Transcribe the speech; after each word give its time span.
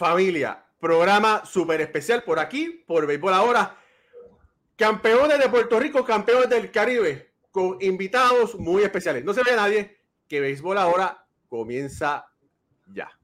familia, 0.00 0.64
programa 0.80 1.44
súper 1.44 1.82
especial 1.82 2.22
por 2.24 2.38
aquí, 2.38 2.82
por 2.86 3.06
Béisbol 3.06 3.34
Ahora. 3.34 3.76
Campeones 4.74 5.38
de 5.38 5.50
Puerto 5.50 5.78
Rico, 5.78 6.06
campeones 6.06 6.48
del 6.48 6.70
Caribe, 6.70 7.34
con 7.50 7.76
invitados 7.82 8.54
muy 8.58 8.82
especiales. 8.82 9.22
No 9.26 9.34
se 9.34 9.42
ve 9.42 9.54
nadie, 9.54 10.00
que 10.26 10.40
Béisbol 10.40 10.78
Ahora 10.78 11.26
comienza 11.50 12.26
ya. 12.86 13.19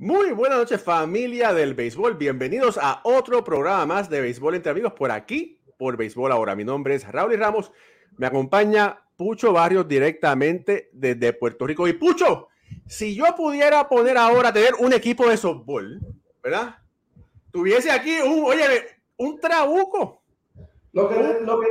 Muy 0.00 0.30
buenas 0.30 0.58
noches 0.58 0.80
familia 0.80 1.52
del 1.52 1.74
béisbol, 1.74 2.14
bienvenidos 2.14 2.78
a 2.80 3.00
otro 3.02 3.42
programa 3.42 3.84
más 3.84 4.08
de 4.08 4.20
béisbol 4.20 4.54
entre 4.54 4.70
amigos 4.70 4.92
por 4.92 5.10
aquí, 5.10 5.58
por 5.76 5.96
béisbol 5.96 6.30
ahora. 6.30 6.54
Mi 6.54 6.62
nombre 6.62 6.94
es 6.94 7.04
Raúl 7.10 7.32
y 7.32 7.36
Ramos, 7.36 7.72
me 8.16 8.28
acompaña 8.28 9.02
Pucho 9.16 9.52
Barrios 9.52 9.88
directamente 9.88 10.88
desde 10.92 11.32
Puerto 11.32 11.66
Rico. 11.66 11.88
Y 11.88 11.94
Pucho, 11.94 12.46
si 12.86 13.16
yo 13.16 13.24
pudiera 13.36 13.88
poner 13.88 14.16
ahora, 14.18 14.52
tener 14.52 14.74
un 14.78 14.92
equipo 14.92 15.28
de 15.28 15.36
softball, 15.36 16.00
¿verdad? 16.44 16.76
Tuviese 17.50 17.90
aquí 17.90 18.20
un, 18.20 18.44
oye, 18.44 19.00
un 19.16 19.40
trabuco. 19.40 20.22
Lo 20.92 21.08
que, 21.08 21.40
lo 21.42 21.60
que, 21.60 21.70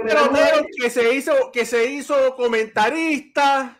que 0.81 0.89
se 0.89 1.15
hizo, 1.15 1.31
que 1.53 1.65
se 1.65 1.85
hizo 1.85 2.35
comentarista, 2.35 3.76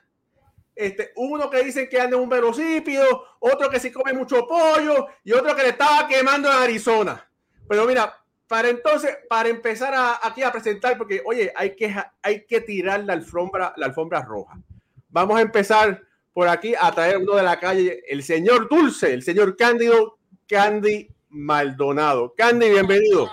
este, 0.78 1.12
uno 1.16 1.50
que 1.50 1.64
dicen 1.64 1.90
que 1.90 2.00
anda 2.00 2.18
en 2.18 2.24
un 2.24 2.30
velocípido, 2.30 3.26
otro 3.40 3.70
que 3.70 3.80
sí 3.80 3.92
come 3.92 4.14
mucho 4.14 4.48
pollo 4.48 5.08
y 5.24 5.32
otro 5.34 5.56
que 5.56 5.64
le 5.64 5.70
estaba 5.70 6.08
quemando 6.08 6.50
en 6.50 6.58
Arizona. 6.58 7.28
Pero 7.68 7.86
mira, 7.86 8.14
para 8.48 8.70
entonces, 8.70 9.18
para 9.28 9.50
empezar 9.50 9.94
aquí 10.22 10.44
a 10.44 10.52
presentar, 10.52 10.98
porque 10.98 11.22
oye, 11.26 11.52
hay 11.56 11.76
que, 11.76 11.94
hay 12.22 12.46
que 12.46 12.62
tirar 12.62 13.04
la 13.04 13.14
alfombra, 13.14 13.74
la 13.76 13.88
alfombra 13.88 14.22
roja. 14.22 14.58
Vamos 15.10 15.38
a 15.38 15.42
empezar 15.42 16.02
por 16.32 16.48
aquí 16.48 16.74
a 16.80 16.92
traer 16.92 17.18
uno 17.18 17.36
de 17.36 17.44
la 17.44 17.60
calle, 17.60 18.04
el 18.08 18.24
señor 18.24 18.70
Dulce, 18.70 19.14
el 19.14 19.24
señor 19.24 19.58
Cándido 19.58 20.18
Candy 20.48 21.10
Maldonado. 21.30 22.34
Candy, 22.38 22.70
bienvenido. 22.70 23.30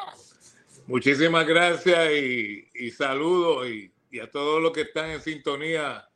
Muchísimas 0.87 1.47
gracias 1.47 2.11
y, 2.13 2.69
y 2.75 2.91
saludos 2.91 3.67
y 3.69 4.21
a 4.21 4.31
todos 4.31 4.63
los 4.63 4.73
que 4.73 4.83
están 4.83 5.11
en 5.11 5.21
sintonía 5.21 6.09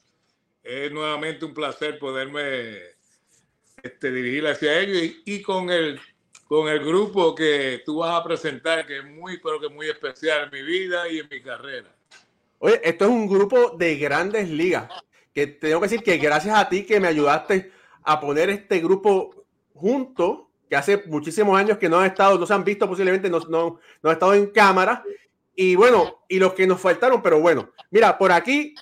es 0.68 0.92
nuevamente 0.92 1.46
un 1.46 1.54
placer 1.54 1.98
poderme 1.98 2.76
este, 3.82 4.12
dirigir 4.12 4.46
hacia 4.46 4.78
ellos 4.78 5.14
y, 5.24 5.40
con, 5.40 5.70
el, 5.70 5.98
con 6.46 6.68
el 6.68 6.80
grupo 6.80 7.34
que 7.34 7.82
tú 7.86 7.98
vas 7.98 8.20
a 8.20 8.22
presentar, 8.22 8.86
que 8.86 8.98
es 8.98 9.04
muy, 9.04 9.38
pero 9.38 9.58
que 9.58 9.70
muy 9.70 9.88
especial 9.88 10.44
en 10.44 10.50
mi 10.50 10.62
vida 10.62 11.08
y 11.08 11.20
en 11.20 11.28
mi 11.30 11.40
carrera. 11.40 11.88
Oye, 12.58 12.80
esto 12.84 13.06
es 13.06 13.10
un 13.10 13.26
grupo 13.26 13.70
de 13.78 13.96
grandes 13.96 14.50
ligas, 14.50 14.90
que 15.32 15.46
tengo 15.46 15.80
que 15.80 15.86
decir 15.86 16.02
que 16.02 16.18
gracias 16.18 16.54
a 16.54 16.68
ti 16.68 16.84
que 16.84 17.00
me 17.00 17.08
ayudaste 17.08 17.72
a 18.02 18.20
poner 18.20 18.50
este 18.50 18.80
grupo 18.80 19.46
junto, 19.72 20.50
que 20.68 20.76
hace 20.76 21.02
muchísimos 21.06 21.58
años 21.58 21.78
que 21.78 21.88
no 21.88 21.98
han 21.98 22.06
estado, 22.06 22.38
no 22.38 22.44
se 22.44 22.52
han 22.52 22.64
visto 22.64 22.86
posiblemente, 22.86 23.30
no, 23.30 23.40
no, 23.40 23.80
no 24.02 24.10
han 24.10 24.16
estado 24.16 24.34
en 24.34 24.48
cámara. 24.48 25.02
Y 25.54 25.76
bueno, 25.76 26.24
y 26.28 26.38
los 26.38 26.52
que 26.52 26.66
nos 26.66 26.78
faltaron, 26.78 27.22
pero 27.22 27.40
bueno, 27.40 27.72
mira, 27.90 28.18
por 28.18 28.32
aquí 28.32 28.74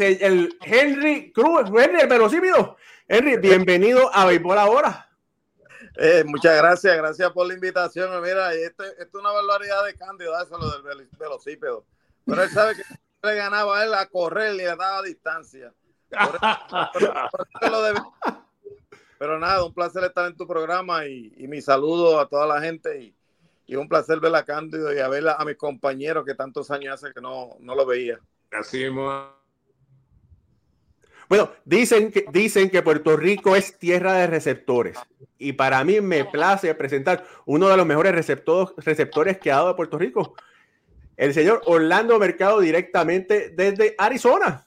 el 0.00 0.58
Henry 0.60 1.32
Cruz, 1.32 1.68
Henry, 1.68 2.00
el 2.00 2.08
velocípido. 2.08 2.76
Henry, 3.08 3.36
bienvenido 3.36 4.10
a 4.14 4.26
Béisbol 4.26 4.58
Ahora. 4.58 5.08
Eh, 5.96 6.24
muchas 6.26 6.56
gracias, 6.56 6.96
gracias 6.96 7.30
por 7.32 7.46
la 7.46 7.54
invitación. 7.54 8.10
Mira, 8.22 8.52
esto, 8.52 8.84
es 8.84 9.14
una 9.14 9.30
barbaridad 9.30 9.84
de 9.84 9.94
candidato, 9.94 10.44
eso 10.44 10.58
lo 10.58 10.70
del 10.70 11.08
velocípedo. 11.18 11.86
Pero 12.24 12.42
él 12.42 12.50
sabe 12.50 12.74
que 12.76 12.82
le 13.22 13.34
ganaba 13.34 13.78
a 13.78 13.84
él 13.84 13.94
a 13.94 14.06
correr 14.06 14.54
y 14.54 14.58
le 14.58 14.64
daba 14.64 15.02
distancia. 15.02 15.72
Pero 19.18 19.38
nada, 19.38 19.64
un 19.64 19.72
placer 19.72 20.04
estar 20.04 20.26
en 20.26 20.36
tu 20.36 20.46
programa 20.46 21.06
y, 21.06 21.32
mi 21.48 21.62
saludo 21.62 22.20
a 22.20 22.28
toda 22.28 22.46
la 22.46 22.60
gente 22.60 23.00
y, 23.00 23.14
y, 23.66 23.76
un 23.76 23.88
placer 23.88 24.20
ver 24.20 24.34
a 24.34 24.44
Cándido 24.44 24.92
y 24.94 24.98
a 24.98 25.08
ver 25.08 25.26
a, 25.28 25.42
mis 25.44 25.56
compañeros 25.56 26.26
que 26.26 26.34
tantos 26.34 26.70
años 26.70 26.94
hace 26.94 27.14
que 27.14 27.20
no, 27.22 27.56
no 27.60 27.74
lo 27.74 27.86
veía. 27.86 28.20
Así 28.52 28.84
es, 28.84 28.92
bueno, 31.28 31.50
dicen 31.64 32.12
que, 32.12 32.24
dicen 32.32 32.70
que 32.70 32.82
Puerto 32.82 33.16
Rico 33.16 33.56
es 33.56 33.78
tierra 33.78 34.14
de 34.14 34.26
receptores. 34.26 34.98
Y 35.38 35.52
para 35.52 35.82
mí 35.84 36.00
me 36.00 36.24
place 36.24 36.74
presentar 36.74 37.24
uno 37.44 37.68
de 37.68 37.76
los 37.76 37.86
mejores 37.86 38.14
receptores, 38.14 39.38
que 39.38 39.50
ha 39.50 39.56
dado 39.56 39.76
Puerto 39.76 39.98
Rico, 39.98 40.34
el 41.16 41.34
señor 41.34 41.62
Orlando 41.66 42.18
Mercado, 42.18 42.60
directamente 42.60 43.50
desde 43.50 43.94
Arizona. 43.98 44.66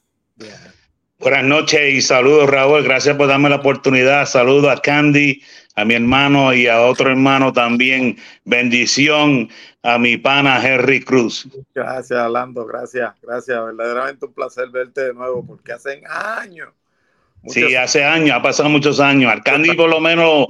Buenas 1.19 1.44
noches 1.44 1.94
y 1.94 2.02
saludos, 2.02 2.50
Raúl. 2.50 2.81
Gracias 2.81 3.18
por 3.18 3.28
darme 3.28 3.50
la 3.50 3.57
oportunidad. 3.57 4.25
Saludos 4.25 4.72
a 4.72 4.80
Candy, 4.80 5.41
a 5.75 5.84
mi 5.84 5.96
hermano 5.96 6.53
y 6.53 6.68
a 6.68 6.80
otro 6.80 7.09
hermano 7.09 7.52
también. 7.52 8.18
Bendición 8.46 9.50
a 9.84 9.97
mi 9.97 10.16
pana 10.16 10.66
Henry 10.66 11.03
Cruz. 11.03 11.46
Gracias, 11.75 12.18
Orlando. 12.18 12.66
Gracias, 12.66 13.13
gracias. 13.22 13.66
Verdaderamente 13.66 14.28
un 14.28 14.34
placer 14.34 14.69
verte 14.69 15.08
de 15.08 15.13
nuevo 15.13 15.46
porque 15.46 15.74
hacen 15.74 16.03
años. 16.08 16.69
Sí, 17.47 17.75
hace 17.75 18.02
años, 18.02 18.38
ha 18.38 18.41
pasado 18.41 18.69
muchos 18.69 19.02
años. 19.02 19.29
Al 19.29 19.44
Candy 19.44 19.74
por 19.74 19.90
lo 19.90 20.00
menos 20.00 20.47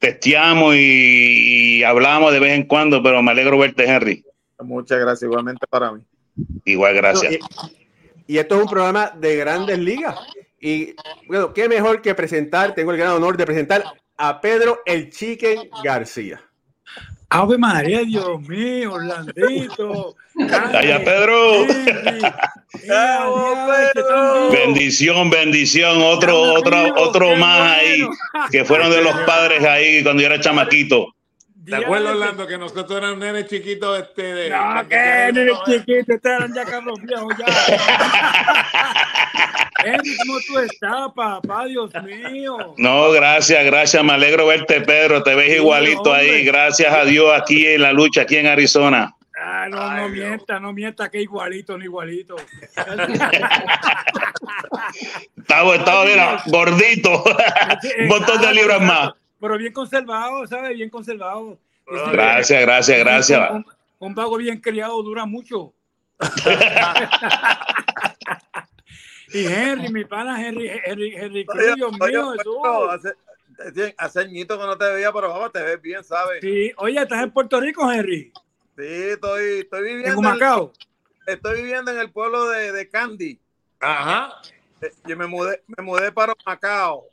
testeamos 0.00 0.74
y, 0.76 1.84
hablamos 1.84 2.32
de 2.32 2.40
vez 2.40 2.54
en 2.54 2.64
cuando, 2.64 3.04
pero 3.04 3.22
me 3.22 3.30
alegro 3.30 3.56
verte, 3.56 3.84
Henry. 3.84 4.24
Muchas 4.58 4.98
gracias, 4.98 5.22
igualmente 5.22 5.64
para 5.68 5.92
mí. 5.92 6.02
Igual, 6.64 6.96
gracias. 6.96 7.34
y, 7.34 7.38
esto 8.36 8.56
es 8.56 8.62
un 8.62 8.68
programa 8.68 9.10
de 9.16 9.36
grandes 9.36 9.78
ligas. 9.78 10.14
Y 10.60 10.94
bueno, 11.26 11.54
qué 11.54 11.68
mejor 11.68 12.02
que 12.02 12.14
presentar, 12.14 12.74
tengo 12.74 12.90
el 12.90 12.98
gran 12.98 13.12
honor 13.12 13.36
de 13.36 13.46
presentar 13.46 13.84
a 14.18 14.40
Pedro 14.40 14.80
el 14.84 15.08
Chicken 15.08 15.70
García. 15.82 16.42
Ave 17.30 17.58
María, 17.58 18.00
Dios 18.04 18.40
mío, 18.48 18.94
Orlandito. 18.94 20.16
Calla, 20.48 21.04
Pedro. 21.04 21.66
bendición, 24.50 25.28
bendición. 25.28 26.02
Otro, 26.02 26.54
otro, 26.54 26.94
otro 26.96 27.36
más 27.36 27.78
ahí, 27.78 28.02
que 28.50 28.64
fueron 28.64 28.90
de 28.90 29.02
los 29.02 29.14
padres 29.26 29.62
ahí 29.62 30.02
cuando 30.02 30.22
yo 30.22 30.28
era 30.28 30.40
chamaquito. 30.40 31.14
¿Te 31.68 31.76
acuerdas, 31.76 32.12
Orlando, 32.12 32.46
que 32.46 32.58
nosotros 32.58 32.98
éramos 32.98 33.18
nenes 33.18 33.46
chiquitos? 33.46 33.98
Este, 33.98 34.22
de, 34.22 34.50
no, 34.50 34.88
que 34.88 35.30
nenes 35.32 35.58
chiquitos, 35.66 36.16
estos 36.16 36.32
eran 36.32 36.54
ya 36.54 36.64
Carlos 36.64 37.00
Viejos 37.02 37.34
ya. 37.38 37.46
¿cómo 40.26 40.38
tú 40.46 40.58
estás, 40.58 41.12
papá? 41.14 41.66
Dios 41.66 41.90
mío. 42.02 42.74
No, 42.76 43.10
gracias, 43.10 43.64
gracias. 43.64 44.02
Me 44.04 44.12
alegro 44.12 44.46
verte, 44.46 44.80
Pedro. 44.80 45.22
Te 45.22 45.34
ves 45.34 45.56
igualito 45.56 46.12
ahí. 46.12 46.44
Gracias 46.44 46.92
a 46.92 47.04
Dios 47.04 47.30
aquí 47.38 47.66
en 47.66 47.82
la 47.82 47.92
lucha, 47.92 48.22
aquí 48.22 48.36
en 48.36 48.46
Arizona. 48.46 49.14
Ah, 49.40 49.68
no, 49.68 49.90
no 49.92 50.08
mienta, 50.08 50.58
no 50.58 50.72
mienta 50.72 51.08
que 51.08 51.20
igualito, 51.20 51.78
no 51.78 51.84
igualito. 51.84 52.34
estaba, 55.36 55.76
estaba 55.76 56.04
mira, 56.04 56.42
gordito. 56.46 57.22
Un 58.00 58.08
montón 58.08 58.40
de 58.40 58.52
libras 58.52 58.80
más. 58.80 59.12
Pero 59.40 59.58
bien 59.58 59.72
conservado, 59.72 60.46
¿sabes? 60.46 60.74
Bien 60.74 60.90
conservado. 60.90 61.58
Gracias, 61.86 62.60
gracias, 62.60 62.98
gracias. 62.98 63.50
Un, 63.50 63.66
un 63.98 64.14
vago 64.14 64.36
bien 64.36 64.60
criado 64.60 65.02
dura 65.02 65.24
mucho. 65.26 65.72
Y 69.32 69.46
Henry, 69.46 69.92
mi 69.92 70.04
pana 70.04 70.46
Henry, 70.46 70.70
Henry, 70.84 71.14
Henry 71.14 71.44
Cruz, 71.44 71.74
Dios 71.74 71.92
mío, 71.92 72.34
eso. 72.34 72.90
Hace, 72.90 73.94
hace 73.98 74.20
añito 74.20 74.58
que 74.58 74.64
no 74.64 74.78
te 74.78 74.90
veía, 74.90 75.12
pero 75.12 75.28
vamos, 75.28 75.52
te 75.52 75.62
ves 75.62 75.80
bien, 75.82 76.02
¿sabes? 76.02 76.40
Sí, 76.40 76.72
oye, 76.76 77.00
¿estás 77.00 77.22
en 77.24 77.30
Puerto 77.30 77.60
Rico, 77.60 77.90
Henry? 77.90 78.32
Sí, 78.76 78.84
estoy, 78.84 79.60
estoy 79.60 79.82
viviendo. 79.82 80.18
¿En 80.18 80.20
Macao? 80.22 80.72
estoy 81.26 81.62
viviendo 81.62 81.90
en 81.90 81.98
el 81.98 82.10
pueblo 82.10 82.48
de, 82.48 82.72
de 82.72 82.88
Candy. 82.88 83.38
Ajá. 83.80 84.32
Eh, 84.80 84.92
yo 85.06 85.16
me 85.16 85.26
mudé, 85.26 85.62
me 85.66 85.82
mudé 85.82 86.10
para 86.10 86.34
Macao. 86.46 87.04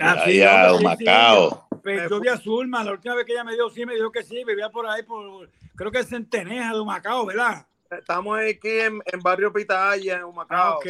Ah, 0.00 0.22
sí, 0.24 0.38
ya, 0.38 0.72
Macao. 0.82 1.66
Pues 1.82 2.10
yo 2.10 2.20
vi 2.20 2.28
a 2.28 2.36
Zulma, 2.36 2.84
la 2.84 2.92
última 2.92 3.14
vez 3.14 3.24
que 3.24 3.32
ella 3.32 3.44
me 3.44 3.54
dio, 3.54 3.70
sí, 3.70 3.86
me 3.86 3.94
dijo 3.94 4.12
que 4.12 4.22
sí, 4.22 4.44
vivía 4.44 4.68
por 4.68 4.86
ahí, 4.86 5.02
por, 5.02 5.48
creo 5.74 5.90
que 5.90 6.00
es 6.00 6.08
Centeneja 6.08 6.74
de 6.74 6.84
Macao, 6.84 7.26
¿verdad? 7.26 7.66
estamos 7.98 8.38
aquí 8.38 8.68
en, 8.68 9.00
en 9.04 9.20
Barrio 9.20 9.52
Pitaya, 9.52 10.18
en 10.18 10.24
Humacao. 10.24 10.74
Ah, 10.74 10.76
ok. 10.76 10.86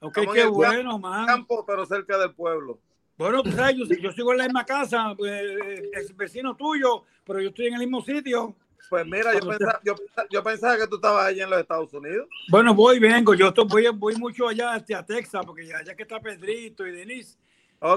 Ok, 0.00 0.18
Estamos 0.18 0.34
qué 0.34 0.40
en 0.40 0.46
el 0.46 0.52
bueno, 0.52 0.98
man. 0.98 1.26
Campo, 1.26 1.64
pero 1.66 1.86
cerca 1.86 2.18
del 2.18 2.34
pueblo. 2.34 2.78
Bueno, 3.16 3.42
sabes, 3.54 3.76
yo, 3.76 3.84
yo 3.96 4.12
sigo 4.12 4.32
en 4.32 4.38
la 4.38 4.44
misma 4.44 4.66
casa, 4.66 5.14
eh, 5.24 5.90
es 5.92 6.14
vecino 6.16 6.54
tuyo, 6.56 7.04
pero 7.24 7.40
yo 7.40 7.50
estoy 7.50 7.68
en 7.68 7.74
el 7.74 7.80
mismo 7.80 8.02
sitio. 8.02 8.54
Pues 8.90 9.06
mira, 9.06 9.32
yo 9.32 9.48
pensaba, 9.48 9.80
yo, 9.82 9.94
yo 10.30 10.42
pensaba 10.42 10.76
que 10.76 10.86
tú 10.86 10.96
estabas 10.96 11.26
allí 11.26 11.40
en 11.40 11.48
los 11.48 11.58
Estados 11.58 11.92
Unidos. 11.94 12.28
Bueno, 12.48 12.74
voy, 12.74 12.98
vengo. 12.98 13.32
Yo 13.34 13.48
estoy, 13.48 13.66
voy, 13.66 13.88
voy 13.94 14.16
mucho 14.16 14.46
allá 14.46 14.74
hacia 14.74 15.02
Texas, 15.02 15.42
porque 15.46 15.66
ya 15.66 15.94
que 15.94 16.02
está 16.02 16.20
Pedrito 16.20 16.86
y 16.86 16.92
Denise, 16.92 17.38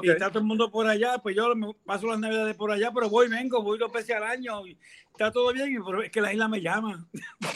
Y 0.04 0.10
está 0.10 0.30
todo 0.30 0.40
el 0.40 0.46
mundo 0.46 0.70
por 0.72 0.86
allá, 0.88 1.18
pues 1.20 1.36
yo 1.36 1.56
me 1.56 1.74
paso 1.86 2.08
las 2.08 2.20
navidades 2.20 2.56
por 2.56 2.72
allá, 2.72 2.92
pero 2.94 3.10
voy, 3.10 3.28
vengo, 3.28 3.62
voy 3.64 3.78
dos 3.78 3.92
veces 3.92 4.16
al 4.16 4.24
año 4.24 4.66
y 4.68 4.78
está 5.12 5.32
todo 5.32 5.52
bien, 5.54 5.72
y- 5.74 5.80
pero 5.86 6.02
es 6.04 6.12
que 6.12 6.22
la 6.22 6.34
isla 6.34 6.48
me 6.48 6.62
llama. 6.62 7.06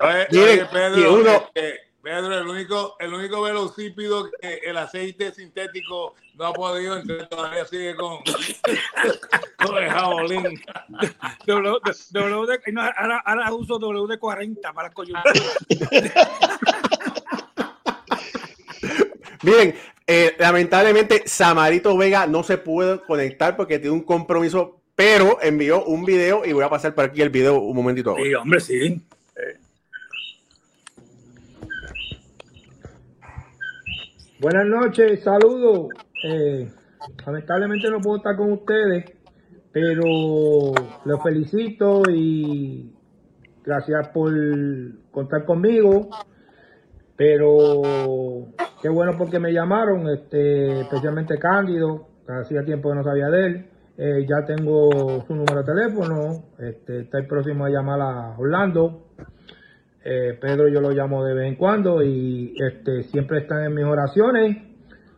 Oye, 0.00 0.64
Pedro, 0.72 0.98
y 1.00 1.04
uno- 1.04 1.30
este, 1.54 1.80
Pedro, 2.02 2.38
el 2.38 2.46
único, 2.46 2.96
el 3.00 3.14
único 3.14 3.40
velocípido 3.42 4.28
que 4.40 4.56
el 4.64 4.76
aceite 4.76 5.32
sintético 5.32 6.14
no 6.34 6.46
ha 6.46 6.52
podido 6.52 6.98
entrar 6.98 7.26
todavía 7.28 7.64
sigue 7.64 7.94
con, 7.96 8.18
con 9.66 9.82
el 9.82 9.90
jabolín. 9.90 10.44
W, 11.46 11.78
W 12.10 12.46
de- 12.46 12.72
no, 12.72 12.82
ahora, 12.82 13.22
ahora 13.24 13.52
uso 13.54 13.78
WD-40 13.80 14.60
para 14.74 14.88
las 14.88 14.94
coyunturas. 14.94 15.38
Miren, 19.42 19.74
eh, 20.06 20.34
lamentablemente 20.38 21.22
Samarito 21.26 21.96
Vega 21.96 22.26
no 22.26 22.42
se 22.42 22.58
puede 22.58 23.00
conectar 23.00 23.56
porque 23.56 23.78
tiene 23.78 23.94
un 23.94 24.02
compromiso, 24.02 24.80
pero 24.94 25.38
envió 25.42 25.84
un 25.84 26.04
video 26.04 26.44
y 26.44 26.52
voy 26.52 26.64
a 26.64 26.68
pasar 26.68 26.94
por 26.94 27.04
aquí 27.04 27.22
el 27.22 27.30
video 27.30 27.58
un 27.58 27.76
momentito. 27.76 28.14
Sí, 28.16 28.34
hombre, 28.34 28.60
sí. 28.60 29.02
Buenas 34.40 34.66
noches, 34.66 35.22
saludos. 35.22 35.88
Eh, 36.22 36.70
lamentablemente 37.24 37.88
no 37.88 37.98
puedo 38.00 38.18
estar 38.18 38.36
con 38.36 38.52
ustedes, 38.52 39.06
pero 39.72 40.74
los 41.04 41.22
felicito 41.22 42.02
y 42.10 42.92
gracias 43.64 44.08
por 44.08 44.34
contar 45.10 45.46
conmigo. 45.46 46.10
Pero 47.16 47.82
qué 48.82 48.88
bueno 48.88 49.12
porque 49.16 49.38
me 49.38 49.52
llamaron, 49.52 50.08
este, 50.08 50.80
especialmente 50.80 51.38
Cándido, 51.38 52.08
que 52.26 52.32
hacía 52.32 52.64
tiempo 52.64 52.90
que 52.90 52.96
no 52.96 53.04
sabía 53.04 53.28
de 53.28 53.46
él. 53.46 53.66
Eh, 53.96 54.26
ya 54.28 54.44
tengo 54.44 55.24
su 55.24 55.34
número 55.36 55.62
de 55.62 55.72
teléfono, 55.72 56.46
este, 56.58 57.02
está 57.02 57.18
el 57.18 57.28
próximo 57.28 57.64
a 57.64 57.70
llamar 57.70 58.00
a 58.00 58.36
Orlando. 58.36 59.04
Eh, 60.04 60.36
Pedro 60.38 60.68
yo 60.68 60.80
lo 60.80 60.90
llamo 60.90 61.24
de 61.24 61.32
vez 61.32 61.48
en 61.48 61.56
cuando 61.56 62.02
y 62.02 62.54
este, 62.58 63.04
siempre 63.04 63.38
están 63.38 63.64
en 63.64 63.74
mis 63.74 63.84
oraciones. 63.84 64.58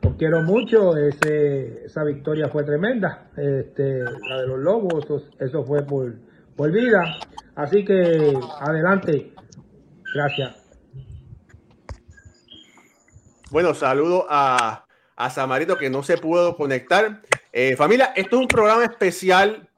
Los 0.02 0.14
quiero 0.14 0.42
mucho. 0.42 0.96
Ese, 0.96 1.86
esa 1.86 2.04
victoria 2.04 2.48
fue 2.48 2.64
tremenda. 2.64 3.30
Este, 3.36 4.04
la 4.28 4.40
de 4.42 4.46
los 4.46 4.58
Lobos, 4.60 5.04
eso, 5.04 5.22
eso 5.40 5.64
fue 5.64 5.82
por, 5.82 6.14
por 6.54 6.70
vida. 6.70 7.16
Así 7.56 7.84
que 7.84 8.34
adelante. 8.60 9.32
Gracias. 10.14 10.65
Bueno, 13.50 13.74
saludo 13.74 14.26
a, 14.28 14.86
a 15.14 15.30
Samarito 15.30 15.78
que 15.78 15.88
no 15.88 16.02
se 16.02 16.18
pudo 16.18 16.56
conectar. 16.56 17.22
Eh, 17.52 17.76
familia, 17.76 18.12
esto 18.16 18.36
es 18.36 18.42
un 18.42 18.48
programa 18.48 18.84
especial 18.84 19.68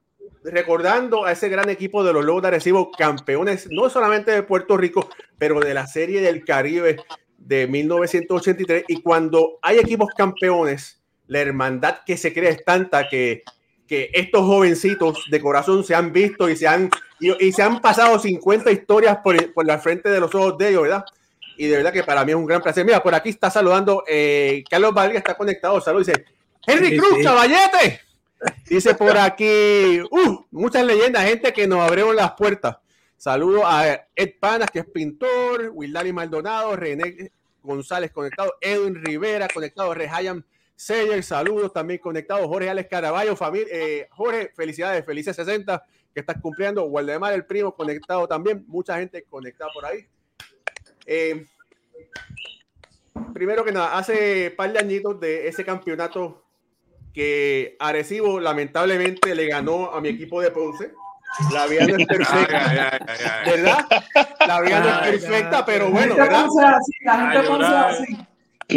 recordando 0.42 1.26
a 1.26 1.32
ese 1.32 1.50
gran 1.50 1.68
equipo 1.68 2.02
de 2.02 2.14
los 2.14 2.24
Lobos 2.24 2.42
de 2.42 2.48
Arecibo, 2.48 2.90
campeones 2.90 3.68
no 3.70 3.90
solamente 3.90 4.30
de 4.30 4.42
Puerto 4.42 4.76
Rico, 4.78 5.10
pero 5.36 5.60
de 5.60 5.74
la 5.74 5.86
Serie 5.86 6.22
del 6.22 6.44
Caribe 6.44 6.96
de 7.36 7.66
1983. 7.66 8.84
Y 8.88 9.02
cuando 9.02 9.58
hay 9.60 9.78
equipos 9.78 10.08
campeones, 10.16 11.02
la 11.26 11.40
hermandad 11.40 11.98
que 12.06 12.16
se 12.16 12.32
crea 12.32 12.50
es 12.50 12.64
tanta 12.64 13.06
que, 13.10 13.42
que 13.86 14.10
estos 14.14 14.46
jovencitos 14.46 15.26
de 15.30 15.40
corazón 15.42 15.84
se 15.84 15.94
han 15.94 16.10
visto 16.10 16.48
y 16.48 16.56
se 16.56 16.66
han, 16.66 16.88
y, 17.20 17.46
y 17.46 17.52
se 17.52 17.62
han 17.62 17.82
pasado 17.82 18.18
50 18.18 18.70
historias 18.70 19.18
por, 19.18 19.52
por 19.52 19.66
la 19.66 19.78
frente 19.78 20.08
de 20.08 20.20
los 20.20 20.34
ojos 20.34 20.56
de 20.56 20.70
ellos, 20.70 20.82
¿verdad? 20.84 21.04
Y 21.58 21.66
de 21.66 21.76
verdad 21.76 21.92
que 21.92 22.04
para 22.04 22.24
mí 22.24 22.30
es 22.30 22.36
un 22.36 22.46
gran 22.46 22.62
placer. 22.62 22.84
Mira, 22.84 23.02
por 23.02 23.14
aquí 23.14 23.30
está 23.30 23.50
saludando 23.50 24.04
eh, 24.06 24.62
Carlos 24.70 24.94
Vargas, 24.94 25.18
está 25.18 25.36
conectado. 25.36 25.80
Saludos, 25.80 26.06
dice 26.06 26.24
Henry 26.64 26.96
Cruz, 26.96 27.16
sí. 27.18 27.24
caballete. 27.24 28.00
Dice 28.66 28.94
por 28.94 29.18
aquí, 29.18 30.00
uh, 30.00 30.44
muchas 30.52 30.84
leyendas, 30.84 31.24
gente 31.24 31.52
que 31.52 31.66
nos 31.66 31.80
abrieron 31.80 32.14
las 32.14 32.32
puertas. 32.34 32.76
Saludos 33.16 33.64
a 33.66 34.06
Ed 34.14 34.34
Panas, 34.38 34.70
que 34.70 34.78
es 34.78 34.86
pintor, 34.86 35.72
Wildari 35.74 36.12
Maldonado, 36.12 36.76
René 36.76 37.32
González 37.60 38.12
conectado, 38.12 38.54
Edwin 38.60 38.94
Rivera 38.94 39.48
conectado, 39.52 39.92
Rehayan 39.92 40.46
Seyer, 40.76 41.24
saludos 41.24 41.72
también 41.72 41.98
conectados, 41.98 42.46
Jorge 42.46 42.70
Alex 42.70 42.88
Caraballo, 42.88 43.34
familia, 43.34 43.66
eh, 43.72 44.08
Jorge, 44.12 44.52
felicidades, 44.54 45.04
felices 45.04 45.34
60 45.34 45.84
que 46.14 46.20
estás 46.20 46.40
cumpliendo, 46.40 46.84
Waldemar 46.84 47.32
el 47.32 47.44
primo 47.44 47.74
conectado 47.74 48.28
también, 48.28 48.64
mucha 48.68 48.96
gente 48.96 49.24
conectada 49.24 49.72
por 49.74 49.84
ahí. 49.84 50.06
Eh, 51.10 51.46
primero 53.32 53.64
que 53.64 53.72
nada, 53.72 53.96
hace 53.96 54.50
par 54.56 54.70
de 54.72 54.78
añitos 54.78 55.18
de 55.18 55.48
ese 55.48 55.64
campeonato 55.64 56.44
que 57.14 57.76
Arecibo 57.80 58.38
lamentablemente 58.38 59.34
le 59.34 59.46
ganó 59.46 59.90
a 59.92 60.00
mi 60.02 60.10
equipo 60.10 60.40
de 60.42 60.50
Ponce. 60.50 60.92
La 61.52 61.66
vida 61.66 61.86
no 61.86 61.96
es 61.96 61.98
Ay, 62.00 62.06
perfecta, 62.06 62.70
ay, 62.70 62.78
ay, 62.78 62.98
ay, 63.06 63.16
ay. 63.46 63.50
¿verdad? 63.50 63.86
La 64.46 64.60
vida 64.60 64.80
no 64.80 64.88
es 64.88 65.10
perfecta, 65.24 65.56
ay, 65.58 65.62
pero 65.66 65.90
bueno, 65.90 66.14
¿verdad? 66.16 66.46
La 67.04 67.30
gente 67.32 67.48
llorar. 67.48 67.90
así. 67.90 68.18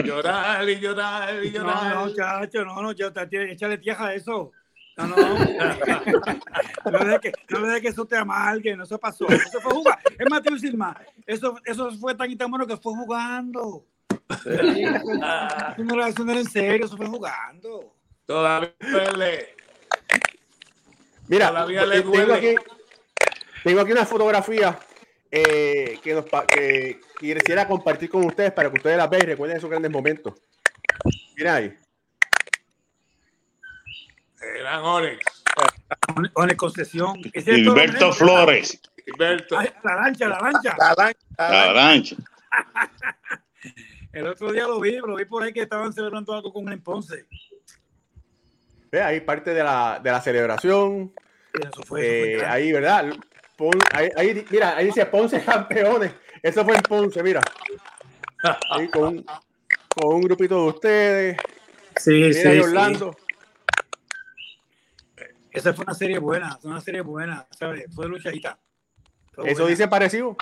Llorar 0.03 0.69
y 0.69 0.79
llorar 0.79 1.43
y 1.43 1.51
No, 1.51 1.59
llorar. 1.59 1.95
no, 1.95 2.15
chacho, 2.15 2.63
no, 2.65 2.81
no, 2.81 2.91
ya, 2.93 3.11
te- 3.11 3.51
échale 3.51 3.77
tierra 3.77 4.07
a 4.07 4.13
eso. 4.13 4.51
No, 4.97 5.07
no. 5.07 5.15
no 5.15 6.99
le 6.99 7.05
dejes 7.05 7.21
que, 7.21 7.33
no 7.49 7.59
le 7.59 7.67
dejes 7.67 7.81
que 7.81 7.87
eso 7.87 8.05
te 8.05 8.17
amargue, 8.17 8.75
no 8.75 8.83
eso 8.83 8.99
pasó. 8.99 9.27
Eso 9.27 9.61
fue 9.61 9.71
jugar. 9.71 9.99
Es 10.17 10.29
más, 10.29 10.41
te 10.41 10.49
voy 10.49 10.71
más. 10.73 10.97
Eso, 11.25 11.57
eso 11.65 11.91
fue 11.93 12.15
tan 12.15 12.29
y 12.29 12.35
tan 12.35 12.49
bueno 12.49 12.67
que 12.67 12.77
fue 12.77 12.93
jugando. 12.93 13.85
Sí, 14.43 14.83
eso, 14.83 15.83
no 15.83 15.93
era, 15.95 16.07
eso 16.07 16.23
no 16.25 16.31
era 16.31 16.41
en 16.41 16.49
serio, 16.49 16.85
eso 16.85 16.97
fue 16.97 17.07
jugando. 17.07 17.95
Todavía 18.25 18.73
duele. 18.79 19.55
Mira, 21.27 21.47
Todavía 21.49 21.85
le 21.85 22.01
tengo 22.01 22.11
duele. 22.11 22.33
aquí, 22.33 22.55
tengo 23.63 23.81
aquí 23.81 23.91
una 23.91 24.05
fotografía 24.05 24.77
eh, 25.29 25.99
que, 26.03 26.13
nos, 26.13 26.25
que 26.47 26.99
quisiera 27.17 27.67
compartir 27.67 28.09
con 28.09 28.25
ustedes 28.25 28.51
para 28.51 28.69
que 28.69 28.77
ustedes 28.77 28.97
la 28.97 29.07
vean 29.07 29.23
y 29.23 29.25
recuerden 29.27 29.57
esos 29.57 29.69
grandes 29.69 29.91
momentos. 29.91 30.33
Mira 31.35 31.55
ahí. 31.55 31.77
Eran 34.59 34.81
Onyx. 34.83 35.19
El 36.37 36.55
concesión. 36.57 37.21
Gilberto 37.23 38.07
lo- 38.07 38.13
Flores, 38.13 38.81
Gilberto. 39.05 39.57
Ay, 39.57 39.69
la 39.83 39.95
lancha, 39.95 40.27
la 40.27 40.39
lancha. 40.39 40.75
La 40.77 40.95
lan- 40.95 41.15
la 41.37 41.49
la 41.49 41.65
lan- 41.67 41.73
lancha. 41.75 42.15
El 44.13 44.27
otro 44.27 44.51
día 44.51 44.63
lo 44.63 44.79
vi, 44.81 44.97
lo 44.97 45.15
vi 45.15 45.23
por 45.25 45.41
ahí 45.43 45.53
que 45.53 45.61
estaban 45.61 45.93
celebrando 45.93 46.33
algo 46.33 46.51
con 46.51 46.67
el 46.69 46.81
Ponce. 46.81 47.25
Ve 48.91 49.01
ahí 49.01 49.21
parte 49.21 49.53
de 49.53 49.63
la, 49.63 50.01
de 50.03 50.11
la 50.11 50.19
celebración. 50.21 51.13
Eso 51.53 51.83
fue, 51.83 52.01
Eh, 52.05 52.31
eso 52.35 52.39
fue 52.39 52.47
ahí, 52.49 52.71
¿verdad? 52.73 53.05
Pon- 53.55 53.79
ahí, 53.93 54.09
ahí- 54.17 54.45
mira, 54.49 54.75
ahí 54.75 54.87
dice 54.87 55.05
Ponce 55.05 55.41
campeones. 55.41 56.11
Eso 56.43 56.65
fue 56.65 56.75
en 56.75 56.81
Ponce, 56.81 57.23
mira. 57.23 57.39
Ahí 58.71 58.89
con, 58.89 59.17
un- 59.17 59.25
con 59.87 60.15
un 60.15 60.21
grupito 60.23 60.55
de 60.63 60.67
ustedes. 60.69 61.37
Sí, 61.95 62.09
Mira 62.11 62.33
sí, 62.33 62.47
ahí 62.47 62.55
sí. 62.57 62.59
Orlando. 62.63 63.15
Esa 65.51 65.73
fue 65.73 65.83
una 65.85 65.93
serie 65.93 66.17
buena, 66.19 66.57
fue 66.57 66.71
una 66.71 66.81
serie 66.81 67.01
buena, 67.01 67.45
¿sabes? 67.51 67.85
Fue 67.93 68.07
luchadita. 68.07 68.57
Fue 69.33 69.45
Eso 69.49 69.61
buena. 69.63 69.69
dice 69.69 69.87
parecido. 69.87 70.37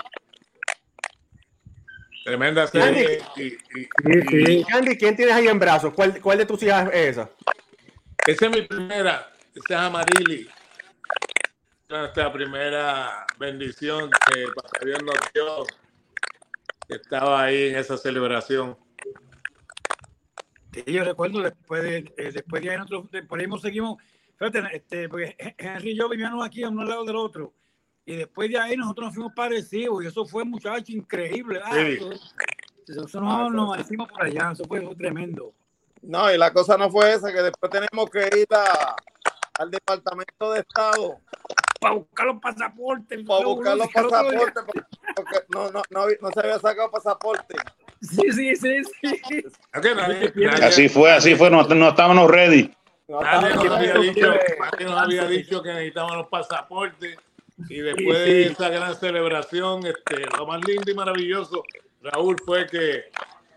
Tremenda 2.24 2.66
serie. 2.66 3.22
Y, 3.36 3.42
y- 3.46 3.88
sí. 4.30 4.64
Candy, 4.68 4.96
¿quién 4.96 5.16
tienes 5.16 5.34
ahí 5.34 5.48
en 5.48 5.58
brazos? 5.58 5.92
¿Cuál, 5.94 6.20
cuál 6.20 6.38
de 6.38 6.46
tus 6.46 6.62
hijas 6.62 6.88
es 6.92 7.08
esa? 7.18 7.30
esa 8.26 8.46
es 8.46 8.52
mi 8.52 8.62
primera. 8.62 9.32
Esa 9.54 9.74
es 9.74 9.80
Amarili. 9.80 10.48
Nuestra 11.88 12.32
primera 12.32 13.26
bendición 13.38 14.10
que 14.10 14.44
Papá 14.54 14.78
Dios 14.84 15.02
nos 15.02 15.14
dio. 15.34 15.66
que 16.86 16.94
Estaba 16.94 17.42
ahí 17.42 17.70
en 17.70 17.76
esa 17.76 17.96
celebración. 17.96 18.76
Sí, 20.72 20.84
yo 20.86 21.02
recuerdo 21.02 21.40
después 21.40 21.82
de, 21.82 21.96
eh, 22.16 22.30
después 22.32 22.62
de 22.62 22.70
ahí 22.70 22.76
nosotros, 22.76 23.10
de- 23.10 23.24
por 23.24 23.40
ahí 23.40 23.46
seguimos, 23.60 24.00
fíjate, 24.40 24.76
este, 24.76 25.08
porque 25.08 25.36
Henry 25.58 25.90
y 25.92 25.96
yo 25.96 26.08
vivíamos 26.08 26.44
aquí 26.44 26.64
a 26.64 26.68
uno 26.70 26.82
al 26.82 26.88
lado 26.88 27.04
del 27.04 27.16
otro. 27.16 27.52
Y 28.06 28.16
después 28.16 28.50
de 28.50 28.58
ahí 28.58 28.76
nosotros 28.76 29.06
nos 29.08 29.14
fuimos 29.14 29.32
parecidos 29.36 30.02
y 30.02 30.06
eso 30.08 30.24
fue, 30.24 30.44
muchacho, 30.44 30.90
increíble. 30.92 31.60
Ah, 31.64 31.74
Sí. 31.74 31.98
Eso, 32.88 33.04
eso 33.04 33.20
no, 33.20 33.50
nos 33.50 33.78
hicimos 33.78 34.08
por 34.08 34.24
allá, 34.24 34.50
eso 34.52 34.64
fue, 34.64 34.80
fue 34.80 34.96
tremendo. 34.96 35.52
No, 36.02 36.32
y 36.32 36.36
la 36.38 36.52
cosa 36.52 36.76
no 36.76 36.90
fue 36.90 37.12
esa, 37.12 37.30
que 37.32 37.40
después 37.42 37.70
tenemos 37.70 38.10
que 38.10 38.20
ir 38.40 38.46
a- 38.50 38.96
al 39.60 39.70
Departamento 39.70 40.52
de 40.52 40.60
Estado 40.60 41.20
para 41.78 41.94
buscar 41.94 42.26
los 42.26 42.40
pasaportes. 42.40 43.22
Para 43.26 43.44
buscar 43.44 43.76
los 43.76 43.88
pasaportes, 43.88 44.52
porque 45.14 45.38
no, 45.50 45.70
no, 45.70 45.82
no, 45.90 46.06
no 46.20 46.30
se 46.32 46.40
había 46.40 46.58
sacado 46.58 46.90
pasaporte. 46.90 47.54
Sí, 48.00 48.22
sí, 48.32 48.56
sí, 48.56 48.82
sí. 49.02 49.44
Así 50.62 50.88
fue, 50.88 51.12
así 51.12 51.36
fue, 51.36 51.50
no, 51.50 51.62
no 51.62 51.88
estábamos 51.90 52.28
ready. 52.30 52.74
No 53.10 53.20
nadie 53.22 53.54
nos 53.56 53.66
había 53.66 53.94
dicho, 53.94 54.28
nadie 54.30 54.86
nos 54.86 55.02
había 55.02 55.26
dicho 55.26 55.62
que 55.62 55.68
necesitaban 55.70 56.18
los 56.18 56.28
pasaportes. 56.28 57.18
Y 57.68 57.80
después 57.80 58.18
Sí, 58.18 58.32
de 58.32 58.44
sí. 58.44 58.52
esa 58.52 58.68
gran 58.68 58.94
celebración, 58.94 59.84
este, 59.84 60.26
lo 60.38 60.46
más 60.46 60.60
lindo 60.64 60.88
y 60.90 60.94
maravilloso, 60.94 61.64
Raúl, 62.02 62.36
fue 62.46 62.66
que 62.66 63.10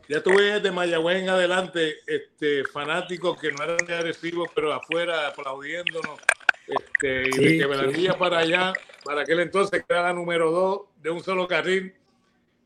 ya 0.09 0.21
tuve 0.23 0.53
desde 0.55 0.71
Mayagüez 0.71 1.21
en 1.21 1.29
adelante 1.29 1.99
este, 2.07 2.65
fanáticos 2.65 3.39
que 3.39 3.51
no 3.51 3.63
eran 3.63 3.77
de 3.85 3.95
agresivos, 3.95 4.49
pero 4.55 4.73
afuera 4.73 5.27
aplaudiéndonos. 5.27 6.19
Este, 6.67 7.29
y 7.29 7.31
Sí, 7.33 7.43
de 7.45 7.57
que 7.59 7.65
Velandilla 7.67 8.17
para 8.17 8.39
allá, 8.39 8.73
para 9.05 9.21
aquel 9.21 9.39
entonces 9.41 9.83
que 9.87 9.93
era 9.93 10.01
la 10.03 10.13
número 10.13 10.49
dos 10.49 10.81
de 11.01 11.11
un 11.11 11.23
solo 11.23 11.47
carril, 11.47 11.93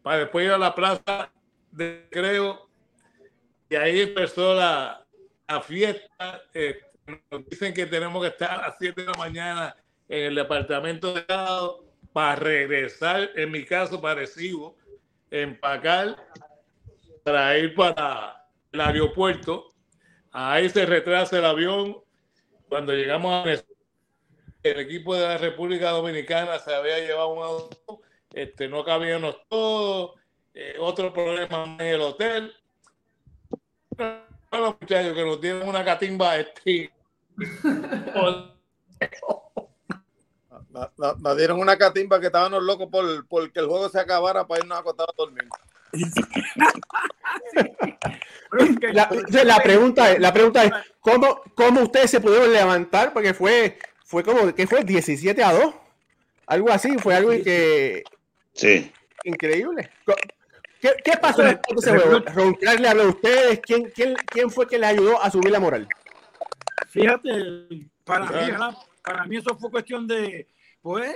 para 0.03 0.19
después 0.19 0.45
ir 0.45 0.53
a 0.53 0.57
la 0.57 0.73
plaza 0.73 1.29
de 1.71 2.07
creo 2.09 2.69
y 3.69 3.75
ahí 3.75 3.99
empezó 4.01 4.53
la, 4.55 5.05
la 5.47 5.61
fiesta. 5.61 6.41
eh, 6.53 6.79
nos 7.31 7.45
dicen 7.47 7.73
que 7.73 7.85
tenemos 7.85 8.21
que 8.21 8.29
estar 8.29 8.51
a 8.51 8.67
las 8.67 8.75
7 8.79 9.01
de 9.01 9.07
la 9.07 9.17
mañana 9.17 9.75
en 10.09 10.25
el 10.25 10.35
departamento 10.35 11.13
de 11.13 11.25
lado 11.27 11.85
para 12.11 12.35
regresar, 12.35 13.29
en 13.35 13.51
mi 13.51 13.63
caso, 13.63 14.01
parecido, 14.01 14.75
empacar 15.31 16.17
para 17.23 17.57
ir 17.57 17.75
para 17.75 18.45
el 18.71 18.81
aeropuerto. 18.81 19.73
Ahí 20.31 20.69
se 20.69 20.85
retrasa 20.85 21.37
el 21.37 21.45
avión. 21.45 21.97
Cuando 22.67 22.93
llegamos 22.93 23.45
a 23.45 23.49
el 24.63 24.79
equipo 24.79 25.15
de 25.15 25.21
la 25.21 25.37
República 25.37 25.91
Dominicana 25.91 26.59
se 26.59 26.73
había 26.73 26.99
llevado 26.99 27.29
un 27.29 27.43
auto, 27.43 28.01
este, 28.33 28.67
no 28.67 28.83
cabíamos 28.83 29.37
todos, 29.47 30.19
eh, 30.53 30.75
otro 30.79 31.13
problema 31.13 31.77
en 31.79 31.81
el 31.81 32.01
hotel. 32.01 32.53
Los 34.51 34.75
muchachos 34.81 35.13
que 35.13 35.25
nos 35.25 35.41
dieron 35.41 35.67
una 35.67 35.83
catimba 35.83 36.37
este, 36.37 36.91
Nos, 40.97 41.37
dieron 41.37 41.59
una 41.59 41.77
catimba 41.77 42.19
que 42.19 42.27
estábamos 42.27 42.63
locos 42.63 42.87
por, 42.89 43.27
por 43.27 43.51
que 43.51 43.59
el 43.59 43.67
juego 43.67 43.89
se 43.89 43.99
acabara 43.99 44.45
para 44.47 44.61
irnos 44.61 44.77
a 44.77 44.81
acostar 44.81 45.07
a 45.09 45.13
dormir. 45.17 45.47
Que- 48.79 48.93
La, 48.93 49.09
la 49.43 49.57
pregunta 49.59 50.11
es, 50.11 50.19
la 50.19 50.33
pregunta 50.33 50.63
es 50.63 50.71
¿cómo, 50.99 51.41
¿cómo 51.55 51.81
ustedes 51.81 52.11
se 52.11 52.21
pudieron 52.21 52.51
levantar? 52.53 53.11
Porque 53.13 53.33
fue, 53.33 53.77
fue 54.05 54.23
como, 54.23 54.53
¿qué 54.53 54.65
fue? 54.67 54.83
17 54.83 55.43
a 55.43 55.53
2. 55.53 55.73
Algo 56.47 56.71
así, 56.71 56.97
fue 56.97 57.15
algo 57.15 57.31
que 57.31 58.03
Sí. 58.53 58.91
increíble. 59.23 59.89
¿Qué, 60.81 60.91
qué 61.03 61.17
pasó 61.17 61.41
después 61.41 61.81
de 61.81 61.91
ese 61.91 61.99
juego? 61.99 62.25
Roncar 62.33 62.79
le 62.79 62.87
habló 62.87 63.03
a 63.03 63.09
ustedes. 63.09 63.59
¿Quién, 63.61 63.91
quién, 63.95 64.15
¿Quién 64.15 64.49
fue 64.49 64.67
que 64.67 64.77
le 64.77 64.85
ayudó 64.85 65.21
a 65.21 65.29
subir 65.31 65.51
la 65.51 65.59
moral? 65.59 65.87
Fíjate, 66.89 67.89
para 68.03 68.75
para 69.07 69.23
mí 69.25 69.37
eso 69.37 69.55
fue 69.57 69.71
cuestión 69.71 70.05
de, 70.05 70.47
pues, 70.81 71.15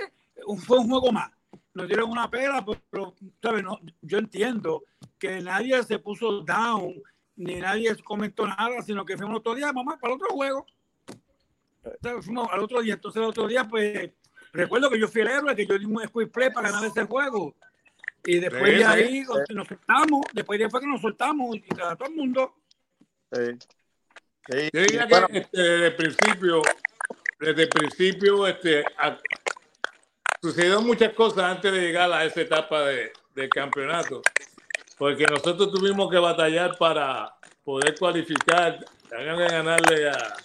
fue 0.66 0.78
un 0.78 0.88
juego 0.88 1.12
más. 1.12 1.30
Nos 1.74 1.86
dieron 1.86 2.10
una 2.10 2.30
pela, 2.30 2.64
pero, 2.90 3.14
¿sabes? 3.42 3.62
No, 3.62 3.78
yo 4.00 4.18
entiendo 4.18 4.84
que 5.18 5.40
nadie 5.42 5.82
se 5.82 5.98
puso 5.98 6.40
down, 6.40 7.02
ni 7.36 7.56
nadie 7.56 7.94
comentó 8.02 8.46
nada, 8.46 8.80
sino 8.82 9.04
que 9.04 9.16
fuimos 9.16 9.40
otro 9.40 9.54
día, 9.54 9.72
mamá, 9.72 9.98
para 10.00 10.14
el 10.14 10.20
otro 10.20 10.34
juego. 10.34 10.66
¿Sabes? 12.02 12.24
Fuimos 12.24 12.48
al 12.50 12.60
otro 12.60 12.80
día, 12.80 12.94
entonces 12.94 13.20
el 13.20 13.28
otro 13.28 13.46
día, 13.46 13.68
pues, 13.68 14.10
recuerdo 14.52 14.88
que 14.88 14.98
yo 14.98 15.08
fui 15.08 15.20
el 15.20 15.28
héroe, 15.28 15.54
que 15.54 15.66
yo 15.66 15.78
di 15.78 15.84
un 15.84 16.02
squeeze 16.06 16.30
play 16.30 16.50
para 16.50 16.70
ganar 16.70 16.88
ese 16.88 17.04
juego. 17.04 17.54
Y 18.24 18.38
después 18.38 18.64
Sí, 18.64 18.70
de 18.70 18.78
sí. 18.78 18.84
ahí 18.84 19.24
nos 19.54 19.66
soltamos, 19.68 20.20
después 20.32 20.58
de 20.58 20.64
ahí 20.64 20.70
fue 20.70 20.80
que 20.80 20.86
nos 20.86 21.00
soltamos 21.00 21.56
y 21.56 21.64
a 21.82 21.96
todo 21.96 22.08
el 22.08 22.14
mundo. 22.14 22.54
Sí. 23.32 23.58
Sí, 24.48 24.68
Yo 24.72 24.80
diría 24.80 25.06
bueno, 25.06 25.28
que 25.28 25.38
este, 25.38 25.60
desde 25.62 25.86
el 25.86 25.96
principio, 25.96 26.62
desde 27.38 27.62
el 27.62 27.68
principio, 27.68 28.46
este, 28.46 28.84
a- 28.98 29.18
sucedieron 30.40 30.84
muchas 30.86 31.12
cosas 31.14 31.44
antes 31.44 31.72
de 31.72 31.80
llegar 31.80 32.12
a 32.12 32.24
esa 32.24 32.40
etapa 32.40 32.82
de, 32.86 33.12
del 33.34 33.48
campeonato, 33.48 34.22
porque 34.98 35.24
nosotros 35.26 35.72
tuvimos 35.72 36.10
que 36.10 36.18
batallar 36.18 36.76
para 36.76 37.34
poder 37.64 37.96
cualificar, 37.96 38.84
ganarle 39.10 40.10
a, 40.10 40.36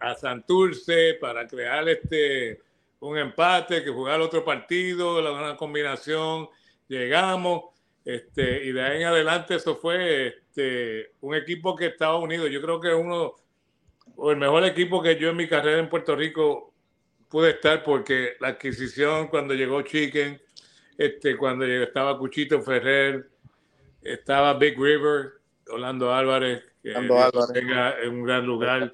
a, 0.00 0.10
a 0.10 0.14
Santurce 0.14 1.14
para 1.20 1.46
crear 1.46 1.88
este 1.88 2.60
un 3.00 3.16
empate, 3.18 3.82
que 3.82 3.90
jugar 3.90 4.20
otro 4.20 4.44
partido, 4.44 5.20
la 5.22 5.32
una 5.32 5.56
combinación, 5.56 6.48
llegamos, 6.98 7.64
este, 8.04 8.64
y 8.64 8.72
de 8.72 8.82
ahí 8.82 9.00
en 9.02 9.08
adelante 9.08 9.54
eso 9.54 9.76
fue 9.76 10.28
este, 10.28 11.12
un 11.20 11.34
equipo 11.34 11.76
que 11.76 11.86
estaba 11.86 12.18
unido. 12.18 12.46
Yo 12.46 12.60
creo 12.60 12.80
que 12.80 12.92
uno 12.92 13.34
o 14.16 14.30
el 14.30 14.36
mejor 14.36 14.64
equipo 14.64 15.02
que 15.02 15.16
yo 15.16 15.30
en 15.30 15.36
mi 15.36 15.48
carrera 15.48 15.78
en 15.78 15.88
Puerto 15.88 16.16
Rico 16.16 16.74
pude 17.28 17.50
estar 17.50 17.82
porque 17.82 18.34
la 18.40 18.48
adquisición 18.48 19.28
cuando 19.28 19.54
llegó 19.54 19.82
Chicken, 19.82 20.40
este, 20.98 21.36
cuando 21.36 21.64
estaba 21.64 22.18
Cuchito 22.18 22.60
Ferrer, 22.60 23.30
estaba 24.02 24.54
Big 24.54 24.78
River, 24.78 25.34
Orlando 25.68 26.12
Álvarez, 26.12 26.64
que 26.82 26.94
Álvarez. 26.94 27.50
en 28.02 28.14
un 28.14 28.24
gran 28.24 28.44
lugar. 28.44 28.90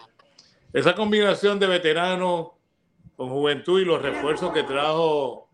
Esa 0.73 0.95
combinación 0.95 1.59
de 1.59 1.67
veteranos 1.67 2.51
con 3.17 3.31
juventud 3.31 3.81
y 3.81 3.85
los 3.85 4.03
refuerzos 4.03 4.53
que 4.53 4.63
trajo 4.63 5.49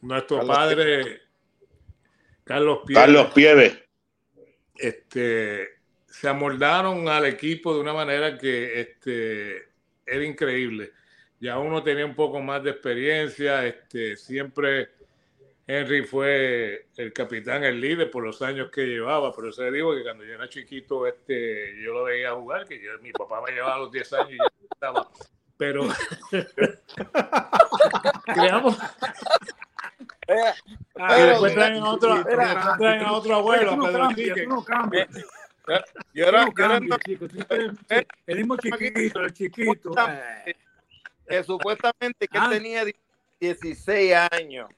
nuestro 0.00 0.46
padre 0.46 1.23
Carlos 2.44 2.80
Pierre 2.86 3.00
Carlos 3.06 3.32
Pieves. 3.32 3.78
este, 4.76 5.68
se 6.06 6.28
amoldaron 6.28 7.08
al 7.08 7.26
equipo 7.26 7.74
de 7.74 7.80
una 7.80 7.92
manera 7.92 8.38
que 8.38 8.80
este, 8.80 9.68
era 10.06 10.24
increíble. 10.24 10.92
Ya 11.40 11.58
uno 11.58 11.82
tenía 11.82 12.06
un 12.06 12.14
poco 12.14 12.40
más 12.40 12.62
de 12.62 12.70
experiencia, 12.70 13.66
este, 13.66 14.16
siempre 14.16 14.90
Henry 15.66 16.04
fue 16.04 16.88
el 16.96 17.12
capitán, 17.12 17.64
el 17.64 17.80
líder 17.80 18.10
por 18.10 18.22
los 18.24 18.42
años 18.42 18.70
que 18.70 18.82
llevaba, 18.86 19.34
pero 19.34 19.50
se 19.50 19.70
digo 19.70 19.94
que 19.94 20.02
cuando 20.02 20.24
yo 20.24 20.34
era 20.34 20.48
chiquito, 20.48 21.06
este, 21.06 21.74
yo 21.82 21.92
lo 21.94 22.04
veía 22.04 22.32
jugar, 22.32 22.66
que 22.66 22.80
yo- 22.82 22.98
mi 23.00 23.12
papá 23.12 23.40
me 23.46 23.52
llevaba 23.52 23.76
a 23.76 23.78
los 23.78 23.90
10 23.90 24.12
años 24.12 24.32
y 24.32 24.36
ya 24.36 24.44
estaba. 24.70 25.10
Pero 25.56 25.88
creamos 28.34 28.76
eh, 30.26 30.52
y 30.66 30.76
Pero, 30.94 31.26
después 31.28 31.54
traen 31.54 31.76
a 31.76 31.88
otro, 31.90 32.14
después 32.16 32.36
traen 32.78 33.02
a 33.04 33.12
otro 33.12 33.34
abuelo, 33.36 33.72
a 33.72 33.76
Pedro 34.14 34.34
tú 34.44 34.48
no 34.48 34.64
cambias. 34.64 35.08
yo 36.12 36.24
era, 36.28 36.44
no 36.44 36.52
yo 36.52 36.64
era- 36.64 36.68
cambias, 36.74 36.98
chico, 37.04 37.28
tú 37.28 37.38
eres- 37.48 38.06
El 38.26 38.36
mismo 38.38 38.56
chiquito, 38.56 39.20
el 39.20 39.32
chiquito. 39.32 39.94
eh. 40.46 40.54
que 41.26 41.42
supuestamente 41.42 42.28
que 42.28 42.38
Ah. 42.38 42.48
tenía 42.50 42.84
16 43.40 44.14
años. 44.30 44.68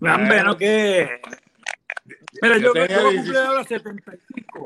No 0.00 0.56
que. 0.56 1.20
Mira, 2.42 2.58
Yo 2.58 2.74
yo, 2.74 2.74
yo, 2.74 2.86
16. 2.86 3.14
cumplí 3.16 3.36
ahora 3.36 3.64
75. 3.64 4.64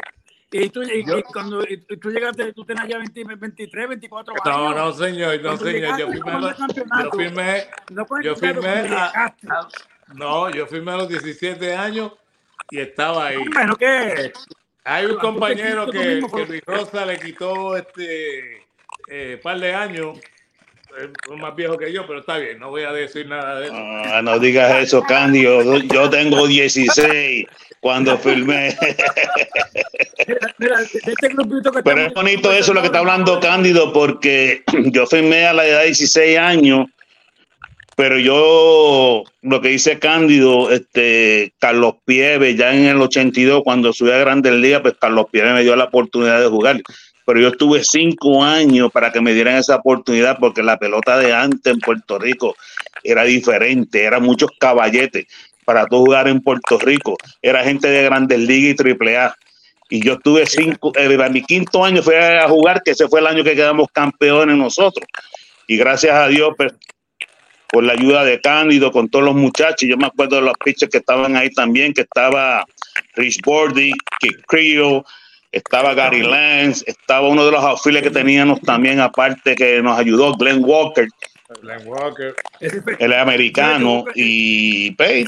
Y 0.54 0.68
tú, 0.68 0.82
y, 0.82 1.00
y 1.00 1.22
cuando 1.22 1.62
y 1.66 1.78
tú 1.78 2.10
llegaste, 2.10 2.52
tú 2.52 2.64
tenías 2.64 2.86
ya 2.88 2.98
20, 2.98 3.24
23, 3.36 3.88
24 3.88 4.34
años. 4.34 4.44
No, 4.44 4.74
no, 4.74 4.92
señor, 4.92 5.36
no, 5.36 5.42
Cuando 5.56 5.64
señor. 5.64 5.98
Yo 5.98 6.08
firmé, 6.12 6.32
los- 6.32 6.58
yo 6.58 7.10
firmé, 7.16 7.66
No 7.90 8.06
yo 8.22 8.36
firmé 8.36 8.68
a- 8.94 9.04
a- 9.24 9.68
no, 10.14 10.50
yo 10.50 10.66
firmé 10.66 10.92
a 10.92 10.96
los 10.98 11.08
17 11.08 11.74
años 11.74 12.12
y 12.70 12.80
estaba 12.80 13.28
ahí. 13.28 13.36
Hombre, 13.36 13.64
no 13.66 13.76
que. 13.76 14.32
Hay 14.84 15.06
un 15.06 15.18
compañero 15.18 15.86
que, 15.90 16.20
que 16.34 16.46
Luis 16.46 16.62
Rosa 16.66 17.06
le 17.06 17.18
quitó 17.18 17.76
este 17.76 18.66
eh, 19.08 19.40
par 19.42 19.58
de 19.58 19.74
años, 19.74 20.18
es 20.98 21.38
más 21.38 21.54
viejo 21.56 21.78
que 21.78 21.92
yo, 21.92 22.06
pero 22.06 22.20
está 22.20 22.38
bien, 22.38 22.58
no 22.58 22.70
voy 22.70 22.82
a 22.82 22.92
decir 22.92 23.26
nada 23.26 23.60
de 23.60 23.66
eso. 23.66 23.74
Ah, 23.76 24.20
no 24.22 24.38
digas 24.38 24.82
eso, 24.82 25.02
Candy. 25.02 25.42
Yo, 25.42 26.10
tengo 26.10 26.46
16 26.46 27.46
cuando 27.80 28.18
filmé. 28.18 28.76
Mira, 30.58 30.80
este 30.82 31.28
grupito 31.28 31.72
que 31.72 31.82
Pero 31.82 32.06
es 32.06 32.14
bonito 32.14 32.52
eso 32.52 32.72
lo 32.72 32.80
que 32.80 32.86
está 32.86 33.00
hablando 33.00 33.40
Cándido, 33.40 33.92
porque 33.92 34.62
yo 34.92 35.06
firmé 35.06 35.46
a 35.46 35.52
la 35.52 35.66
edad 35.66 35.80
de 35.80 35.86
16 35.86 36.38
años, 36.38 36.86
pero 37.96 38.18
yo, 38.18 39.24
lo 39.42 39.60
que 39.60 39.68
dice 39.68 39.98
Cándido, 39.98 40.70
este, 40.70 41.52
Carlos 41.58 41.94
Pieves, 42.04 42.56
ya 42.56 42.74
en 42.74 42.86
el 42.86 43.00
82, 43.00 43.62
cuando 43.64 43.92
subí 43.92 44.10
a 44.10 44.18
Grandes 44.18 44.52
Ligas, 44.52 44.82
pues 44.82 44.94
Carlos 45.00 45.26
Pieves 45.30 45.54
me 45.54 45.62
dio 45.62 45.74
la 45.76 45.84
oportunidad 45.84 46.40
de 46.40 46.48
jugar. 46.48 46.80
Pero 47.24 47.40
yo 47.40 47.48
estuve 47.48 47.84
cinco 47.84 48.42
años 48.42 48.90
para 48.92 49.12
que 49.12 49.20
me 49.20 49.32
dieran 49.32 49.56
esa 49.56 49.76
oportunidad, 49.76 50.38
porque 50.38 50.62
la 50.62 50.78
pelota 50.78 51.18
de 51.18 51.32
antes 51.32 51.72
en 51.72 51.80
Puerto 51.80 52.18
Rico 52.18 52.56
era 53.04 53.24
diferente, 53.24 54.04
era 54.04 54.20
muchos 54.20 54.50
caballetes 54.58 55.26
para 55.64 55.86
tú 55.86 55.98
jugar 56.04 56.28
en 56.28 56.40
Puerto 56.40 56.78
Rico. 56.78 57.16
Era 57.40 57.64
gente 57.64 57.88
de 57.88 58.02
Grandes 58.04 58.40
Ligas 58.40 58.72
y 58.72 58.74
Triple 58.74 59.16
A. 59.16 59.36
Y 59.88 60.02
yo 60.02 60.14
estuve 60.14 60.46
cinco, 60.46 60.92
eh, 60.96 61.28
mi 61.30 61.42
quinto 61.42 61.84
año 61.84 62.02
fui 62.02 62.14
a 62.14 62.48
jugar, 62.48 62.82
que 62.82 62.92
ese 62.92 63.08
fue 63.08 63.20
el 63.20 63.26
año 63.26 63.44
que 63.44 63.54
quedamos 63.54 63.88
campeones 63.92 64.56
nosotros. 64.56 65.06
Y 65.66 65.76
gracias 65.76 66.14
a 66.14 66.28
Dios, 66.28 66.54
pues, 66.56 66.72
con 67.70 67.86
la 67.86 67.92
ayuda 67.92 68.24
de 68.24 68.40
Cándido, 68.40 68.90
con 68.90 69.08
todos 69.08 69.24
los 69.24 69.34
muchachos. 69.34 69.88
Yo 69.88 69.96
me 69.96 70.06
acuerdo 70.06 70.36
de 70.36 70.42
los 70.42 70.54
pitchers 70.62 70.90
que 70.90 70.98
estaban 70.98 71.36
ahí 71.36 71.50
también, 71.50 71.92
que 71.92 72.02
estaba 72.02 72.64
Rich 73.14 73.40
Bordy, 73.44 73.92
Kid 74.18 74.36
Creo, 74.46 75.04
estaba 75.52 75.94
Gary 75.94 76.22
Lance, 76.22 76.82
estaba 76.86 77.28
uno 77.28 77.44
de 77.44 77.52
los 77.52 77.62
auxiliares 77.62 78.08
que 78.08 78.14
teníamos 78.14 78.60
también, 78.62 79.00
aparte 79.00 79.54
que 79.54 79.82
nos 79.82 79.98
ayudó, 79.98 80.34
Glenn 80.34 80.64
Walker. 80.64 81.06
Glenn 81.60 81.86
Walker. 81.86 82.34
Él 82.60 83.12
es 83.12 83.18
americano 83.18 84.04
y 84.14 84.92
pues, 84.92 85.26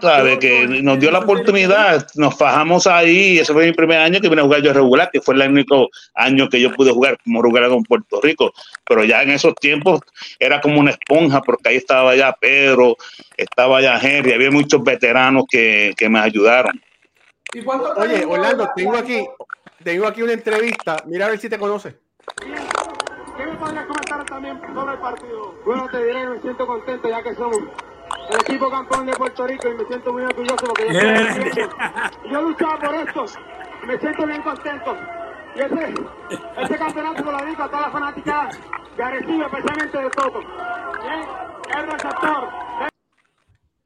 sabe 0.00 0.38
que 0.38 0.66
nos 0.66 0.98
dio 0.98 1.10
la 1.10 1.18
oportunidad, 1.18 2.06
nos 2.14 2.36
fajamos 2.36 2.86
ahí, 2.86 3.38
ese 3.38 3.52
fue 3.52 3.66
mi 3.66 3.72
primer 3.72 3.98
año 3.98 4.20
que 4.20 4.30
vine 4.30 4.40
a 4.40 4.44
jugar 4.44 4.62
yo 4.62 4.72
regular, 4.72 5.10
que 5.12 5.20
fue 5.20 5.34
el 5.34 5.50
único 5.50 5.90
año 6.14 6.48
que 6.48 6.60
yo 6.60 6.72
pude 6.72 6.92
jugar 6.92 7.18
como 7.22 7.42
regular 7.42 7.68
con 7.68 7.82
Puerto 7.82 8.20
Rico, 8.22 8.52
pero 8.88 9.04
ya 9.04 9.22
en 9.22 9.30
esos 9.30 9.54
tiempos 9.56 10.00
era 10.38 10.60
como 10.62 10.80
una 10.80 10.92
esponja 10.92 11.42
porque 11.42 11.68
ahí 11.68 11.76
estaba 11.76 12.16
ya 12.16 12.32
Pedro, 12.32 12.96
estaba 13.36 13.82
ya 13.82 13.98
Henry, 13.98 14.32
había 14.32 14.50
muchos 14.50 14.82
veteranos 14.82 15.44
que, 15.50 15.92
que 15.96 16.08
me 16.08 16.20
ayudaron. 16.20 16.80
Oye, 17.96 18.24
Orlando, 18.24 18.70
tengo 18.76 18.96
aquí, 18.96 19.26
tengo 19.82 20.06
aquí 20.06 20.22
una 20.22 20.32
entrevista. 20.32 21.02
Mira 21.06 21.26
a 21.26 21.30
ver 21.30 21.38
si 21.38 21.48
te 21.48 21.58
conoce. 21.58 21.98
¿Qué 23.36 23.46
me 23.46 23.54
podrías 23.56 23.86
comentar 23.86 24.24
también 24.26 24.60
sobre 24.74 24.92
el 24.92 24.98
partido? 24.98 25.54
Bueno, 25.64 25.88
te 25.90 26.04
diré, 26.04 26.26
me 26.26 26.40
siento 26.40 26.66
contento 26.66 27.08
ya 27.08 27.22
que 27.22 27.34
somos 27.34 27.58
el 28.30 28.40
equipo 28.40 28.70
campeón 28.70 29.06
de 29.06 29.12
Puerto 29.12 29.46
Rico 29.46 29.68
y 29.68 29.74
me 29.74 29.84
siento 29.86 30.12
muy 30.12 30.22
orgulloso 30.22 30.56
de 30.56 30.68
lo 30.68 30.74
que 30.74 30.92
yo 30.92 31.00
estoy. 31.00 31.68
Yo 32.30 32.42
luchaba 32.42 32.78
por 32.78 32.94
esto 32.94 33.24
y 33.82 33.86
me 33.86 33.98
siento 33.98 34.26
bien 34.26 34.42
contento. 34.42 34.96
Y 35.56 35.60
ese, 35.60 35.94
ese 36.58 36.78
campeonato 36.78 37.24
se 37.24 37.32
lo 37.32 37.38
dedico 37.38 37.62
a 37.62 37.70
toda 37.70 37.82
la 37.82 37.90
fanática 37.90 38.48
de 38.96 39.02
Arecibo, 39.02 39.44
especialmente 39.46 39.98
de 39.98 40.10
Toto. 40.10 40.40
Bien, 40.40 41.26
el 41.76 41.90
receptor. 41.90 42.48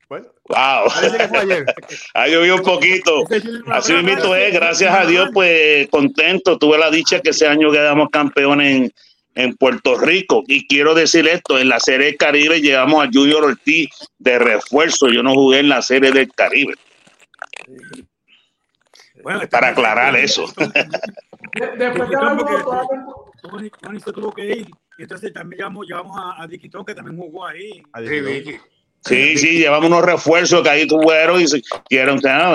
Bueno, 0.09 0.27
Wow. 0.49 0.89
parece 0.95 1.17
que 1.19 1.29
fue 1.29 1.39
ayer. 1.39 1.65
Ha 2.15 2.29
llovido 2.29 2.57
un 2.57 2.63
poquito. 2.63 3.25
Así 3.73 3.93
mismo 3.95 4.35
es, 4.35 4.53
gracias 4.53 4.95
a 4.95 5.07
Dios, 5.07 5.31
pues 5.33 5.89
contento. 5.89 6.59
Tuve 6.59 6.79
la 6.79 6.91
dicha 6.91 7.21
que 7.21 7.31
ese 7.31 7.47
año 7.49 7.71
quedamos 7.73 8.09
campeones 8.11 8.77
en, 8.77 8.93
en 9.35 9.55
Puerto 9.57 9.99
Rico. 9.99 10.43
Y 10.47 10.67
quiero 10.67 10.95
decir 10.95 11.27
esto, 11.27 11.59
en 11.59 11.69
la 11.69 11.81
Serie 11.81 12.07
del 12.09 12.17
Caribe 12.17 12.61
llevamos 12.61 13.05
a 13.05 13.11
Junior 13.13 13.45
Ortiz 13.45 13.89
de 14.19 14.39
refuerzo. 14.39 15.09
Yo 15.09 15.23
no 15.23 15.33
jugué 15.33 15.61
en 15.61 15.69
la 15.71 15.81
Serie 15.83 16.13
del 16.13 16.31
Caribe. 16.33 16.75
Bueno, 19.23 19.41
Para 19.51 19.69
aclarar 19.69 20.15
eso. 20.17 20.45
Después 21.79 22.11
Tony, 23.43 23.71
Tony 23.81 24.01
se 24.01 24.13
tuvo 24.13 24.33
que 24.33 24.45
ir. 24.47 24.69
Y 24.99 25.03
entonces 25.03 25.33
también 25.33 25.59
llevamos, 25.59 25.87
llevamos 25.87 26.17
a, 26.19 26.43
a 26.43 26.47
Diquito, 26.47 26.85
que 26.85 26.95
también 26.95 27.17
jugó 27.17 27.47
ahí. 27.47 27.83
Sí, 28.07 28.21
Vicky. 28.21 28.57
Sí, 29.07 29.37
sí, 29.37 29.59
llevamos 29.59 29.87
unos 29.91 30.03
refuerzos 30.03 30.63
que 30.63 30.71
ahí 30.71 30.87
tuvieron 30.87 31.41
y, 31.41 31.47
se- 31.47 31.61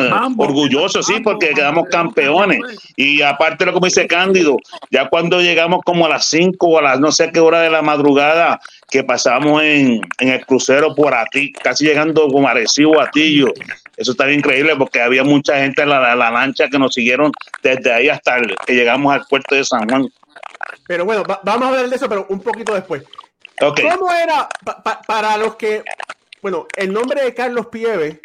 Mambo. 0.10 0.46
orgullosos, 0.46 1.06
sí, 1.06 1.20
porque 1.24 1.50
quedamos 1.50 1.88
campeones. 1.90 2.60
Y 2.96 3.22
aparte 3.22 3.66
lo 3.66 3.74
que 3.74 3.80
me 3.82 3.88
dice 3.88 4.08
Cándido, 4.08 4.58
ya 4.90 5.10
cuando 5.10 5.42
llegamos 5.42 5.82
como 5.86 6.08
a 6.08 6.10
las 6.10 6.26
5 6.26 6.68
o 6.68 6.80
a 6.80 6.82
las 6.82 7.00
no 7.00 7.12
sé 7.12 7.32
qué 7.32 7.40
hora 7.40 7.62
de 7.62 7.70
la 7.70 7.82
madrugada, 7.84 8.60
que 8.90 9.04
pasamos 9.04 9.62
en, 9.62 10.02
en 10.18 10.30
el 10.30 10.44
crucero 10.46 10.96
por 10.96 11.14
aquí, 11.14 11.52
casi 11.54 11.86
llegando 11.86 12.28
como 12.30 12.48
a 12.48 12.52
Arecibo, 12.52 13.00
Atillo. 13.00 13.54
Eso 13.96 14.12
está 14.14 14.26
bien 14.26 14.40
increíble 14.40 14.76
porque 14.76 15.02
había 15.02 15.24
mucha 15.24 15.58
gente 15.60 15.84
en 15.84 15.90
la, 15.90 16.00
la- 16.00 16.16
la 16.16 16.32
lancha 16.32 16.68
que 16.68 16.80
nos 16.80 16.94
siguieron 16.94 17.32
desde 17.62 17.94
ahí 17.94 18.10
hasta 18.10 18.38
el- 18.38 18.56
que 18.66 18.74
llegamos 18.74 19.14
al 19.14 19.24
puerto 19.30 19.54
de 19.54 19.64
San 19.64 19.88
Juan. 19.88 20.08
Pero 20.88 21.06
bueno, 21.06 21.24
va- 21.24 21.42
vamos 21.44 21.64
a 21.66 21.68
hablar 21.70 21.90
de 21.90 21.96
eso, 21.96 22.10
pero 22.10 22.26
un 22.30 22.40
poquito 22.40 22.74
después. 22.74 23.04
¿Cómo 23.84 24.12
era 24.12 24.48
pa- 24.66 24.82
pa- 24.82 25.02
para 25.06 25.38
los 25.38 25.56
que, 25.56 25.84
bueno, 26.42 26.68
el 26.76 26.92
nombre 26.94 27.24
de 27.24 27.34
Carlos 27.34 27.68
Pieve 27.68 28.22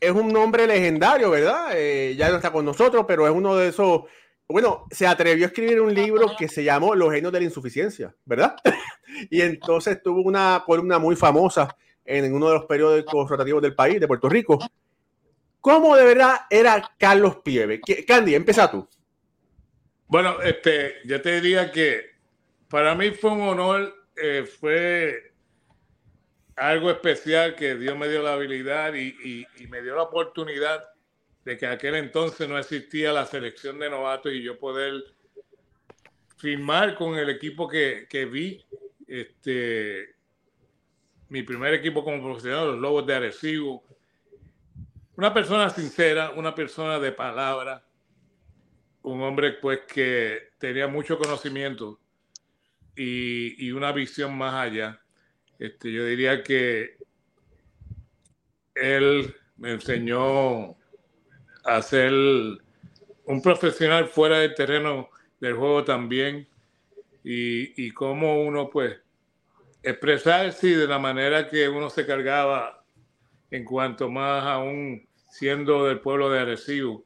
es 0.00 0.10
un 0.10 0.28
nombre 0.32 0.66
legendario, 0.66 1.30
¿verdad? 1.30 1.70
Eh, 1.74 2.14
ya 2.16 2.28
no 2.30 2.36
está 2.36 2.50
con 2.52 2.64
nosotros, 2.64 3.04
pero 3.06 3.26
es 3.26 3.32
uno 3.32 3.56
de 3.56 3.68
esos, 3.68 4.02
bueno, 4.48 4.86
se 4.90 5.06
atrevió 5.06 5.44
a 5.44 5.48
escribir 5.48 5.80
un 5.80 5.94
libro 5.94 6.32
que 6.36 6.48
se 6.48 6.64
llamó 6.64 6.94
Los 6.94 7.12
genios 7.12 7.32
de 7.32 7.38
la 7.40 7.44
insuficiencia, 7.44 8.14
¿verdad? 8.24 8.56
y 9.30 9.40
entonces 9.40 10.02
tuvo 10.02 10.22
una 10.22 10.62
columna 10.66 10.98
muy 10.98 11.14
famosa 11.16 11.76
en 12.04 12.32
uno 12.34 12.48
de 12.48 12.54
los 12.54 12.64
periódicos 12.66 13.30
rotativos 13.30 13.62
del 13.62 13.74
país, 13.74 14.00
de 14.00 14.08
Puerto 14.08 14.28
Rico. 14.28 14.58
¿Cómo 15.60 15.94
de 15.96 16.04
verdad 16.04 16.40
era 16.50 16.90
Carlos 16.98 17.36
Pieve? 17.44 17.80
¿Qué- 17.80 18.04
Candy, 18.04 18.34
empieza 18.34 18.68
tú. 18.70 18.88
Bueno, 20.08 20.40
este, 20.42 20.96
yo 21.04 21.22
te 21.22 21.40
diría 21.40 21.70
que 21.70 22.02
para 22.68 22.94
mí 22.94 23.12
fue 23.12 23.30
un 23.30 23.42
honor, 23.42 23.94
eh, 24.16 24.44
fue 24.44 25.31
algo 26.68 26.90
especial 26.90 27.56
que 27.56 27.74
Dios 27.74 27.96
me 27.96 28.08
dio 28.08 28.22
la 28.22 28.34
habilidad 28.34 28.94
y, 28.94 29.46
me 29.68 29.82
dio 29.82 29.96
la 29.96 30.02
oportunidad 30.02 30.84
de 31.44 31.56
que 31.58 31.66
aquel 31.66 31.96
entonces 31.96 32.48
no 32.48 32.56
existía 32.56 33.12
la 33.12 33.26
selección 33.26 33.78
de 33.80 33.90
novatos 33.90 34.32
y 34.32 34.42
yo 34.42 34.58
poder 34.58 35.02
firmar 36.36 36.94
con 36.94 37.16
el 37.16 37.30
equipo 37.30 37.66
que, 37.66 38.06
que 38.08 38.26
vi, 38.26 38.64
este, 39.08 40.14
mi 41.28 41.42
primer 41.42 41.74
equipo 41.74 42.04
como 42.04 42.22
profesional, 42.22 42.68
los 42.68 42.78
Lobos 42.78 43.06
de 43.06 43.14
Arecibo. 43.14 43.82
Una 45.16 45.34
persona 45.34 45.68
sincera, 45.68 46.30
una 46.30 46.54
persona 46.54 46.98
de 46.98 47.12
palabra, 47.12 47.84
un 49.02 49.20
hombre 49.20 49.54
pues 49.54 49.80
que 49.80 50.52
tenía 50.58 50.86
mucho 50.86 51.18
conocimiento 51.18 51.98
y 52.94 53.70
una 53.72 53.90
visión 53.90 54.36
más 54.36 54.54
allá. 54.54 55.01
Este, 55.62 55.92
yo 55.92 56.04
diría 56.06 56.42
que 56.42 56.96
él 58.74 59.32
me 59.58 59.74
enseñó 59.74 60.76
a 61.62 61.80
ser 61.82 62.12
un 62.12 63.40
profesional 63.40 64.08
fuera 64.08 64.40
del 64.40 64.56
terreno 64.56 65.08
del 65.38 65.54
juego 65.54 65.84
también 65.84 66.48
y, 67.22 67.80
y 67.80 67.92
cómo 67.92 68.42
uno 68.42 68.70
pues 68.70 68.98
expresarse 69.84 70.76
de 70.76 70.88
la 70.88 70.98
manera 70.98 71.48
que 71.48 71.68
uno 71.68 71.90
se 71.90 72.06
cargaba 72.06 72.84
en 73.52 73.64
cuanto 73.64 74.10
más 74.10 74.42
aún 74.42 75.06
siendo 75.30 75.86
del 75.86 76.00
pueblo 76.00 76.28
de 76.28 76.40
Arecibo. 76.40 77.04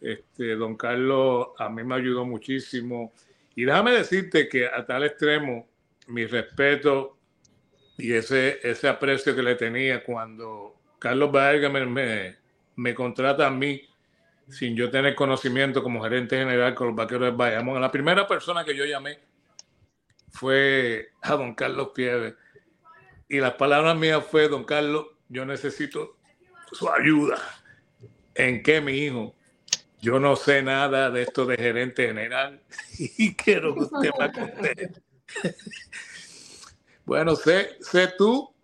Este, 0.00 0.56
don 0.56 0.76
Carlos 0.76 1.50
a 1.56 1.68
mí 1.68 1.84
me 1.84 1.94
ayudó 1.94 2.24
muchísimo. 2.24 3.12
Y 3.54 3.64
déjame 3.64 3.92
decirte 3.92 4.48
que 4.48 4.66
a 4.66 4.84
tal 4.84 5.04
extremo, 5.04 5.68
mi 6.08 6.26
respeto 6.26 7.21
y 8.02 8.14
ese, 8.14 8.58
ese 8.64 8.88
aprecio 8.88 9.36
que 9.36 9.44
le 9.44 9.54
tenía 9.54 10.02
cuando 10.02 10.74
Carlos 10.98 11.30
Vargas 11.30 11.70
me, 11.70 12.36
me, 12.74 12.94
contrata 12.96 13.46
a 13.46 13.50
mí, 13.50 13.80
sin 14.48 14.74
yo 14.74 14.90
tener 14.90 15.14
conocimiento 15.14 15.84
como 15.84 16.02
gerente 16.02 16.36
general 16.36 16.74
con 16.74 16.88
los 16.88 16.96
vaqueros 16.96 17.30
de 17.30 17.36
Bayamón. 17.36 17.80
La 17.80 17.92
primera 17.92 18.26
persona 18.26 18.64
que 18.64 18.74
yo 18.74 18.84
llamé 18.84 19.20
fue 20.32 21.12
a 21.20 21.36
don 21.36 21.54
Carlos 21.54 21.90
Pieves. 21.94 22.34
Y 23.28 23.38
las 23.38 23.54
palabras 23.54 23.96
mías 23.96 24.24
fue, 24.28 24.48
don 24.48 24.64
Carlos, 24.64 25.06
yo 25.28 25.44
necesito 25.46 26.16
su 26.72 26.90
ayuda. 26.90 27.38
¿En 28.34 28.64
qué, 28.64 28.80
mi 28.80 28.94
hijo? 28.94 29.32
Yo 30.00 30.18
no 30.18 30.34
sé 30.34 30.60
nada 30.60 31.08
de 31.08 31.22
esto 31.22 31.46
de 31.46 31.56
gerente 31.56 32.08
general 32.08 32.60
y 32.98 33.32
quiero 33.36 33.74
que 33.74 33.80
usted 33.82 34.10
me 34.18 34.24
aconseje. 34.24 34.90
Bueno, 37.04 37.36
sé, 37.36 37.76
sé 37.80 38.12
tú 38.16 38.54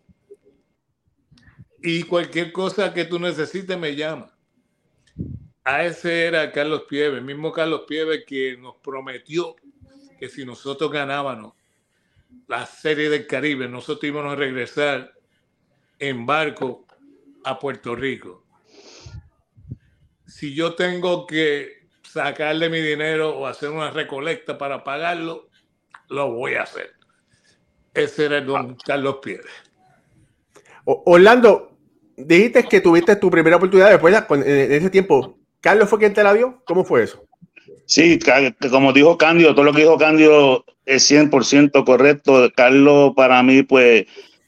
y 1.82 2.02
cualquier 2.04 2.52
cosa 2.52 2.92
que 2.92 3.04
tú 3.04 3.18
necesites 3.18 3.78
me 3.78 3.94
llama. 3.94 4.34
A 5.64 5.84
ese 5.84 6.26
era 6.26 6.50
Carlos 6.50 6.84
Pieve, 6.88 7.20
mismo 7.20 7.52
Carlos 7.52 7.82
Pieve 7.86 8.24
que 8.24 8.56
nos 8.56 8.76
prometió 8.76 9.56
que 10.18 10.28
si 10.28 10.44
nosotros 10.44 10.90
ganábamos 10.90 11.54
la 12.46 12.64
Serie 12.66 13.10
del 13.10 13.26
Caribe, 13.26 13.68
nosotros 13.68 14.04
íbamos 14.04 14.32
a 14.32 14.36
regresar 14.36 15.12
en 15.98 16.26
barco 16.26 16.86
a 17.44 17.58
Puerto 17.58 17.94
Rico 17.94 18.48
si 20.28 20.54
yo 20.54 20.74
tengo 20.74 21.26
que 21.26 21.88
sacarle 22.02 22.68
mi 22.68 22.80
dinero 22.80 23.36
o 23.36 23.46
hacer 23.46 23.70
una 23.70 23.90
recolecta 23.90 24.58
para 24.58 24.84
pagarlo, 24.84 25.48
lo 26.08 26.30
voy 26.32 26.54
a 26.54 26.62
hacer. 26.62 26.97
Ese 27.98 28.26
era 28.26 28.38
el 28.38 28.46
don 28.46 28.76
Carlos 28.76 29.16
Pérez. 29.22 29.46
Orlando, 30.84 31.72
dijiste 32.16 32.64
que 32.64 32.80
tuviste 32.80 33.16
tu 33.16 33.30
primera 33.30 33.56
oportunidad 33.56 33.90
después, 33.90 34.14
en 34.30 34.72
ese 34.72 34.90
tiempo. 34.90 35.36
¿Carlos 35.60 35.88
fue 35.88 35.98
quien 35.98 36.14
te 36.14 36.22
la 36.22 36.32
dio? 36.32 36.62
¿Cómo 36.64 36.84
fue 36.84 37.02
eso? 37.02 37.24
Sí, 37.84 38.18
como 38.70 38.92
dijo 38.92 39.18
Cándido, 39.18 39.54
todo 39.54 39.64
lo 39.64 39.72
que 39.72 39.80
dijo 39.80 39.98
Cándido 39.98 40.64
es 40.86 41.02
100% 41.10 41.84
correcto. 41.84 42.50
Carlos, 42.54 43.12
para 43.16 43.42
mí, 43.42 43.62
pues, 43.62 44.06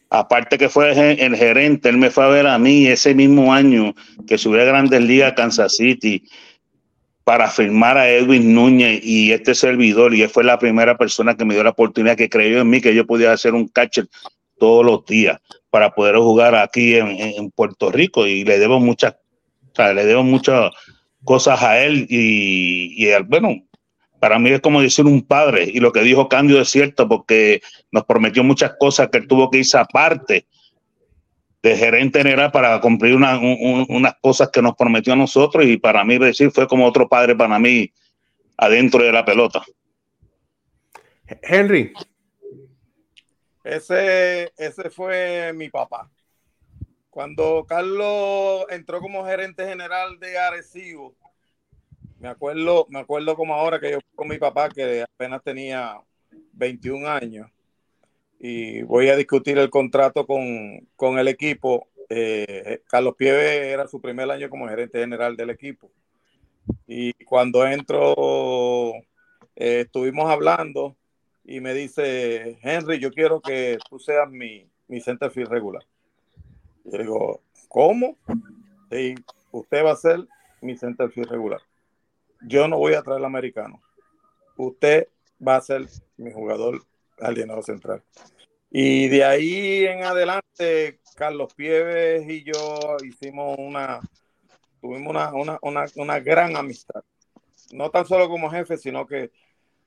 aparte 0.09 0.57
que 0.57 0.69
fue 0.69 0.91
el 0.91 0.95
ge- 0.95 1.25
el 1.25 1.37
gerente, 1.37 1.89
él 1.89 1.99
me 1.99 2.11
fue 2.11 2.25
a 2.25 2.29
ver 2.29 2.47
a 2.47 2.59
mí 2.59 2.87
ese 2.87 3.15
mismo 3.15 3.53
año 3.53 3.95
que 4.27 4.39
subí 4.39 4.59
a 4.61 4.65
Grandes 4.65 5.01
Ligas 5.03 5.33
a 5.33 5.35
Kansas 5.35 5.77
City 5.77 6.23
para 7.31 7.49
firmar 7.49 7.97
a 7.97 8.11
Edwin 8.11 8.53
Núñez 8.57 9.03
y 9.05 9.31
este 9.31 9.55
servidor. 9.55 10.13
Y 10.17 10.23
él 10.23 10.29
fue 10.29 10.43
la 10.43 10.59
primera 10.59 10.99
persona 10.99 11.37
que 11.37 11.45
me 11.45 11.55
dio 11.55 11.63
la 11.63 11.71
oportunidad, 11.71 12.17
que 12.17 12.29
creyó 12.29 12.61
en 12.61 12.69
mí, 12.69 12.81
que 12.81 12.93
yo 12.93 13.07
podía 13.07 13.31
hacer 13.31 13.55
un 13.55 13.69
catcher 13.69 14.09
todos 14.59 14.85
los 14.85 15.07
días. 15.07 15.41
para 15.71 15.95
poder 15.95 16.17
jugar 16.17 16.57
aquí 16.57 16.97
en, 16.97 17.53
Puerto 17.53 17.93
Rico 17.93 18.27
y 18.27 18.43
le 18.43 18.59
debo 18.59 18.81
muchas, 18.81 19.15
le 19.79 20.05
debo 20.05 20.25
muchas 20.25 20.73
cosas 21.23 21.63
a 21.63 21.81
él 21.81 22.09
y, 22.11 23.09
bueno, 23.29 23.63
para 24.19 24.41
mí 24.41 24.51
es 24.51 24.61
como 24.61 24.83
decir 24.83 25.05
un 25.05 25.23
padre 25.23 25.71
y 25.73 25.79
lo 25.79 25.93
que 25.93 26.03
dijo 26.03 26.29
Cándido 26.29 26.61
es 26.61 26.69
cierto 26.69 27.07
porque 27.07 27.63
nos 27.93 28.07
prometió 28.07 28.43
muchas 28.43 28.73
cosas 28.81 29.09
que 29.09 29.19
él 29.19 29.29
tuvo 29.29 29.53
que 29.53 29.59
irse 29.59 29.79
aparte 29.79 30.49
de 31.63 31.77
gerente 31.77 32.21
general 32.21 32.51
para 32.51 32.81
cumplir 32.81 33.15
una, 33.15 33.39
un, 33.39 33.87
unas 33.89 34.15
cosas 34.21 34.49
que 34.51 34.63
nos 34.63 34.75
prometió 34.77 35.13
a 35.13 35.17
nosotros 35.17 35.65
y 35.67 35.77
para 35.77 36.05
mí 36.05 36.19
decir 36.19 36.51
fue 36.51 36.67
como 36.67 36.87
otro 36.87 37.09
padre 37.09 37.37
para 37.37 37.59
mí 37.59 37.93
adentro 38.57 39.03
de 39.03 39.13
la 39.13 39.25
pelota. 39.25 39.63
Henry. 41.43 41.93
Ese, 43.63 44.53
ese 44.57 44.91
fue 44.91 45.53
mi 45.55 45.69
papá. 45.69 46.11
Cuando 47.11 47.67
Carlos 47.69 48.65
entró 48.71 49.01
como 49.01 49.27
gerente 49.27 49.67
general 49.67 50.19
de 50.19 50.39
Arecibo, 50.39 51.15
me 52.19 52.29
acuerdo, 52.29 52.87
me 52.89 53.01
acuerdo 53.01 53.35
como 53.35 53.55
ahora 53.55 53.81
que 53.81 53.93
yo 53.93 53.99
con 54.15 54.29
mi 54.29 54.39
papá, 54.39 54.69
que 54.69 55.03
apenas 55.03 55.43
tenía 55.43 56.01
21 56.53 57.09
años, 57.09 57.51
y 58.41 58.83
voy 58.83 59.09
a 59.11 59.17
discutir 59.17 59.59
el 59.59 59.71
contrato 59.71 60.27
con, 60.27 60.89
con 60.97 61.19
el 61.19 61.29
equipo. 61.29 61.89
Eh, 62.09 62.83
Carlos 62.89 63.15
Pieve 63.17 63.71
era 63.71 63.87
su 63.87 64.01
primer 64.01 64.29
año 64.31 64.51
como 64.51 64.69
gerente 64.69 64.99
general 64.99 65.37
del 65.37 65.51
equipo. 65.51 65.91
Y 66.87 67.13
cuando 67.25 67.65
entro, 67.67 68.95
eh, 69.55 69.83
estuvimos 69.83 70.29
hablando 70.29 70.97
y 71.45 71.61
me 71.61 71.75
dice, 71.75 72.59
Henry, 72.63 72.99
yo 72.99 73.13
quiero 73.13 73.41
que 73.41 73.79
tú 73.89 73.99
seas 73.99 74.29
mi, 74.29 74.69
mi 74.89 75.01
centerfield 75.01 75.51
regular. 75.51 75.85
Y 76.85 76.99
digo, 76.99 77.43
¿cómo? 77.69 78.17
Sí, 78.91 79.15
usted 79.53 79.85
va 79.85 79.93
a 79.93 79.97
ser 79.97 80.27
mi 80.61 80.77
centerfield 80.77 81.31
regular 81.31 81.61
yo 82.41 82.69
no 82.69 82.79
voy 82.79 82.95
a 82.95 83.03
traer 83.03 83.19
al 83.19 83.25
americano. 83.25 83.81
Usted 84.57 85.09
va 85.47 85.57
a 85.57 85.61
ser 85.61 85.87
mi 86.17 86.33
jugador 86.33 86.83
alienado 87.21 87.63
central. 87.63 88.03
Y 88.71 89.09
de 89.09 89.25
ahí 89.25 89.85
en 89.87 90.05
adelante, 90.05 91.01
Carlos 91.17 91.55
Pieves 91.55 92.29
y 92.29 92.45
yo 92.45 92.97
hicimos 93.05 93.57
una, 93.59 94.01
tuvimos 94.81 95.11
una, 95.11 95.33
una, 95.35 95.59
una, 95.63 95.85
una 95.97 96.21
gran 96.21 96.57
amistad. 96.57 97.03
No 97.73 97.91
tan 97.91 98.07
solo 98.07 98.29
como 98.29 98.51
jefe, 98.51 98.77
sino 98.77 99.07
que 99.07 99.31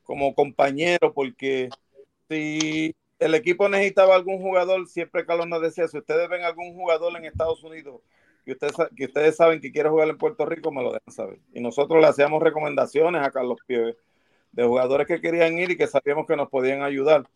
como 0.03 0.35
compañero, 0.35 1.13
porque 1.13 1.69
si 2.29 2.93
el 3.19 3.35
equipo 3.35 3.69
necesitaba 3.69 4.15
algún 4.15 4.39
jugador, 4.41 4.87
siempre 4.87 5.25
Carlos 5.25 5.47
nos 5.47 5.61
decía, 5.61 5.87
si 5.87 5.97
ustedes 5.97 6.27
ven 6.29 6.43
algún 6.43 6.73
jugador 6.73 7.15
en 7.15 7.25
Estados 7.25 7.63
Unidos 7.63 8.01
que 8.45 8.51
ustedes, 8.51 8.73
que 8.95 9.05
ustedes 9.05 9.35
saben 9.35 9.61
que 9.61 9.71
quiere 9.71 9.89
jugar 9.89 10.09
en 10.09 10.17
Puerto 10.17 10.45
Rico, 10.45 10.71
me 10.71 10.83
lo 10.83 10.91
dejan 10.91 11.13
saber. 11.13 11.39
Y 11.53 11.61
nosotros 11.61 12.01
le 12.01 12.07
hacíamos 12.07 12.43
recomendaciones 12.43 13.25
a 13.25 13.31
Carlos 13.31 13.59
Pieve 13.65 13.95
de 14.53 14.63
jugadores 14.63 15.07
que 15.07 15.19
querían 15.19 15.57
ir 15.57 15.71
y 15.71 15.77
que 15.77 15.87
sabíamos 15.87 16.25
que 16.25 16.35
nos 16.35 16.49
podían 16.49 16.81
ayudar. 16.83 17.27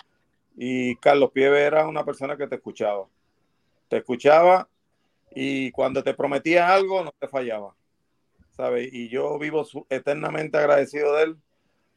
Y 0.56 0.96
Carlos 0.98 1.32
Pieve 1.32 1.62
era 1.62 1.88
una 1.88 2.06
persona 2.06 2.38
que 2.38 2.48
te 2.48 2.56
escuchaba. 2.56 3.08
Te 3.90 3.98
escuchaba 3.98 4.70
y 5.36 5.72
cuando 5.72 6.04
te 6.04 6.14
prometía 6.14 6.74
algo, 6.74 7.04
no 7.04 7.12
te 7.20 7.28
fallaba. 7.28 7.76
¿Sabes? 8.52 8.90
Y 8.92 9.10
yo 9.10 9.38
vivo 9.38 9.66
eternamente 9.90 10.58
agradecido 10.58 11.16
de 11.16 11.24
él 11.24 11.38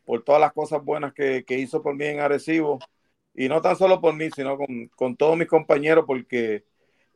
por 0.04 0.22
todas 0.24 0.40
las 0.40 0.52
cosas 0.52 0.84
buenas 0.84 1.14
que, 1.14 1.44
que, 1.44 1.58
hizo 1.58 1.82
por 1.82 1.94
mí 1.94 2.04
en 2.04 2.20
Arecibo. 2.20 2.80
Y 3.34 3.48
no 3.48 3.62
tan 3.62 3.76
solo 3.76 4.00
por 4.00 4.14
mí, 4.14 4.28
sino 4.34 4.58
con, 4.58 4.88
con 4.88 5.16
todos 5.16 5.36
mis 5.36 5.46
compañeros, 5.46 6.04
porque 6.06 6.64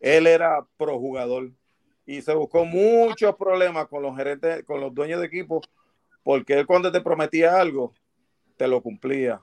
él 0.00 0.26
era 0.26 0.64
pro 0.76 0.98
jugador 0.98 1.50
y 2.06 2.22
se 2.22 2.34
buscó 2.34 2.64
muchos 2.64 3.34
problemas 3.36 3.88
con 3.88 4.02
los 4.02 4.16
gerentes, 4.16 4.62
con 4.64 4.80
los 4.80 4.94
dueños 4.94 5.20
de 5.20 5.26
equipo, 5.26 5.62
porque 6.24 6.54
él 6.54 6.66
cuando 6.66 6.90
te 6.90 7.00
prometía 7.00 7.60
algo, 7.60 7.94
te 8.56 8.66
lo 8.66 8.82
cumplía. 8.82 9.40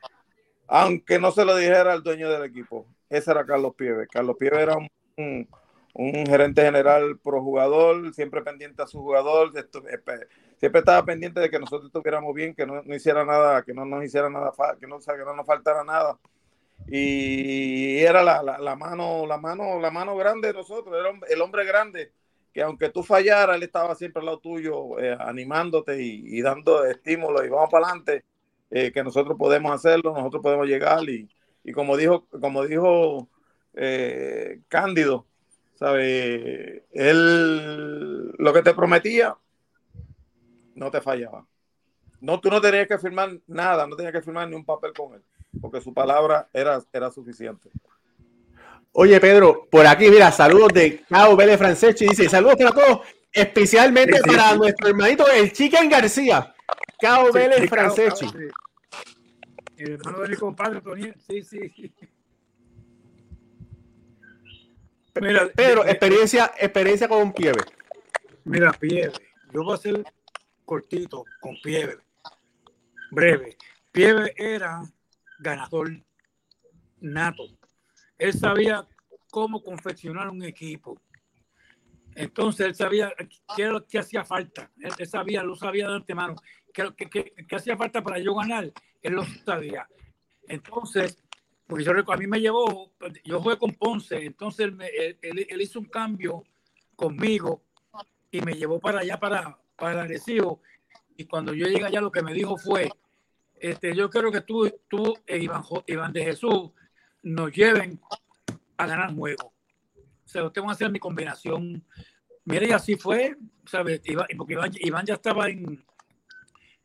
Aunque 0.68 1.20
no 1.20 1.32
se 1.32 1.46
lo 1.46 1.56
dijera 1.56 1.94
al 1.94 2.04
dueño 2.04 2.30
del 2.30 2.44
equipo. 2.44 2.86
Ese 3.10 3.32
era 3.32 3.46
Carlos 3.46 3.76
Pieve. 3.76 4.08
Carlos 4.08 4.36
Pieve 4.38 4.62
era 4.62 4.76
un, 4.78 4.90
un, 5.94 6.26
gerente 6.26 6.64
general 6.64 7.20
pro 7.20 7.42
jugador, 7.42 8.14
siempre 8.14 8.42
pendiente 8.42 8.82
a 8.82 8.88
su 8.88 9.00
jugador, 9.00 9.52
siempre 10.58 10.80
estaba 10.80 11.06
pendiente 11.06 11.40
de 11.40 11.50
que 11.50 11.60
nosotros 11.60 11.86
estuviéramos 11.86 12.34
bien, 12.34 12.56
que 12.56 12.66
no, 12.66 12.82
hiciera 12.96 13.24
nada, 13.24 13.64
que 13.64 13.74
no 13.74 13.86
nos 13.86 14.04
hiciera 14.04 14.30
nada, 14.30 14.52
que 14.80 14.88
no, 14.88 15.00
que 15.00 15.26
no 15.26 15.36
nos 15.36 15.46
faltara 15.46 15.84
nada 15.84 16.18
y 16.88 18.00
era 18.00 18.24
la, 18.24 18.42
la, 18.42 18.58
la, 18.58 18.76
mano, 18.76 19.26
la 19.28 19.38
mano, 19.38 19.80
la 19.80 19.92
mano 19.92 20.16
grande 20.16 20.48
de 20.48 20.54
nosotros, 20.54 20.96
era 20.98 21.12
el 21.30 21.42
hombre 21.42 21.66
grande 21.66 22.12
que 22.54 22.62
aunque 22.62 22.90
tú 22.90 23.04
fallaras, 23.04 23.56
él 23.56 23.64
estaba 23.64 23.96
siempre 23.96 24.20
al 24.20 24.26
lado 24.26 24.40
tuyo, 24.40 25.00
eh, 25.00 25.16
animándote 25.20 26.02
y, 26.02 26.42
dando 26.42 26.86
estímulos 26.86 27.46
y 27.46 27.50
vamos 27.50 27.70
para 27.70 27.88
adelante, 27.88 28.26
eh, 28.70 28.92
que 28.92 29.04
nosotros 29.04 29.38
podemos 29.38 29.72
hacerlo, 29.72 30.14
nosotros 30.14 30.42
podemos 30.44 30.68
llegar 30.68 31.08
y, 31.10 31.30
y 31.64 31.72
como 31.72 31.98
dijo, 31.98 32.28
como 32.40 32.66
dijo 32.66 33.30
eh, 33.74 34.62
Cándido, 34.68 35.28
¿sabe? 35.76 36.86
Él 36.92 38.32
lo 38.32 38.54
que 38.54 38.62
te 38.62 38.74
prometía 38.74 39.38
no 40.76 40.92
te 40.92 41.02
fallaba. 41.02 41.48
No, 42.20 42.40
tú 42.40 42.50
no 42.50 42.62
tenías 42.62 42.88
que 42.88 43.00
firmar 43.00 43.40
nada, 43.48 43.88
no 43.88 43.96
tenías 43.96 44.14
que 44.14 44.22
firmar 44.22 44.48
ni 44.48 44.56
un 44.56 44.66
papel 44.66 44.94
con 44.94 45.16
él, 45.16 45.24
porque 45.60 45.82
su 45.82 45.94
palabra 45.94 46.50
era, 46.54 46.80
era 46.94 47.10
suficiente. 47.12 47.72
Oye, 48.94 49.20
Pedro, 49.20 49.68
por 49.72 49.88
aquí, 49.88 50.10
mira, 50.10 50.32
saludos 50.32 50.70
de 50.74 51.04
Cao 51.10 51.36
Vélez 51.36 51.58
Franceschi. 51.58 52.08
Dice, 52.08 52.28
saludos 52.28 52.56
para 52.58 52.72
todos, 52.72 53.08
especialmente 53.32 54.18
sí, 54.18 54.22
sí, 54.24 54.30
para 54.36 54.52
sí. 54.52 54.58
nuestro 54.58 54.88
hermanito, 54.90 55.28
el 55.30 55.52
Chicken 55.54 55.90
García. 55.90 56.54
Cao 57.00 57.32
Vélez 57.32 57.70
Franceschi. 57.70 58.26
El 59.78 59.94
hermano 59.94 60.20
de 60.20 60.28
mi 60.28 60.36
compadre. 60.36 60.82
Sí, 61.28 61.44
sí. 61.44 61.94
Mira, 65.20 65.48
Pedro, 65.56 65.84
de, 65.84 65.92
experiencia, 65.92 66.52
experiencia 66.58 67.08
con 67.08 67.34
Pieve. 67.34 67.62
Mira, 68.44 68.72
Pieve. 68.74 69.14
Yo 69.54 69.64
voy 69.64 69.74
a 69.74 69.78
ser 69.78 70.04
cortito 70.66 71.26
con 71.40 71.56
Pieve. 71.62 71.98
Breve. 73.12 73.58
Pieve 73.92 74.34
era 74.38 74.82
ganador 75.40 75.92
nato 77.02 77.44
él 78.22 78.34
sabía 78.34 78.88
cómo 79.32 79.64
confeccionar 79.64 80.30
un 80.30 80.44
equipo. 80.44 81.02
Entonces 82.14 82.68
él 82.68 82.76
sabía 82.76 83.12
qué 83.56 83.72
que 83.90 83.98
hacía 83.98 84.24
falta. 84.24 84.70
Él, 84.78 84.92
él 84.96 85.08
sabía, 85.08 85.42
lo 85.44 85.56
sabía 85.56 85.88
de 85.88 85.96
antemano. 85.96 86.36
¿Qué, 86.72 86.88
qué, 86.96 87.10
qué, 87.10 87.34
qué 87.48 87.56
hacía 87.56 87.76
falta 87.76 88.04
para 88.04 88.20
yo 88.20 88.36
ganar? 88.36 88.72
Él 89.02 89.14
lo 89.14 89.26
sabía. 89.44 89.88
Entonces, 90.48 91.24
porque 91.66 91.84
yo 91.84 91.92
a 91.92 92.18
mí 92.18 92.28
me 92.28 92.40
llevó, 92.40 92.92
yo 93.24 93.42
jugué 93.42 93.58
con 93.58 93.74
Ponce, 93.74 94.24
entonces 94.24 94.68
él, 94.68 95.18
él, 95.22 95.48
él, 95.50 95.62
hizo 95.62 95.80
un 95.80 95.86
cambio 95.86 96.44
conmigo 96.96 97.64
y 98.30 98.42
me 98.42 98.54
llevó 98.54 98.80
para 98.80 99.00
allá, 99.00 99.20
para, 99.20 99.58
para 99.76 100.04
Arecibo. 100.04 100.62
Y 101.18 101.26
cuando 101.26 101.56
yo 101.56 101.66
llegué 101.66 101.86
allá, 101.86 102.02
lo 102.02 102.12
que 102.12 102.22
me 102.22 102.34
dijo 102.34 102.56
fue, 102.56 102.88
este, 103.56 103.96
yo 103.96 104.12
creo 104.12 104.32
que 104.32 104.42
tú, 104.42 104.72
tú 104.88 105.16
e 105.26 105.40
Iván, 105.40 105.64
Iván 105.88 106.14
de 106.14 106.24
Jesús 106.24 106.72
nos 107.24 107.52
lleven 107.52 108.00
a 108.78 108.88
ganar 108.88 109.14
juego. 109.14 109.54
O 110.26 110.28
sea, 110.28 110.44
va 110.44 110.70
a 110.70 110.72
hacer 110.72 110.92
mi 110.92 111.00
combinación. 111.00 111.86
Mire, 112.46 112.70
y 112.70 112.72
así 112.72 112.96
fue, 112.96 113.36
¿sabes? 113.66 114.02
Porque 114.38 114.54
Iván, 114.54 114.72
Iván 114.76 115.06
ya 115.06 115.16
estaba 115.16 115.48
en, 115.50 115.84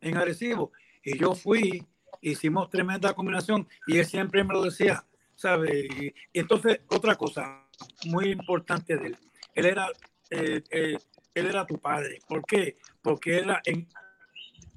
en 0.01 0.17
Arecibo 0.17 0.71
y 1.03 1.17
yo 1.17 1.33
fui, 1.33 1.85
hicimos 2.21 2.69
tremenda 2.69 3.13
combinación 3.13 3.67
y 3.87 3.97
él 3.97 4.05
siempre 4.05 4.43
me 4.43 4.53
lo 4.53 4.63
decía, 4.63 5.05
¿sabes? 5.35 5.85
Y 5.99 6.13
entonces, 6.33 6.81
otra 6.89 7.15
cosa 7.15 7.65
muy 8.05 8.31
importante 8.31 8.97
de 8.97 9.07
él, 9.07 9.17
él 9.55 9.65
era, 9.65 9.87
eh, 10.29 10.61
eh, 10.69 10.97
él 11.33 11.45
era 11.45 11.65
tu 11.65 11.79
padre. 11.79 12.19
¿Por 12.27 12.45
qué? 12.45 12.77
Porque 13.01 13.37
era 13.37 13.61
en, 13.65 13.87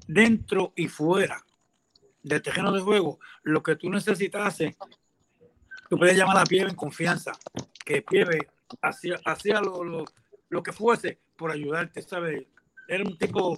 dentro 0.06 0.72
y 0.76 0.88
fuera 0.88 1.44
del 2.22 2.42
terreno 2.42 2.72
de 2.72 2.80
juego, 2.80 3.18
lo 3.42 3.62
que 3.62 3.76
tú 3.76 3.90
necesitases 3.90 4.76
tú 5.90 5.98
puedes 5.98 6.16
llamar 6.16 6.38
a 6.38 6.44
Pieve 6.44 6.70
en 6.70 6.76
confianza, 6.76 7.32
que 7.84 8.00
Pieve 8.00 8.48
hacía, 8.80 9.20
hacía 9.24 9.60
lo, 9.60 9.82
lo, 9.82 10.04
lo, 10.48 10.62
que 10.62 10.72
fuese 10.72 11.18
por 11.36 11.50
ayudarte, 11.50 12.00
¿sabes? 12.00 12.46
Era 12.86 13.02
un 13.02 13.18
tipo, 13.18 13.56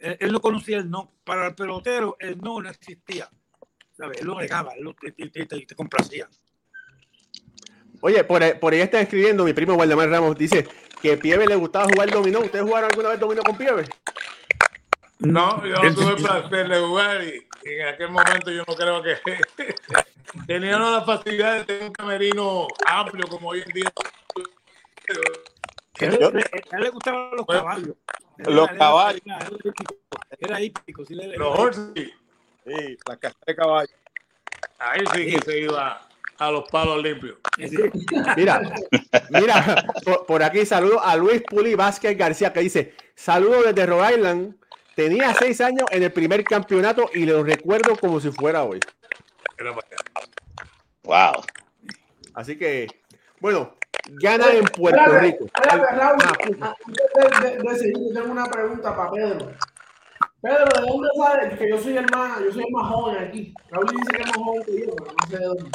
él, 0.00 0.16
él, 0.18 0.32
no 0.32 0.40
conocía 0.40 0.78
el 0.78 0.90
no, 0.90 1.12
para 1.24 1.46
el 1.46 1.54
pelotero 1.54 2.16
el 2.18 2.38
no 2.38 2.60
no 2.60 2.68
existía, 2.68 3.30
¿sabes? 3.96 4.20
Él 4.20 4.26
lo 4.26 4.36
regaba, 4.36 4.72
él 4.72 4.82
lo, 4.82 4.94
te, 4.94 5.12
te, 5.12 5.46
te, 5.46 5.46
te, 5.46 5.74
complacía. 5.76 6.28
Oye, 8.00 8.24
por 8.24 8.42
ahí, 8.42 8.54
por 8.54 8.72
ahí 8.72 8.80
está 8.80 9.00
escribiendo 9.00 9.44
mi 9.44 9.52
primo 9.52 9.74
Waldemar 9.74 10.10
Ramos, 10.10 10.36
dice 10.36 10.66
que 11.00 11.16
Pieve 11.18 11.46
le 11.46 11.54
gustaba 11.54 11.84
jugar 11.84 12.10
dominó. 12.10 12.40
¿Ustedes 12.40 12.64
jugaron 12.64 12.90
alguna 12.90 13.10
vez 13.10 13.20
dominó 13.20 13.42
con 13.42 13.56
Pieve? 13.56 13.84
No, 15.20 15.64
yo 15.64 15.76
no 15.76 15.94
tuve 15.94 16.10
el 16.10 16.16
placer 16.16 16.68
de 16.68 16.80
jugar 16.80 17.22
y, 17.22 17.46
y 17.68 17.74
en 17.74 17.88
aquel 17.88 18.10
momento 18.10 18.50
yo 18.50 18.64
no 18.66 18.74
creo 18.74 19.02
que 19.02 19.18
tenían 20.46 20.80
la 20.80 21.02
facilidad 21.02 21.58
de 21.58 21.64
tener 21.64 21.82
un 21.84 21.92
camerino 21.92 22.66
amplio 22.86 23.26
como 23.28 23.48
hoy 23.50 23.62
en 23.66 23.72
día. 23.72 23.92
A 26.00 26.04
él, 26.04 26.18
a 26.72 26.76
él 26.76 26.82
le 26.82 26.90
gustaban 26.90 27.30
los 27.36 27.46
caballos. 27.46 27.96
Los 28.38 28.68
Era- 28.68 28.78
caballos. 28.78 29.20
Era, 29.26 29.48
era 30.38 30.60
hípico. 30.60 31.02
Era. 31.08 31.22
Sí, 31.22 31.36
Los 31.36 31.58
horses, 31.58 31.92
Sí, 31.94 32.98
la 33.08 33.16
casa 33.16 33.36
de 33.46 33.56
caballo. 33.56 33.88
ahí 34.78 35.00
sí 35.14 35.26
que 35.26 35.40
se 35.42 35.58
iba 35.60 36.06
a 36.38 36.50
los 36.50 36.68
palos 36.70 37.02
limpios. 37.02 37.36
Mira, 38.36 38.60
mira, 39.30 39.84
por, 40.04 40.26
por 40.26 40.42
aquí 40.42 40.64
saludo 40.64 41.02
a 41.02 41.16
Luis 41.16 41.42
Puli 41.42 41.74
Vázquez 41.74 42.16
García 42.16 42.52
que 42.52 42.60
dice, 42.60 42.94
saludo 43.14 43.62
desde 43.62 43.86
Rhode 43.86 44.14
Island. 44.14 44.54
Tenía 44.94 45.34
seis 45.34 45.60
años 45.60 45.84
en 45.90 46.02
el 46.02 46.12
primer 46.12 46.44
campeonato 46.44 47.10
y 47.14 47.24
lo 47.26 47.42
recuerdo 47.42 47.96
como 47.96 48.20
si 48.20 48.30
fuera 48.30 48.62
hoy. 48.64 48.80
Era 49.58 49.74
para 49.74 49.86
allá. 49.86 50.28
Wow. 51.02 51.42
Así 52.34 52.56
que, 52.56 52.86
bueno, 53.40 53.74
gana 54.22 54.52
en 54.52 54.64
Puerto 54.64 55.00
Espérate, 55.00 55.26
Rico. 55.26 55.44
espérate, 55.46 55.96
Raúl, 55.96 56.18
Ah, 56.60 56.74
antes 56.86 57.42
de, 57.42 57.50
de- 57.50 57.62
de 57.62 57.76
seguir, 57.78 57.96
yo 58.08 58.20
tengo 58.20 58.32
una 58.32 58.46
pregunta 58.46 58.94
para 58.96 59.10
Pedro. 59.10 59.52
Pedro, 60.42 60.64
¿de 60.64 60.80
dónde 60.90 61.08
sale? 61.18 61.58
Que 61.58 61.68
yo 61.68 61.78
soy 61.78 61.96
el 61.98 62.06
más, 62.10 62.40
yo 62.40 62.52
soy 62.52 62.64
el 62.66 62.72
más 62.72 62.88
joven 62.88 63.24
aquí. 63.28 63.54
Raúl 63.70 63.86
dice 63.88 64.12
que 64.16 64.22
es 64.22 64.28
más 64.28 64.36
joven 64.36 64.62
que 64.64 64.80
yo, 64.86 64.96
pero 64.96 65.12
no 65.12 65.26
sé 65.28 65.38
de 65.38 65.44
dónde. 65.44 65.70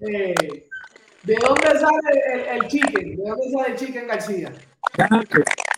Eh, 0.00 0.68
¿De 1.22 1.36
dónde 1.36 1.68
sale 1.78 2.22
el, 2.32 2.40
el 2.62 2.68
chicken? 2.68 3.16
¿De 3.16 3.28
dónde 3.30 3.50
sale 3.50 3.68
el 3.68 3.76
chicken 3.76 4.06
García? 4.08 4.52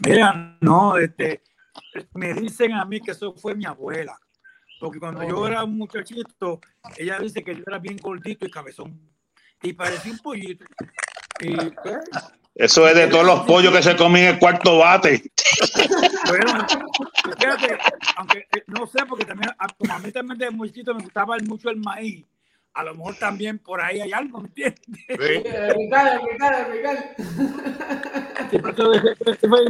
Mira, 0.07 0.57
no, 0.63 0.97
este, 0.97 1.43
me 2.15 2.33
dicen 2.33 2.73
a 2.73 2.85
mí 2.87 3.01
que 3.01 3.11
eso 3.11 3.35
fue 3.35 3.55
mi 3.55 3.67
abuela. 3.67 4.17
Porque 4.81 4.99
cuando 4.99 5.27
yo 5.27 5.47
era 5.47 5.65
un 5.65 5.77
muchachito, 5.79 6.61
ella 6.97 7.19
dice 7.19 7.43
que 7.43 7.55
yo 7.55 7.63
era 7.67 7.79
bien 7.79 7.97
gordito 7.97 8.47
y 8.47 8.51
cabezón. 8.51 8.99
Y 9.63 9.73
parecía 9.73 10.13
un 10.13 10.19
pollito. 10.19 10.65
Y 11.41 11.57
pues, 11.57 11.99
Eso 12.55 12.87
es 12.89 12.95
de 12.95 13.07
todos 13.09 13.25
los 13.25 13.41
pollos 13.41 13.73
que 13.75 13.83
se 13.83 13.97
comen 13.97 14.25
en 14.25 14.35
el 14.35 14.39
cuarto 14.39 14.79
bate. 14.79 15.23
bueno, 16.29 16.67
fíjate, 17.39 17.79
aunque 18.17 18.39
eh, 18.39 18.63
no 18.67 18.87
sé, 18.87 19.05
porque 19.09 19.25
también, 19.25 19.51
a- 19.59 19.69
como 19.69 19.93
a 19.93 19.99
mí 19.99 20.13
también 20.13 20.39
de 20.39 20.51
muchachito 20.51 20.95
me 20.95 21.03
gustaba 21.03 21.37
mucho 21.47 21.71
el 21.71 21.77
maíz, 21.79 22.25
a 22.75 22.85
lo 22.85 22.95
mejor 22.95 23.17
también 23.17 23.59
por 23.59 23.81
ahí 23.81 24.01
hay 24.01 24.13
algo, 24.13 24.41
¿me 24.41 24.49
entiendes? 24.49 24.83
Sí. 24.87 25.15
Eh, 25.19 25.75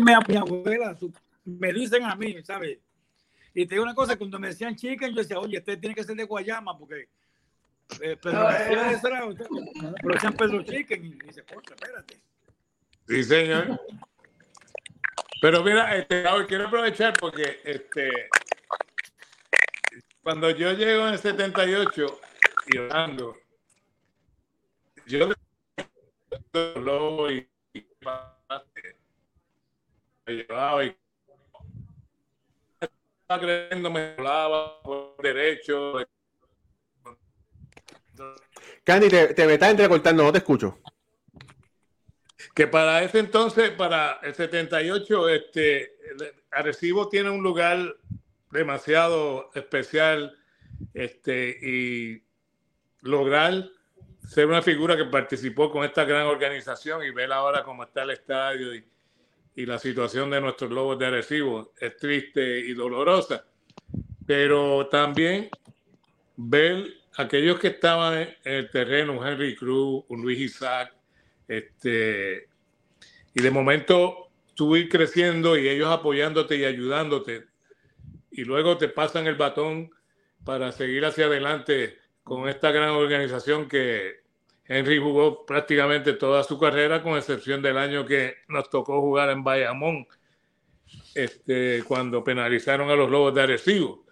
mi, 0.01 0.37
abuela, 0.37 0.97
me 1.45 1.73
dicen 1.73 2.05
a 2.05 2.15
mí, 2.17 2.37
¿sabes? 2.43 2.79
Y 3.55 3.67
te 3.67 3.75
digo 3.77 3.85
una 3.85 3.95
cosa, 3.95 4.17
cuando 4.17 4.39
me 4.41 4.49
decían 4.49 4.75
chicken, 4.75 5.11
yo 5.15 5.23
decía, 5.23 5.39
oye, 5.39 5.59
este 5.59 5.77
tiene 5.77 5.95
que 5.95 6.03
ser 6.03 6.17
de 6.17 6.25
Guayama, 6.25 6.77
porque 6.77 7.09
eh, 8.01 8.19
García 8.23 8.91
eh. 8.93 8.99
era- 9.05 9.27
pero 10.03 10.15
decían 10.15 10.33
Pedro 10.35 10.63
Chicken, 10.65 11.05
y 11.07 11.11
dice, 11.27 11.45
"Contra, 11.45 11.75
espérate. 11.77 12.19
Sí, 13.07 13.23
señor. 13.23 13.81
Pero 15.41 15.63
mira, 15.63 15.95
este, 15.97 16.23
Raúl, 16.23 16.47
quiero 16.47 16.67
aprovechar 16.67 17.15
porque 17.21 17.61
este, 17.65 18.29
cuando 20.23 20.51
yo 20.51 20.73
llego 20.73 21.07
en 21.07 21.13
el 21.13 21.19
78 21.19 22.21
y 22.67 22.79
Orlando, 22.79 23.37
yo 25.07 25.29
lo 26.77 27.31
y, 27.31 27.47
y 27.75 27.87
y 30.27 30.41
estaba 30.41 30.83
creyendo 33.29 33.91
me 33.91 34.15
hablaba 34.17 34.81
por 34.83 35.17
derecho. 35.23 35.95
Candy, 38.85 39.09
te, 39.09 39.35
te 39.35 39.47
me 39.47 39.55
estás 39.55 39.71
entrecortando, 39.71 40.23
no 40.23 40.33
te 40.33 40.39
escucho. 40.39 40.79
que 42.55 42.67
para 42.67 43.03
ese 43.03 43.19
entonces, 43.19 43.71
para 43.71 44.21
el 44.23 44.35
78, 44.35 45.29
este, 45.29 45.97
Arecibo 46.51 47.09
tiene 47.09 47.31
un 47.31 47.43
lugar 47.43 47.97
demasiado 48.51 49.51
especial 49.55 50.37
este, 50.93 51.59
y 51.61 52.23
lograr 53.01 53.69
ser 54.29 54.47
una 54.47 54.63
figura 54.63 54.97
que 54.97 55.05
participó 55.05 55.71
con 55.71 55.85
esta 55.85 56.05
gran 56.05 56.27
organización 56.27 57.03
y 57.03 57.11
ver 57.11 57.33
ahora 57.33 57.65
cómo 57.65 57.83
está 57.85 58.03
el 58.03 58.11
estadio 58.11 58.75
y, 58.75 58.85
y 59.57 59.67
la 59.67 59.79
situación 59.79 60.31
de 60.31 60.41
nuestros 60.41 60.71
lobos 60.71 60.99
de 60.99 61.07
Arecibo 61.07 61.73
es 61.79 61.97
triste 61.97 62.61
y 62.61 62.75
dolorosa. 62.75 63.45
Pero 64.27 64.89
también 64.89 65.49
ver 66.37 66.87
aquellos 67.17 67.59
que 67.61 67.69
estaban 67.69 68.19
en 68.19 68.37
el 68.45 68.71
terreno, 68.71 69.19
un 69.19 69.27
Henry 69.27 69.55
Cruz, 69.55 70.05
un 70.09 70.23
Luis 70.23 70.41
Isaac, 70.41 70.93
este, 71.47 72.49
y 73.35 73.43
de 73.43 73.51
momento 73.51 74.29
tú 74.55 74.77
ir 74.77 74.89
creciendo 74.89 75.57
y 75.57 75.69
ellos 75.69 75.89
apoyándote 75.89 76.57
y 76.57 76.65
ayudándote, 76.65 77.45
y 78.31 78.45
luego 78.45 78.79
te 78.79 78.89
pasan 78.89 79.27
el 79.27 79.37
batón 79.37 79.91
para 80.45 80.73
seguir 80.73 81.05
hacia 81.05 81.27
adelante 81.27 81.99
con 82.23 82.49
esta 82.49 82.73
gran 82.73 82.91
organización 82.91 83.69
que 83.69 84.24
Henry 84.67 84.99
jugó 84.99 85.45
prácticamente 85.45 86.15
toda 86.15 86.43
su 86.43 86.59
carrera, 86.59 87.03
con 87.03 87.17
excepción 87.17 87.61
del 87.61 87.77
año 87.77 88.07
que 88.07 88.37
nos 88.49 88.71
tocó 88.71 89.01
jugar 89.01 89.31
en 89.31 89.45
Bayamón, 89.45 90.07
este, 91.15 91.83
cuando 91.87 92.25
penalizaron 92.25 92.91
a 92.91 92.97
los 92.97 93.11
Lobos 93.11 93.35
de 93.35 93.43
Arecibo. 93.43 94.05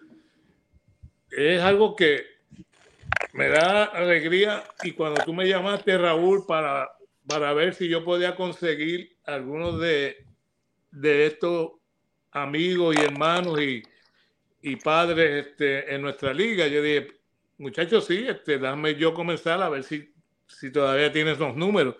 Es 1.31 1.61
algo 1.61 1.95
que 1.95 2.25
me 3.33 3.49
da 3.49 3.85
alegría 3.85 4.63
y 4.83 4.91
cuando 4.91 5.23
tú 5.23 5.33
me 5.33 5.47
llamaste, 5.47 5.97
Raúl, 5.97 6.45
para, 6.45 6.91
para 7.27 7.53
ver 7.53 7.73
si 7.73 7.87
yo 7.87 8.03
podía 8.05 8.35
conseguir 8.35 9.17
algunos 9.25 9.79
de, 9.79 10.25
de 10.91 11.25
estos 11.25 11.71
amigos 12.31 12.95
y 12.95 13.03
hermanos 13.03 13.59
y, 13.59 13.81
y 14.61 14.75
padres 14.75 15.47
este, 15.47 15.95
en 15.95 16.03
nuestra 16.03 16.33
liga, 16.33 16.67
yo 16.67 16.81
dije, 16.83 17.07
muchachos, 17.57 18.05
sí, 18.05 18.25
este, 18.27 18.59
dame 18.59 18.95
yo 18.95 19.13
comenzar 19.13 19.61
a 19.61 19.69
ver 19.69 19.83
si, 19.83 20.12
si 20.59 20.71
todavía 20.71 21.11
tienes 21.11 21.39
los 21.39 21.55
números. 21.55 21.95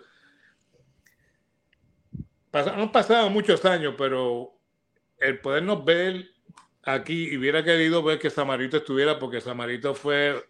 Pas- 2.50 2.68
han 2.68 2.92
pasado 2.92 3.30
muchos 3.30 3.64
años, 3.64 3.94
pero 3.98 4.52
el 5.18 5.40
podernos 5.40 5.84
ver 5.84 6.28
aquí 6.82 7.36
hubiera 7.36 7.64
querido 7.64 8.02
ver 8.02 8.18
que 8.18 8.30
Samarito 8.30 8.76
estuviera, 8.76 9.18
porque 9.18 9.40
Samarito 9.40 9.94
fue 9.94 10.44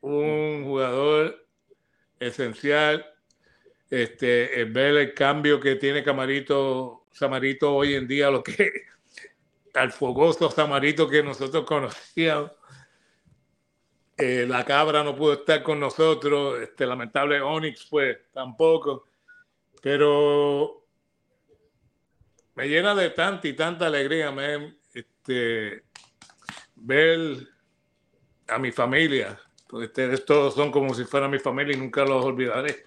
un 0.00 0.64
jugador 0.64 1.46
esencial. 2.20 3.04
Este, 3.90 4.64
ver 4.66 4.96
el 4.96 5.14
cambio 5.14 5.58
que 5.60 5.76
tiene 5.76 6.02
Camarito, 6.04 7.06
Samarito 7.10 7.74
hoy 7.74 7.94
en 7.94 8.06
día, 8.06 8.30
lo 8.30 8.42
que 8.42 8.70
al 9.74 9.92
fogoso 9.92 10.50
Samarito 10.50 11.08
que 11.08 11.22
nosotros 11.22 11.64
conocíamos. 11.64 12.52
Eh, 14.18 14.46
la 14.48 14.64
cabra 14.64 15.04
no 15.04 15.14
pudo 15.14 15.34
estar 15.34 15.62
con 15.62 15.78
nosotros, 15.78 16.60
este 16.60 16.84
lamentable 16.84 17.40
Onyx, 17.40 17.86
pues 17.88 18.18
tampoco. 18.32 19.04
Pero 19.80 20.84
me 22.56 22.68
llena 22.68 22.96
de 22.96 23.10
tanta 23.10 23.46
y 23.46 23.52
tanta 23.52 23.86
alegría, 23.86 24.34
este, 24.92 25.84
ver 26.74 27.46
a 28.48 28.58
mi 28.58 28.72
familia, 28.72 29.38
porque 29.68 29.86
ustedes 29.86 30.24
todos 30.24 30.54
son 30.54 30.72
como 30.72 30.92
si 30.94 31.04
fueran 31.04 31.30
mi 31.30 31.38
familia 31.38 31.76
y 31.76 31.80
nunca 31.80 32.04
los 32.04 32.24
olvidaré. 32.24 32.86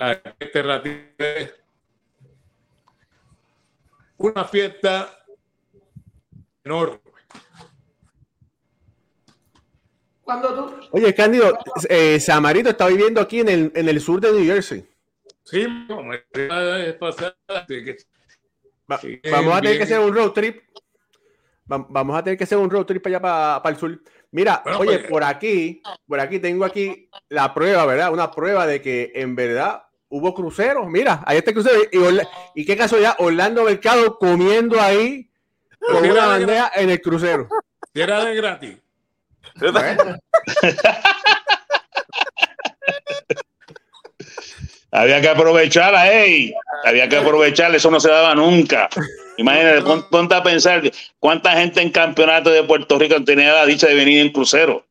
A 0.00 0.20
este 0.40 0.62
ratito 0.62 1.24
una 4.16 4.44
fiesta 4.44 5.24
enorme. 6.64 7.13
Cuando 10.24 10.54
tú, 10.54 10.74
Oye, 10.92 11.14
Cándido, 11.14 11.58
eh, 11.88 12.18
Samarito 12.18 12.70
está 12.70 12.86
viviendo 12.88 13.20
aquí 13.20 13.40
en 13.40 13.48
el, 13.48 13.72
en 13.74 13.88
el 13.88 14.00
sur 14.00 14.20
de 14.20 14.32
New 14.32 14.44
Jersey. 14.44 14.84
Sí, 19.02 19.20
vamos 19.30 19.54
a 19.54 19.60
tener 19.60 19.76
que 19.78 19.82
hacer 19.84 19.98
un 20.00 20.14
road 20.14 20.30
trip. 20.32 20.62
Va- 21.70 21.86
Vamos 21.88 22.16
a 22.16 22.22
tener 22.24 22.36
que 22.38 22.44
hacer 22.44 22.58
un 22.58 22.70
road 22.70 22.84
trip 22.84 23.02
para 23.02 23.16
allá, 23.16 23.22
para, 23.22 23.62
para 23.62 23.74
el 23.74 23.80
sur. 23.80 24.00
Mira, 24.30 24.60
Bueno, 24.64 24.78
oye, 24.80 24.98
pues- 24.98 25.10
por 25.10 25.24
aquí, 25.24 25.82
por 26.06 26.20
aquí 26.20 26.38
tengo 26.38 26.64
aquí 26.64 27.08
la 27.28 27.52
prueba, 27.54 27.84
¿verdad? 27.86 28.12
Una 28.12 28.30
prueba 28.30 28.66
de 28.66 28.80
que 28.82 29.12
en 29.14 29.34
verdad 29.36 29.82
hubo 30.08 30.34
cruceros. 30.34 30.86
Mira, 30.88 31.22
ahí 31.26 31.38
está 31.38 31.50
el 31.50 31.54
crucero. 31.54 31.82
Y, 31.92 31.98
Orla- 31.98 32.28
y 32.54 32.64
qué 32.64 32.76
casualidad, 32.76 33.14
Orlando 33.18 33.64
Mercado 33.64 34.18
comiendo 34.18 34.80
ahí 34.80 35.30
con 35.80 35.96
una 35.96 36.06
era 36.06 36.22
de 36.22 36.28
bandeja 36.38 36.70
en 36.76 36.90
el 36.90 37.00
crucero. 37.00 37.48
si 37.92 38.00
era 38.00 38.24
de 38.24 38.34
gratis. 38.34 38.76
Bueno, 39.60 40.18
Había 44.90 45.20
que 45.20 45.28
aprovecharla, 45.28 46.10
ey. 46.12 46.54
Había 46.84 47.08
que 47.08 47.16
aprovecharla, 47.16 47.76
eso 47.78 47.90
no 47.90 47.98
se 47.98 48.10
daba 48.10 48.34
nunca. 48.34 48.88
Imagínate, 49.38 49.82
pon- 49.82 50.06
ponte 50.08 50.34
a 50.36 50.42
pensar 50.42 50.82
cuánta 51.18 51.52
gente 51.52 51.80
en 51.82 51.90
campeonato 51.90 52.50
de 52.50 52.62
Puerto 52.62 52.96
Rico 52.98 53.22
tenía 53.24 53.52
la 53.52 53.66
dicha 53.66 53.88
de 53.88 53.94
venir 53.94 54.20
en 54.20 54.30
crucero. 54.32 54.86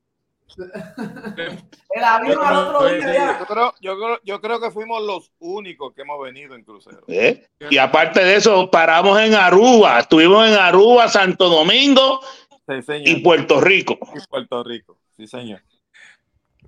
El 1.95 2.03
avión 2.03 2.39
al 2.43 2.55
otro 2.57 2.87
día 2.87 3.13
ya. 3.13 3.39
Yo 3.39 3.45
creo, 3.45 3.73
yo, 3.79 3.97
creo, 3.97 4.19
yo 4.23 4.41
creo 4.41 4.59
que 4.59 4.71
fuimos 4.71 5.01
los 5.03 5.31
únicos 5.39 5.93
que 5.93 6.01
hemos 6.01 6.21
venido 6.21 6.53
en 6.55 6.63
crucero. 6.63 7.01
¿Eh? 7.07 7.47
Y 7.69 7.77
aparte 7.77 8.23
de 8.25 8.35
eso, 8.35 8.69
paramos 8.69 9.19
en 9.21 9.35
Aruba. 9.35 9.99
Estuvimos 9.99 10.47
en 10.47 10.55
Aruba, 10.55 11.07
Santo 11.07 11.47
Domingo 11.49 12.19
Sí, 12.67 12.81
señor. 12.81 13.07
y 13.09 13.15
Puerto 13.21 13.59
Rico. 13.61 13.97
Y 14.15 14.19
Puerto 14.27 14.63
Rico. 14.63 14.97
Sí, 15.17 15.27
señor. 15.27 15.61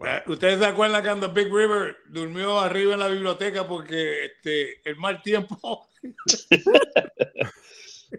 Eh, 0.06 0.24
¿Ustedes 0.28 0.60
se 0.60 0.66
acuerdan 0.66 1.04
cuando 1.04 1.30
Big 1.32 1.46
River 1.54 1.96
durmió 2.10 2.60
arriba 2.60 2.94
en 2.96 3.00
la 3.00 3.08
biblioteca 3.08 3.66
porque 3.68 4.26
este, 4.26 4.82
el 4.90 4.98
mal 4.98 5.22
tiempo? 5.22 5.88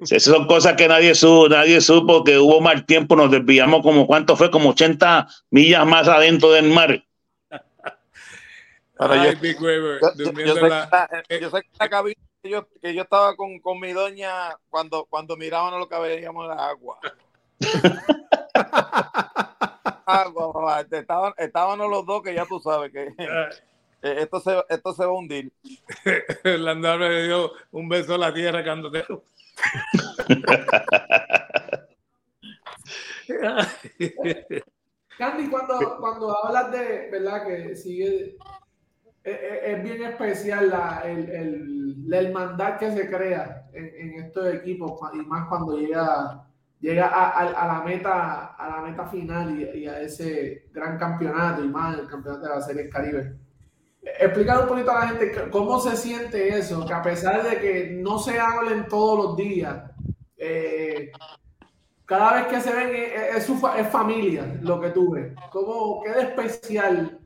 Esas 0.01 0.23
son 0.25 0.47
cosas 0.47 0.75
que 0.75 0.89
nadie 0.89 1.15
supo, 1.15 1.49
nadie 1.49 1.81
supo 1.81 2.23
que 2.25 2.37
hubo 2.39 2.61
mal 2.61 2.85
tiempo, 2.85 3.17
nos 3.17 3.31
desviamos 3.31 3.83
como 3.83 4.07
cuánto 4.07 4.37
fue, 4.37 4.51
como 4.51 4.71
80 4.71 5.27
millas 5.51 5.87
más 5.87 6.07
adentro 6.09 6.51
del 6.51 6.69
mar. 6.71 7.03
Pero 8.99 9.13
Ay, 9.13 9.33
yo- 9.35 9.41
Big 9.41 9.59
River, 9.61 10.01
Yo, 10.19 10.33
yo- 10.33 10.55
sé 10.55 10.61
la- 10.69 10.99
que 11.29 11.35
la- 11.35 11.41
yo 11.41 11.51
sé 11.51 11.63
que 11.63 11.69
la 11.79 11.89
cabina 11.89 12.21
que 12.43 12.51
yo, 12.51 12.69
que 12.81 12.95
yo 12.95 13.03
estaba 13.03 13.37
con, 13.37 13.59
con 13.61 13.79
mi 13.81 13.93
doña 13.93 14.57
cuando, 14.71 15.05
cuando 15.07 15.37
mirábamos 15.37 15.79
lo 15.81 15.89
que 15.89 15.99
veíamos 15.99 16.45
en 16.51 16.57
la 16.57 16.69
agua. 16.69 16.99
Este, 20.81 20.99
Estaban, 20.99 21.33
estábamos 21.37 21.91
los 21.91 22.07
dos 22.07 22.23
que 22.23 22.35
ya 22.35 22.47
tú 22.47 22.61
sabes 22.61 22.93
que 22.93 23.05
eh, 23.19 23.49
esto 24.03 24.41
se, 24.41 24.65
esto 24.69 24.93
se 24.93 25.05
va 25.05 25.11
a 25.11 25.15
hundir. 25.15 25.53
el 26.45 26.69
andar 26.69 26.99
le 26.99 27.25
dio 27.27 27.53
un 27.73 27.89
beso 27.89 28.15
a 28.15 28.19
la 28.19 28.33
tierra 28.33 28.63
cuando 28.65 28.91
te... 28.91 29.05
Candy, 35.19 35.49
cuando, 35.49 35.97
cuando 35.99 36.45
hablas 36.45 36.71
de, 36.73 37.09
¿verdad? 37.11 37.47
Que 37.47 37.75
sigue, 37.75 38.37
es, 39.25 39.35
es- 39.35 39.63
es 39.63 39.83
bien 39.83 40.03
especial 40.05 40.69
la, 40.69 41.03
el, 41.05 41.29
el, 41.31 42.09
la 42.11 42.19
hermandad 42.21 42.79
que 42.79 42.91
se 42.93 43.09
crea 43.11 43.67
en, 43.73 43.87
en 43.87 44.25
estos 44.25 44.53
equipos 44.55 45.01
y 45.15 45.19
más 45.19 45.49
cuando 45.49 45.79
llega, 45.79 46.46
llega 46.81 47.07
a, 47.07 47.67
la 47.67 47.83
meta, 47.83 48.55
a 48.55 48.69
la 48.69 48.83
meta 48.83 49.07
final 49.07 49.59
y, 49.61 49.87
a 49.87 50.01
ese 50.01 50.67
gran 50.73 50.99
campeonato 50.99 51.65
y 51.65 51.69
más 51.69 51.99
el 51.99 52.07
campeonato 52.07 52.47
de 52.47 52.55
la 52.55 52.61
Serie 52.61 52.89
Caribe. 52.89 53.37
Explícale 54.03 54.63
un 54.63 54.69
poquito 54.69 54.93
a 54.93 55.01
la 55.01 55.09
gente 55.09 55.51
cómo 55.51 55.81
se 55.81 55.97
siente 55.97 56.57
eso, 56.57 56.87
que 56.87 56.95
a 56.95 57.03
pesar 57.03 57.43
de 57.43 57.59
que 57.59 57.91
no 58.01 58.19
se 58.19 58.39
hablen 58.39 58.87
todos 58.87 59.25
los 59.25 59.37
días, 59.37 59.91
eh, 60.37 61.11
cada 62.05 62.35
vez 62.35 62.47
que 62.47 62.61
se 62.61 62.73
ven 62.73 62.95
es, 62.95 63.37
es 63.37 63.45
su 63.45 63.55
es 63.77 63.89
familia 63.89 64.59
lo 64.63 64.81
que 64.81 64.91
tú 64.91 65.13
ves. 65.13 65.33
¿Cómo, 65.51 66.03
¿Qué 66.03 66.21
especial 66.21 67.19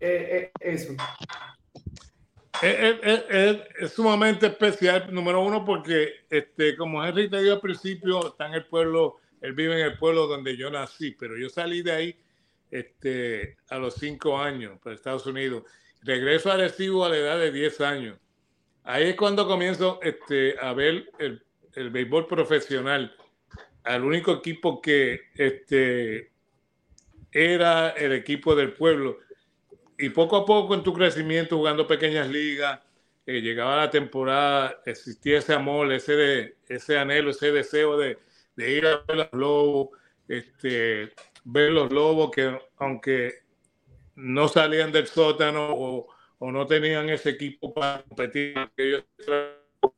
eh, 0.00 0.50
eh, 0.60 0.74
eso? 0.74 0.94
Es, 2.62 2.96
es- 3.02 3.60
es- 3.80 3.92
sumamente 3.92 4.46
especial, 4.46 5.12
número 5.12 5.40
uno, 5.42 5.64
porque 5.64 6.12
este, 6.30 6.76
como 6.76 7.04
Henry 7.04 7.28
te 7.30 7.40
dijo 7.42 7.54
al 7.54 7.60
principio, 7.60 8.28
está 8.28 8.46
en 8.46 8.54
el 8.54 8.64
pueblo, 8.66 9.16
él 9.40 9.52
vive 9.52 9.74
en 9.80 9.86
el 9.86 9.98
pueblo 9.98 10.26
donde 10.26 10.56
yo 10.56 10.70
nací, 10.70 11.12
pero 11.12 11.36
yo 11.38 11.48
salí 11.48 11.82
de 11.82 11.92
ahí 11.92 12.16
este, 12.70 13.56
a 13.70 13.78
los 13.78 13.94
cinco 13.94 14.38
años 14.38 14.78
para 14.82 14.94
Estados 14.96 15.26
Unidos. 15.26 15.62
Regreso 16.02 16.50
a 16.50 16.54
Arecibo 16.54 17.04
a 17.04 17.08
la 17.08 17.16
edad 17.16 17.38
de 17.38 17.50
10 17.52 17.80
años. 17.80 18.18
Ahí 18.84 19.10
es 19.10 19.16
cuando 19.16 19.46
comienzo 19.46 20.00
este, 20.02 20.56
a 20.60 20.72
ver 20.72 21.10
el, 21.18 21.42
el 21.74 21.90
béisbol 21.90 22.26
profesional. 22.26 23.14
Al 23.84 24.04
único 24.04 24.32
equipo 24.32 24.80
que 24.80 25.20
este, 25.34 26.30
era 27.32 27.90
el 27.90 28.12
equipo 28.12 28.54
del 28.54 28.72
pueblo 28.72 29.18
y 29.98 30.10
poco 30.10 30.36
a 30.36 30.46
poco 30.46 30.74
en 30.74 30.82
tu 30.82 30.92
crecimiento 30.92 31.56
jugando 31.56 31.86
pequeñas 31.86 32.28
ligas, 32.28 32.80
eh, 33.26 33.40
llegaba 33.40 33.76
la 33.76 33.90
temporada, 33.90 34.80
existía 34.86 35.38
ese 35.38 35.52
amor, 35.52 35.92
ese, 35.92 36.56
ese 36.68 36.98
anhelo, 36.98 37.30
ese 37.30 37.52
deseo 37.52 37.98
de, 37.98 38.18
ir 38.56 38.86
a 38.86 39.04
ver 39.06 39.16
los 39.16 39.32
lobos, 39.32 39.88
este, 40.28 41.12
ver 41.44 41.72
los 41.72 41.92
lobos 41.92 42.30
que 42.30 42.58
aunque 42.78 43.42
no 44.14 44.48
salían 44.48 44.92
del 44.92 45.06
sótano 45.06 45.68
o, 45.74 46.08
o 46.38 46.52
no 46.52 46.66
tenían 46.66 47.08
ese 47.08 47.30
equipo 47.30 47.74
para 47.74 48.02
competir, 48.02 48.54
que 48.76 48.88
ellos 48.88 49.04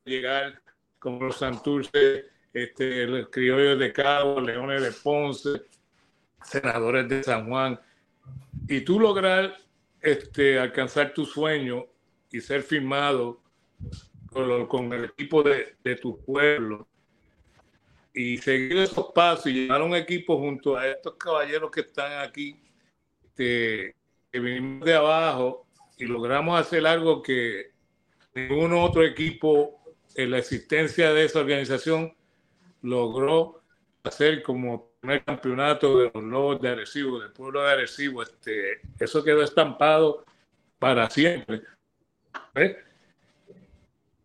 llegar 0.03 0.61
como 0.99 1.25
los 1.25 1.37
Santurce, 1.37 2.25
este, 2.53 3.07
los 3.07 3.29
criollos 3.29 3.79
de 3.79 3.93
Cabo, 3.93 4.41
Leones 4.41 4.81
de 4.81 4.91
Ponce, 4.91 5.61
senadores 6.43 7.07
de 7.07 7.23
San 7.23 7.47
Juan, 7.47 7.79
y 8.67 8.81
tú 8.81 8.99
lograr 8.99 9.55
este, 10.01 10.59
alcanzar 10.59 11.13
tu 11.13 11.25
sueño 11.25 11.85
y 12.31 12.41
ser 12.41 12.63
firmado 12.63 13.41
con, 14.67 14.93
el 14.93 15.05
equipo 15.05 15.43
de, 15.43 15.75
de 15.83 15.95
tu 15.95 16.23
pueblo 16.23 16.87
y 18.13 18.37
seguir 18.37 18.77
esos 18.77 19.11
pasos 19.13 19.47
y 19.47 19.53
llevar 19.53 19.81
un 19.81 19.95
equipo 19.95 20.37
junto 20.37 20.77
a 20.77 20.87
estos 20.87 21.15
caballeros 21.15 21.71
que 21.71 21.81
están 21.81 22.21
aquí, 22.21 22.61
este, 23.23 23.95
que 24.31 24.39
vinimos 24.39 24.85
de 24.85 24.95
abajo 24.95 25.67
y 25.97 26.05
logramos 26.05 26.59
hacer 26.59 26.85
algo 26.85 27.21
que 27.21 27.71
ningún 28.33 28.73
otro 28.73 29.03
equipo 29.03 29.81
en 30.15 30.31
la 30.31 30.39
existencia 30.39 31.13
de 31.13 31.25
esa 31.25 31.39
organización 31.39 32.15
logró 32.81 33.61
hacer 34.03 34.43
como 34.43 34.90
primer 35.01 35.23
campeonato 35.23 35.97
de 35.97 36.11
los 36.13 36.23
Lobos 36.23 36.61
de 36.61 36.69
Arecibo, 36.69 37.19
del 37.19 37.31
pueblo 37.31 37.63
de 37.63 37.71
Arecibo. 37.71 38.21
Este, 38.21 38.81
eso 38.99 39.23
quedó 39.23 39.41
estampado 39.41 40.23
para 40.77 41.09
siempre. 41.09 41.63
¿Ves? 42.53 42.77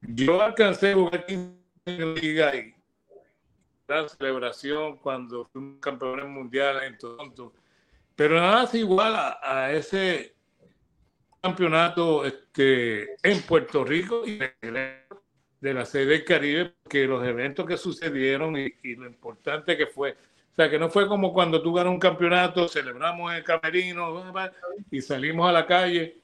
Yo 0.02 0.40
alcancé 0.40 0.92
a 0.92 0.94
jugar 0.94 1.24
15 1.24 1.56
años 1.86 2.00
en 2.00 2.14
liga 2.14 2.54
y 2.54 2.74
gran 3.88 4.08
celebración 4.08 4.98
cuando 4.98 5.46
fuimos 5.46 5.80
campeones 5.80 6.26
mundiales 6.26 6.82
en 6.84 6.98
Toronto. 6.98 7.52
Pero 8.14 8.38
nada 8.38 8.64
es 8.64 8.74
igual 8.74 9.14
a, 9.14 9.38
a 9.42 9.72
ese 9.72 10.34
campeonato 11.40 12.24
este, 12.24 13.14
en 13.22 13.42
Puerto 13.42 13.82
Rico 13.84 14.24
y 14.26 14.38
de 14.38 15.74
la 15.74 15.86
sede 15.86 16.06
del 16.06 16.24
Caribe, 16.24 16.74
que 16.88 17.06
los 17.06 17.26
eventos 17.26 17.66
que 17.66 17.76
sucedieron 17.76 18.58
y, 18.58 18.74
y 18.82 18.94
lo 18.94 19.06
importante 19.06 19.76
que 19.76 19.86
fue. 19.86 20.16
O 20.56 20.62
sea, 20.62 20.70
que 20.70 20.78
no 20.78 20.88
fue 20.88 21.06
como 21.06 21.34
cuando 21.34 21.60
tú 21.60 21.74
ganas 21.74 21.92
un 21.92 22.00
campeonato, 22.00 22.66
celebramos 22.66 23.34
el 23.34 23.44
camerino 23.44 24.32
y 24.90 25.02
salimos 25.02 25.46
a 25.46 25.52
la 25.52 25.66
calle. 25.66 26.16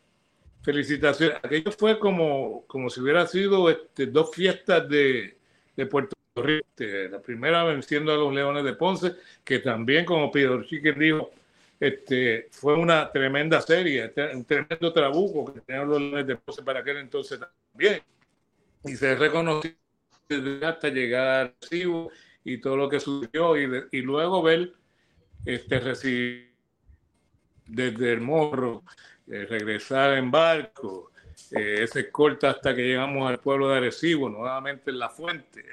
Felicitaciones. 0.62 1.36
Aquello 1.42 1.70
fue 1.70 1.98
como, 1.98 2.64
como 2.66 2.88
si 2.88 3.00
hubiera 3.00 3.26
sido 3.26 3.68
este, 3.68 4.06
dos 4.06 4.34
fiestas 4.34 4.88
de, 4.88 5.36
de 5.76 5.86
Puerto 5.86 6.16
Rico. 6.36 6.66
Este, 6.70 7.10
la 7.10 7.20
primera 7.20 7.62
venciendo 7.64 8.10
a 8.10 8.16
los 8.16 8.32
Leones 8.32 8.64
de 8.64 8.72
Ponce, 8.72 9.16
que 9.44 9.58
también, 9.58 10.06
como 10.06 10.30
Pedro 10.30 10.64
Chique 10.64 10.92
dijo, 10.92 11.30
este, 11.78 12.48
fue 12.52 12.74
una 12.74 13.12
tremenda 13.12 13.60
serie, 13.60 14.06
este, 14.06 14.34
un 14.34 14.46
tremendo 14.46 14.94
trabuco 14.94 15.52
que 15.52 15.60
tenían 15.60 15.90
los 15.90 16.00
Leones 16.00 16.26
de 16.26 16.36
Ponce 16.36 16.62
para 16.62 16.80
aquel 16.80 16.96
entonces 16.96 17.38
también. 17.38 18.00
Y 18.84 18.96
se 18.96 19.14
reconoció 19.14 19.72
hasta 20.62 20.88
llegar 20.88 21.28
al 21.28 21.54
Arecibo 21.60 22.10
y 22.44 22.59
todo 22.61 22.76
lo 22.76 22.88
que 22.88 23.00
sucedió 23.00 23.57
y, 23.57 23.66
de- 23.66 23.85
y 23.92 24.00
luego 24.02 24.42
ver 24.42 24.72
este 25.44 25.81
recibir 25.81 26.52
desde 27.66 28.12
el 28.12 28.20
morro, 28.20 28.83
eh, 29.26 29.46
regresar 29.48 30.14
en 30.18 30.31
barco, 30.31 31.12
eh, 31.52 31.81
ese 31.83 32.00
escolta 32.00 32.50
hasta 32.50 32.75
que 32.75 32.83
llegamos 32.83 33.29
al 33.31 33.40
pueblo 33.40 33.69
de 33.69 33.77
Arecibo, 33.79 34.29
nuevamente 34.29 34.90
en 34.90 34.98
la 34.98 35.08
fuente. 35.08 35.64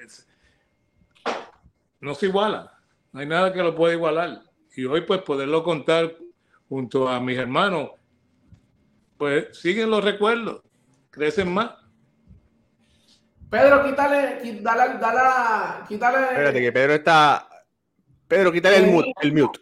No 2.00 2.16
se 2.16 2.28
iguala, 2.28 2.74
no 3.12 3.20
hay 3.20 3.26
nada 3.26 3.52
que 3.54 3.62
lo 3.62 3.76
pueda 3.76 3.94
igualar. 3.94 4.42
Y 4.76 4.86
hoy 4.86 5.02
pues 5.02 5.22
poderlo 5.24 5.64
contar 5.64 6.16
junto 6.70 7.10
a 7.10 7.20
mis 7.20 7.38
hermanos, 7.38 7.92
pues 9.18 9.58
siguen 9.58 9.90
los 9.90 10.04
recuerdos, 10.04 10.62
crecen 11.10 11.54
más. 11.54 11.72
Pedro, 13.50 13.84
quítale, 13.84 14.40
qui- 14.42 14.60
dale, 14.62 14.98
dale, 15.00 15.86
quítale. 15.88 16.18
Espérate, 16.28 16.62
que 16.62 16.72
Pedro 16.72 16.94
está. 16.94 17.50
Pedro, 18.28 18.52
quítale 18.52 18.78
el 18.78 18.88
mute. 18.88 19.12
El 19.22 19.34
mute. 19.34 19.60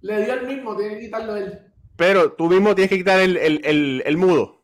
Le 0.00 0.24
dio 0.24 0.34
el 0.34 0.46
mismo, 0.46 0.74
tiene 0.76 0.94
que 0.94 1.00
quitarlo 1.00 1.36
él. 1.36 1.60
Pero 1.96 2.32
tú 2.32 2.48
mismo 2.48 2.74
tienes 2.74 2.88
que 2.90 2.96
quitar 2.98 3.20
el, 3.20 3.36
el, 3.36 3.60
el, 3.64 4.02
el 4.06 4.16
mudo. 4.16 4.62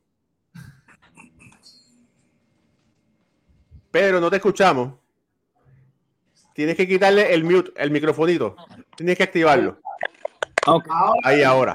Pedro, 3.90 4.20
no 4.20 4.30
te 4.30 4.36
escuchamos. 4.36 4.94
Tienes 6.54 6.76
que 6.76 6.88
quitarle 6.88 7.32
el 7.34 7.44
mute, 7.44 7.72
el 7.76 7.90
microfonito. 7.90 8.56
Tienes 8.96 9.16
que 9.16 9.22
activarlo. 9.24 9.78
Ahora, 10.66 10.84
Ahí 11.22 11.42
ahora. 11.42 11.74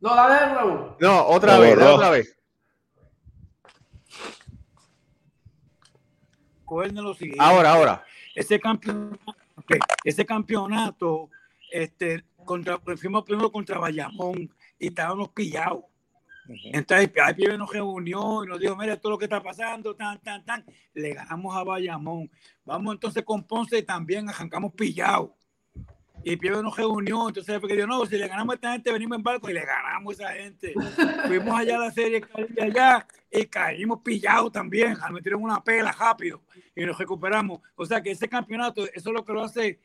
no, 0.00 0.14
dale 0.14 0.46
de 0.46 0.52
nuevo. 0.54 0.96
No, 0.98 1.26
otra 1.26 1.58
vez, 1.58 1.76
borró. 1.76 1.94
otra 1.96 2.10
vez. 2.10 2.36
Ahora, 7.38 7.72
ahora. 7.72 8.04
Ese 8.34 8.60
campeonato, 8.60 9.36
ese 10.04 10.24
campeonato 10.24 11.30
este, 11.70 12.24
contra, 12.44 12.78
fuimos 12.96 13.24
primero 13.24 13.50
contra 13.50 13.78
Bayamón 13.78 14.50
y 14.78 14.86
estábamos 14.86 15.30
pillados. 15.30 15.84
Entonces, 16.72 17.10
ahí 17.22 17.34
Pibe 17.34 17.56
nos 17.56 17.72
reunió 17.72 18.44
y 18.44 18.48
nos 18.48 18.58
dijo, 18.58 18.74
mira, 18.76 18.96
todo 18.96 19.12
lo 19.12 19.18
que 19.18 19.26
está 19.26 19.42
pasando, 19.42 19.94
tan, 19.94 20.18
tan, 20.20 20.44
tan. 20.44 20.64
Le 20.94 21.14
ganamos 21.14 21.56
a 21.56 21.62
Bayamón. 21.62 22.30
Vamos 22.64 22.94
entonces 22.94 23.22
con 23.24 23.44
Ponce 23.44 23.78
y 23.78 23.82
también 23.82 24.28
arrancamos 24.28 24.72
pillados. 24.72 25.30
Y 26.22 26.36
Pibe 26.36 26.62
nos 26.62 26.76
reunió, 26.76 27.28
entonces 27.28 27.58
porque 27.58 27.74
dijo, 27.74 27.86
no, 27.86 28.04
si 28.04 28.18
le 28.18 28.28
ganamos 28.28 28.52
a 28.52 28.56
esta 28.56 28.72
gente, 28.72 28.92
venimos 28.92 29.16
en 29.16 29.22
barco 29.22 29.48
y 29.48 29.54
le 29.54 29.64
ganamos 29.64 30.20
a 30.20 30.24
esa 30.24 30.32
gente. 30.34 30.74
Fuimos 31.26 31.58
allá 31.58 31.76
a 31.76 31.80
la 31.80 31.90
serie 31.90 32.22
allá 32.60 33.06
y 33.30 33.46
caímos 33.46 34.00
pillados 34.02 34.52
también, 34.52 34.98
nos 34.98 35.10
metieron 35.10 35.42
una 35.42 35.62
pela 35.62 35.92
rápido 35.92 36.42
y 36.74 36.84
nos 36.84 36.98
recuperamos. 36.98 37.60
O 37.74 37.86
sea 37.86 38.02
que 38.02 38.10
ese 38.10 38.28
campeonato, 38.28 38.84
eso 38.84 39.10
es 39.10 39.14
lo 39.14 39.24
que 39.24 39.32
lo 39.32 39.44
hace 39.44 39.80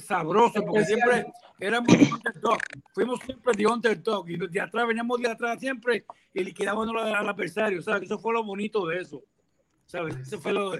sabroso, 0.00 0.64
porque 0.64 0.84
siempre 0.84 1.26
éramos 1.58 1.92
underdog, 1.92 2.58
fuimos 2.92 3.20
siempre 3.20 3.52
de 3.56 3.66
underdog, 3.66 4.28
y 4.28 4.36
de 4.36 4.60
atrás 4.60 4.86
veníamos 4.86 5.20
de 5.20 5.28
atrás 5.28 5.58
siempre 5.58 6.04
y 6.32 6.44
liquidábamos 6.44 6.88
al 7.02 7.28
adversario, 7.28 7.82
¿sabes? 7.82 8.04
Eso 8.04 8.18
fue 8.18 8.32
lo 8.32 8.44
bonito 8.44 8.86
de 8.86 9.00
eso, 9.00 9.22
¿sabes? 9.86 10.16
Eso 10.16 10.40
fue 10.40 10.52
lo, 10.52 10.72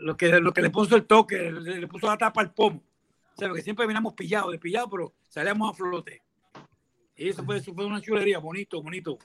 lo, 0.00 0.16
que, 0.16 0.28
lo 0.40 0.52
que 0.52 0.62
le 0.62 0.70
puso 0.70 0.96
el 0.96 1.04
toque, 1.04 1.50
le, 1.50 1.88
puso 1.88 2.06
la 2.06 2.16
tapa 2.16 2.40
al 2.40 2.52
pomo, 2.52 2.82
¿sabes? 3.42 3.56
Que 3.56 3.62
siempre 3.62 3.86
veníamos 3.86 4.14
pillados, 4.14 4.52
de 4.52 4.58
pillados, 4.58 4.88
pero 4.90 5.14
salíamos 5.28 5.70
a 5.70 5.74
flote. 5.74 6.22
Y 7.16 7.28
eso 7.28 7.44
fue, 7.44 7.58
eso 7.58 7.74
fue 7.74 7.84
una 7.84 8.00
chulería, 8.00 8.38
bonito, 8.38 8.82
bonito. 8.82 9.18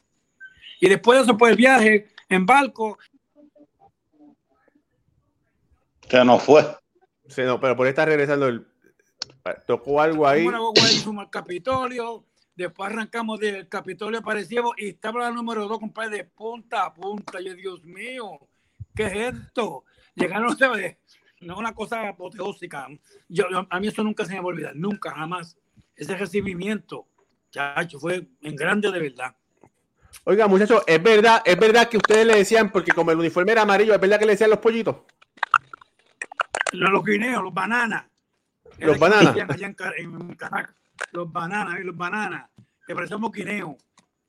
Y 0.80 0.90
después 0.90 1.20
de 1.20 1.24
eso, 1.24 1.38
pues 1.38 1.52
el 1.52 1.58
viaje 1.58 2.08
en 2.30 2.46
barco. 2.46 2.98
Que 6.02 6.24
no 6.24 6.40
fue. 6.40 6.64
No, 7.38 7.60
pero 7.60 7.76
por 7.76 7.88
estar 7.88 8.08
regresando 8.08 8.48
el, 8.48 8.66
Tocó 9.66 10.02
algo 10.02 10.28
ahí. 10.28 10.46
al 10.48 11.30
Capitolio. 11.30 12.26
Después 12.56 12.90
arrancamos 12.90 13.40
del 13.40 13.70
Capitolio, 13.70 14.20
aparecíamos 14.20 14.74
y 14.80 14.90
estaba 14.90 15.20
la 15.20 15.32
número 15.32 15.68
dos, 15.68 15.80
compadre, 15.80 16.18
de 16.18 16.24
punta 16.24 16.86
a 16.86 16.94
punta. 16.94 17.40
Y 17.40 17.54
Dios 17.54 17.84
mío, 17.84 18.40
¿qué 18.96 19.06
es 19.06 19.36
esto? 19.36 19.84
Llegaron 20.16 20.48
ustedes, 20.48 20.98
no 21.42 21.54
es 21.54 21.60
una 21.60 21.74
cosa 21.74 22.10
apoteósica. 22.10 22.88
Yo, 23.28 23.46
a 23.70 23.80
mí 23.80 23.88
eso 23.88 24.04
nunca 24.04 24.26
se 24.26 24.34
me 24.34 24.40
va 24.40 24.46
a 24.46 24.48
olvidar, 24.48 24.76
nunca, 24.76 25.12
jamás. 25.12 25.58
Ese 25.96 26.16
recibimiento, 26.16 27.08
chacho, 27.52 28.00
fue 28.00 28.28
en 28.42 28.56
grande 28.56 28.92
de 28.92 29.00
verdad. 29.00 29.36
Oiga, 30.24 30.48
muchachos, 30.48 30.84
es 30.86 31.02
verdad, 31.02 31.42
es 31.46 31.58
verdad 31.58 31.90
que 31.90 31.98
ustedes 31.98 32.26
le 32.26 32.36
decían, 32.36 32.72
porque 32.72 32.92
como 32.92 33.12
el 33.12 33.20
uniforme 33.20 33.52
era 33.52 33.62
amarillo, 33.64 33.94
es 33.94 34.00
verdad 34.00 34.20
que 34.20 34.26
le 34.26 34.34
decían 34.34 34.50
los 34.50 34.60
pollitos. 34.60 34.98
Los 36.74 37.04
guineos, 37.04 37.44
los 37.44 37.54
bananas. 37.54 38.06
Los 38.78 39.00
bananas. 39.00 39.36
los 41.12 41.32
bananas, 41.32 41.80
los 41.84 41.98
bananas, 41.98 42.50
que 42.86 42.94
parecemos 42.94 43.32
guineos. 43.32 43.76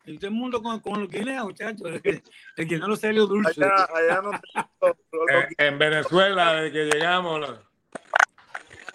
Y 0.08 0.18
todo 0.18 0.28
el 0.28 0.34
mundo 0.34 0.62
con, 0.62 0.80
con 0.80 1.00
los 1.00 1.10
guineos, 1.10 1.44
muchachos. 1.44 2.00
El, 2.02 2.22
el 2.56 2.66
guineo 2.66 2.96
serio 2.96 3.26
dulce. 3.26 3.64
Allá, 3.64 3.88
allá 3.94 4.22
no, 4.22 4.30
en, 5.58 5.78
Venezuela, 5.78 6.54
desde 6.54 6.72
que 6.72 6.84
llegamos, 6.96 7.40
los, 7.40 7.58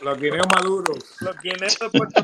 los 0.02 0.20
guineos 0.20 0.48
maduros. 0.54 1.18
Los 1.22 1.40
guineos 1.40 1.80
de 1.80 1.90
Puerto 1.90 2.24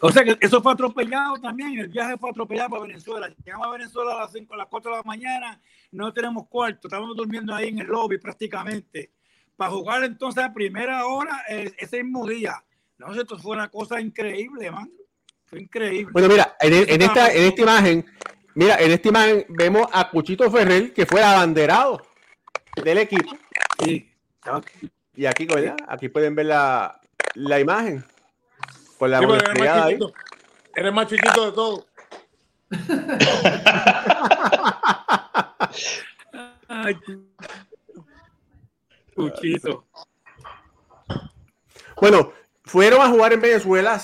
o 0.00 0.10
sea 0.10 0.24
que 0.24 0.38
eso 0.40 0.62
fue 0.62 0.72
atropellado 0.72 1.36
también, 1.36 1.78
el 1.78 1.88
viaje 1.88 2.16
fue 2.16 2.30
atropellado 2.30 2.70
para 2.70 2.82
Venezuela. 2.82 3.28
Llegamos 3.44 3.66
a 3.66 3.70
Venezuela 3.70 4.14
a 4.14 4.20
las 4.20 4.32
5, 4.32 4.54
a 4.54 4.56
las 4.56 4.66
4 4.66 4.90
de 4.90 4.96
la 4.96 5.02
mañana, 5.02 5.60
no 5.92 6.12
tenemos 6.12 6.48
cuarto, 6.48 6.88
estábamos 6.88 7.16
durmiendo 7.16 7.54
ahí 7.54 7.68
en 7.68 7.80
el 7.80 7.86
lobby 7.86 8.18
prácticamente 8.18 9.12
para 9.56 9.70
jugar 9.70 10.04
entonces 10.04 10.42
a 10.42 10.52
primera 10.52 11.06
hora 11.06 11.42
ese 11.48 12.02
mismo 12.02 12.26
día. 12.26 12.64
No, 12.98 13.12
esto 13.12 13.38
fue 13.38 13.56
una 13.56 13.68
cosa 13.68 14.00
increíble, 14.00 14.70
man. 14.70 14.90
Fue 15.46 15.60
increíble. 15.60 16.10
Bueno, 16.12 16.28
mira, 16.28 16.56
en, 16.60 17.02
esta, 17.02 17.32
en 17.32 17.44
esta 17.44 17.62
imagen, 17.62 18.06
mira, 18.54 18.76
en 18.76 18.90
esta 18.90 19.08
imagen 19.08 19.46
vemos 19.48 19.86
a 19.92 20.10
Cuchito 20.10 20.50
Ferrer, 20.50 20.92
que 20.92 21.06
fue 21.06 21.22
abanderado 21.22 22.02
del 22.82 22.98
equipo. 22.98 23.36
Sí, 23.78 24.12
y 25.14 25.26
aquí, 25.26 25.46
aquí 25.88 26.08
pueden 26.08 26.34
ver 26.34 26.46
la, 26.46 27.00
la 27.34 27.60
imagen. 27.60 28.04
Con 28.98 29.10
la 29.10 29.18
sí, 29.18 29.24
eres, 29.24 29.58
más 29.58 29.86
chiquito, 29.86 30.12
eres 30.74 30.92
más 30.92 31.06
chiquito 31.06 31.46
de 31.46 31.52
todo. 31.52 31.86
Ay, 36.68 36.98
bueno, 42.00 42.32
fueron 42.64 43.00
a 43.00 43.08
jugar 43.08 43.32
en 43.32 43.40
Venezuela, 43.40 43.98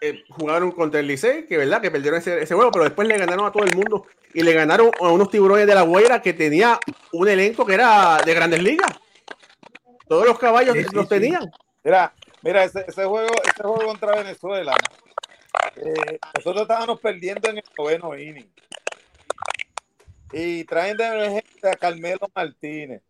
eh, 0.00 0.24
jugaron 0.30 0.70
contra 0.72 1.00
el 1.00 1.06
Licey, 1.06 1.46
que 1.46 1.56
verdad 1.56 1.80
que 1.80 1.90
perdieron 1.90 2.20
ese, 2.20 2.46
juego, 2.46 2.70
pero 2.70 2.84
después 2.84 3.08
le 3.08 3.18
ganaron 3.18 3.46
a 3.46 3.52
todo 3.52 3.64
el 3.64 3.74
mundo 3.74 4.06
y 4.32 4.42
le 4.42 4.52
ganaron 4.52 4.90
a 5.00 5.08
unos 5.10 5.30
tiburones 5.30 5.66
de 5.66 5.74
la 5.74 5.82
Guaira 5.82 6.22
que 6.22 6.32
tenía 6.32 6.78
un 7.12 7.28
elenco 7.28 7.66
que 7.66 7.74
era 7.74 8.18
de 8.18 8.34
grandes 8.34 8.62
ligas. 8.62 8.92
Todos 10.06 10.26
los 10.26 10.38
caballos 10.38 10.76
los 10.92 11.08
tenían. 11.08 11.50
Mira, 11.82 12.14
mira, 12.42 12.64
ese, 12.64 12.84
juego, 13.04 13.26
ese 13.44 13.62
juego 13.62 13.86
contra 13.86 14.16
Venezuela, 14.16 14.74
eh, 15.76 16.18
nosotros 16.36 16.62
estábamos 16.62 17.00
perdiendo 17.00 17.48
en 17.50 17.58
el 17.58 17.64
noveno 17.76 18.16
inning. 18.16 18.50
Y 20.32 20.64
traen 20.64 20.96
de 20.96 21.06
emergencia 21.06 21.72
a 21.72 21.76
Carmelo 21.76 22.28
Martínez. 22.34 23.02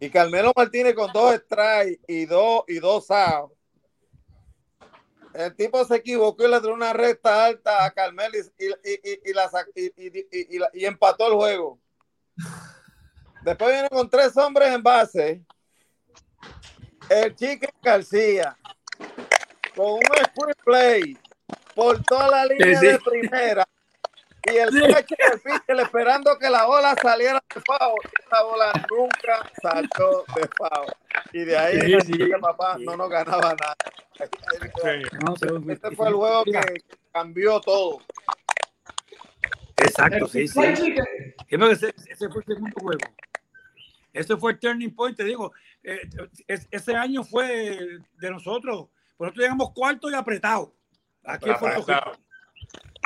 Y 0.00 0.10
Carmelo 0.10 0.52
Martínez 0.54 0.94
con 0.94 1.10
dos 1.12 1.34
strikes 1.34 2.00
y 2.06 2.26
dos 2.26 2.62
y 2.68 2.78
dos 2.78 3.10
outs. 3.10 3.57
El 5.34 5.54
tipo 5.54 5.84
se 5.84 5.96
equivocó 5.96 6.44
y 6.44 6.48
le 6.48 6.60
dio 6.60 6.72
una 6.72 6.92
recta 6.92 7.44
alta 7.44 7.84
a 7.84 7.90
Carmelo 7.90 8.36
y, 10.74 10.84
empató 10.84 11.28
el 11.28 11.34
juego. 11.34 11.78
Después 13.42 13.72
viene 13.72 13.88
con 13.88 14.08
tres 14.08 14.36
hombres 14.36 14.74
en 14.74 14.82
base. 14.82 15.42
El 17.08 17.34
Chique 17.34 17.68
García 17.82 18.56
con 19.74 19.92
un 19.92 20.00
sprint 20.00 20.62
play 20.64 21.18
por 21.74 22.02
toda 22.02 22.28
la 22.28 22.46
línea 22.46 22.80
de 22.80 22.98
primera 22.98 23.68
y 24.52 24.56
el 24.56 24.68
pitcher 24.68 25.80
esperando 25.80 26.38
que 26.38 26.50
la 26.50 26.64
bola 26.66 26.94
saliera 27.00 27.42
de 27.54 27.60
foul. 27.60 28.00
Esa 28.24 28.42
bola 28.42 28.72
nunca 28.90 29.50
saltó 29.60 30.24
de 30.34 30.48
foul. 30.56 30.92
Y 31.32 31.44
de 31.44 31.58
ahí 31.58 32.00
sí, 32.02 32.18
papá 32.40 32.76
no 32.78 32.96
nos 32.96 33.10
ganaba 33.10 33.54
nada. 33.54 33.76
este 34.18 35.90
fue 35.96 36.08
el 36.08 36.14
juego 36.14 36.44
que 36.44 36.60
cambió 37.12 37.60
todo. 37.60 38.00
Exacto, 39.76 40.26
sí, 40.26 40.48
sí. 40.48 40.60
Ese, 41.48 41.94
ese 42.06 42.28
fue 42.28 42.40
el 42.40 42.46
segundo 42.46 42.76
juego. 42.80 43.00
Ese 44.12 44.36
fue 44.36 44.52
el 44.52 44.58
turning 44.58 44.94
point, 44.94 45.16
te 45.16 45.24
digo. 45.24 45.52
Eh, 45.82 46.08
ese 46.46 46.96
año 46.96 47.22
fue 47.22 48.00
de 48.18 48.30
nosotros. 48.30 48.88
Por 49.16 49.26
nosotros 49.26 49.42
llegamos 49.44 49.72
cuarto 49.72 50.10
y 50.10 50.14
apretado. 50.14 50.74
Aquí 51.24 51.50
en 51.50 51.56
Puerto 51.56 51.84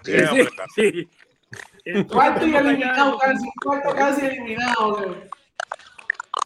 Sí, 0.04 0.12
sí, 0.18 0.48
sí. 0.74 1.08
Cuarto 2.08 2.46
y 2.46 2.54
eliminado 2.54 3.18
casi, 3.18 3.50
cuarto 3.62 3.94
casi 3.94 4.26
eliminado. 4.26 5.16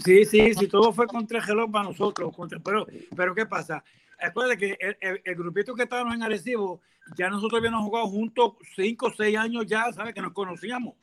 Sí, 0.05 0.24
sí, 0.24 0.55
sí, 0.55 0.68
todo 0.68 0.93
fue 0.93 1.07
contra 1.07 1.39
el 1.39 1.45
gelón 1.45 1.70
para 1.70 1.84
nosotros. 1.84 2.34
Contra, 2.34 2.59
pero, 2.61 2.87
pero, 3.14 3.34
¿qué 3.34 3.47
pasa? 3.47 3.82
Acuérdate 4.18 4.59
que 4.59 4.78
el, 5.01 5.20
el, 5.24 5.34
grupito 5.34 5.74
que 5.74 5.82
estábamos 5.82 6.14
en 6.14 6.22
Arecibo, 6.22 6.80
ya 7.16 7.28
nosotros 7.28 7.59
habíamos 7.59 7.84
jugado 7.84 8.07
juntos 8.07 8.55
cinco 8.74 9.07
o 9.07 9.12
seis 9.12 9.37
años 9.37 9.66
ya, 9.66 9.93
¿sabes? 9.93 10.14
Que 10.14 10.22
nos 10.22 10.32
conocíamos. 10.32 10.95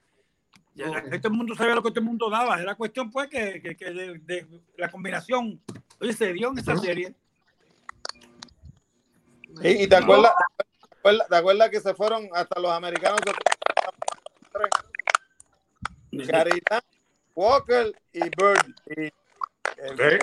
Ya, 0.75 0.88
Este 1.11 1.29
mundo 1.29 1.53
sabía 1.55 1.75
lo 1.75 1.84
que 1.84 1.89
este 1.89 2.01
mundo 2.01 2.29
daba. 2.29 2.59
Era 2.59 2.75
cuestión, 2.75 3.11
pues, 3.11 3.29
que, 3.29 3.61
que, 3.61 3.75
que 3.75 3.91
de, 3.91 4.19
de, 4.19 4.47
la 4.77 4.89
combinación. 4.89 5.61
Oye, 5.99 6.13
se 6.13 6.34
dio 6.34 6.51
en 6.51 6.57
esa 6.57 6.75
serie. 6.77 7.15
¿Y, 9.61 9.84
y 9.84 9.88
te, 9.88 9.95
acuerdas, 9.95 10.34
te, 11.29 11.36
acuerdas, 11.36 11.69
que 11.69 11.79
se 11.79 11.93
fueron 11.93 12.27
hasta 12.34 12.59
los 12.59 12.71
americanos? 12.71 13.19
Caridad, 16.27 16.83
Walker 17.35 17.91
y 18.13 18.21
Bird. 18.21 18.75
Y, 18.87 19.11
este, 19.77 20.19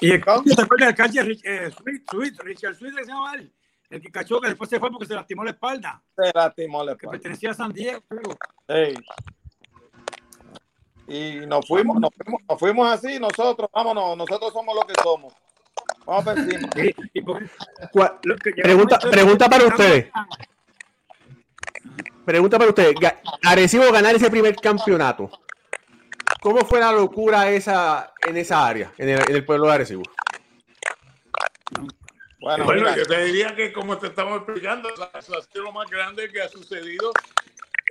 y 0.00 0.10
el 0.10 0.24
¿te 0.24 0.30
acuerdas 0.30 0.88
del 0.88 0.94
catcher 0.94 1.30
eh, 1.44 1.70
Sweet, 2.10 2.40
Richard 2.42 2.74
Sweet 2.76 2.94
se 2.94 3.04
llama 3.06 3.34
él? 3.34 3.52
El 3.88 4.02
que 4.02 4.10
cachó 4.10 4.40
que 4.40 4.48
después 4.48 4.68
se 4.68 4.80
fue 4.80 4.90
porque 4.90 5.06
se 5.06 5.14
lastimó 5.14 5.44
la 5.44 5.52
espalda. 5.52 6.02
Se 6.16 6.32
lastimó 6.34 6.84
la 6.84 6.92
espalda. 6.92 7.12
Que 7.12 7.18
pertenecía 7.18 7.50
a 7.52 7.54
San 7.54 7.72
Diego. 7.72 8.02
Hey. 8.66 8.96
Y 11.08 11.46
nos 11.46 11.66
fuimos, 11.66 12.00
nos 12.00 12.10
fuimos, 12.14 12.42
nos 12.48 12.58
fuimos 12.58 12.88
así, 12.90 13.20
nosotros, 13.20 13.70
vámonos, 13.72 14.16
nosotros 14.16 14.52
somos 14.52 14.74
lo 14.74 14.82
que 14.82 14.94
somos. 15.02 15.32
Vamos 16.04 16.24
por 16.24 16.38
encima. 16.38 16.68
Pregunta, 18.62 18.98
pregunta 18.98 19.48
para 19.48 19.66
ustedes. 19.66 20.10
Pregunta 22.24 22.58
para 22.58 22.70
usted. 22.70 22.94
Arecibo 23.44 23.90
ganar 23.92 24.14
ese 24.14 24.30
primer 24.30 24.56
campeonato. 24.56 25.30
¿Cómo 26.40 26.64
fue 26.64 26.80
la 26.80 26.92
locura 26.92 27.50
esa 27.50 28.12
en 28.26 28.36
esa 28.36 28.66
área, 28.66 28.92
en 28.98 29.08
el, 29.08 29.44
pueblo 29.44 29.66
de 29.66 29.72
Arecibo? 29.72 30.02
Bueno, 32.40 32.96
yo 32.96 33.04
te 33.04 33.24
diría 33.24 33.54
que 33.54 33.72
como 33.72 33.98
te 33.98 34.08
estamos 34.08 34.38
explicando, 34.38 34.88
eso 34.88 35.10
ha 35.36 35.42
sido 35.42 35.64
lo 35.64 35.72
más 35.72 35.88
grande 35.90 36.30
que 36.30 36.42
ha 36.42 36.48
sucedido 36.48 37.12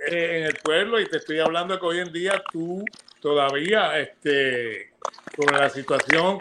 eh, 0.06 0.38
en 0.38 0.44
el 0.44 0.54
pueblo 0.62 1.00
y 1.00 1.06
te 1.06 1.18
estoy 1.18 1.40
hablando 1.40 1.78
que 1.78 1.86
hoy 1.86 1.98
en 1.98 2.12
día 2.12 2.42
tú 2.50 2.84
todavía, 3.20 3.98
este, 3.98 4.92
con 5.36 5.54
la 5.54 5.68
situación 5.68 6.40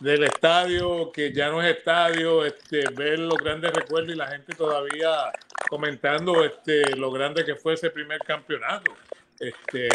del 0.00 0.24
estadio, 0.24 1.10
que 1.12 1.32
ya 1.32 1.50
no 1.50 1.62
es 1.62 1.76
estadio, 1.76 2.44
este, 2.44 2.84
ver 2.94 3.18
los 3.18 3.38
grandes 3.38 3.72
recuerdos 3.72 4.14
y 4.14 4.16
la 4.16 4.26
gente 4.26 4.54
todavía 4.54 5.32
comentando 5.68 6.44
este, 6.44 6.96
lo 6.96 7.10
grande 7.10 7.44
que 7.44 7.54
fue 7.54 7.74
ese 7.74 7.90
primer 7.90 8.18
campeonato. 8.20 8.92
Este, 9.38 9.88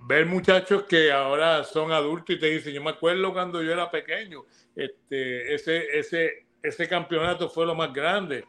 ver 0.00 0.26
muchachos 0.26 0.84
que 0.84 1.12
ahora 1.12 1.64
son 1.64 1.92
adultos 1.92 2.36
y 2.36 2.38
te 2.38 2.46
dicen, 2.46 2.72
yo 2.72 2.82
me 2.82 2.90
acuerdo 2.90 3.32
cuando 3.32 3.62
yo 3.62 3.72
era 3.72 3.90
pequeño, 3.90 4.44
este, 4.74 5.54
ese, 5.54 5.98
ese, 5.98 6.46
ese 6.62 6.88
campeonato 6.88 7.48
fue 7.48 7.66
lo 7.66 7.74
más 7.74 7.92
grande. 7.92 8.44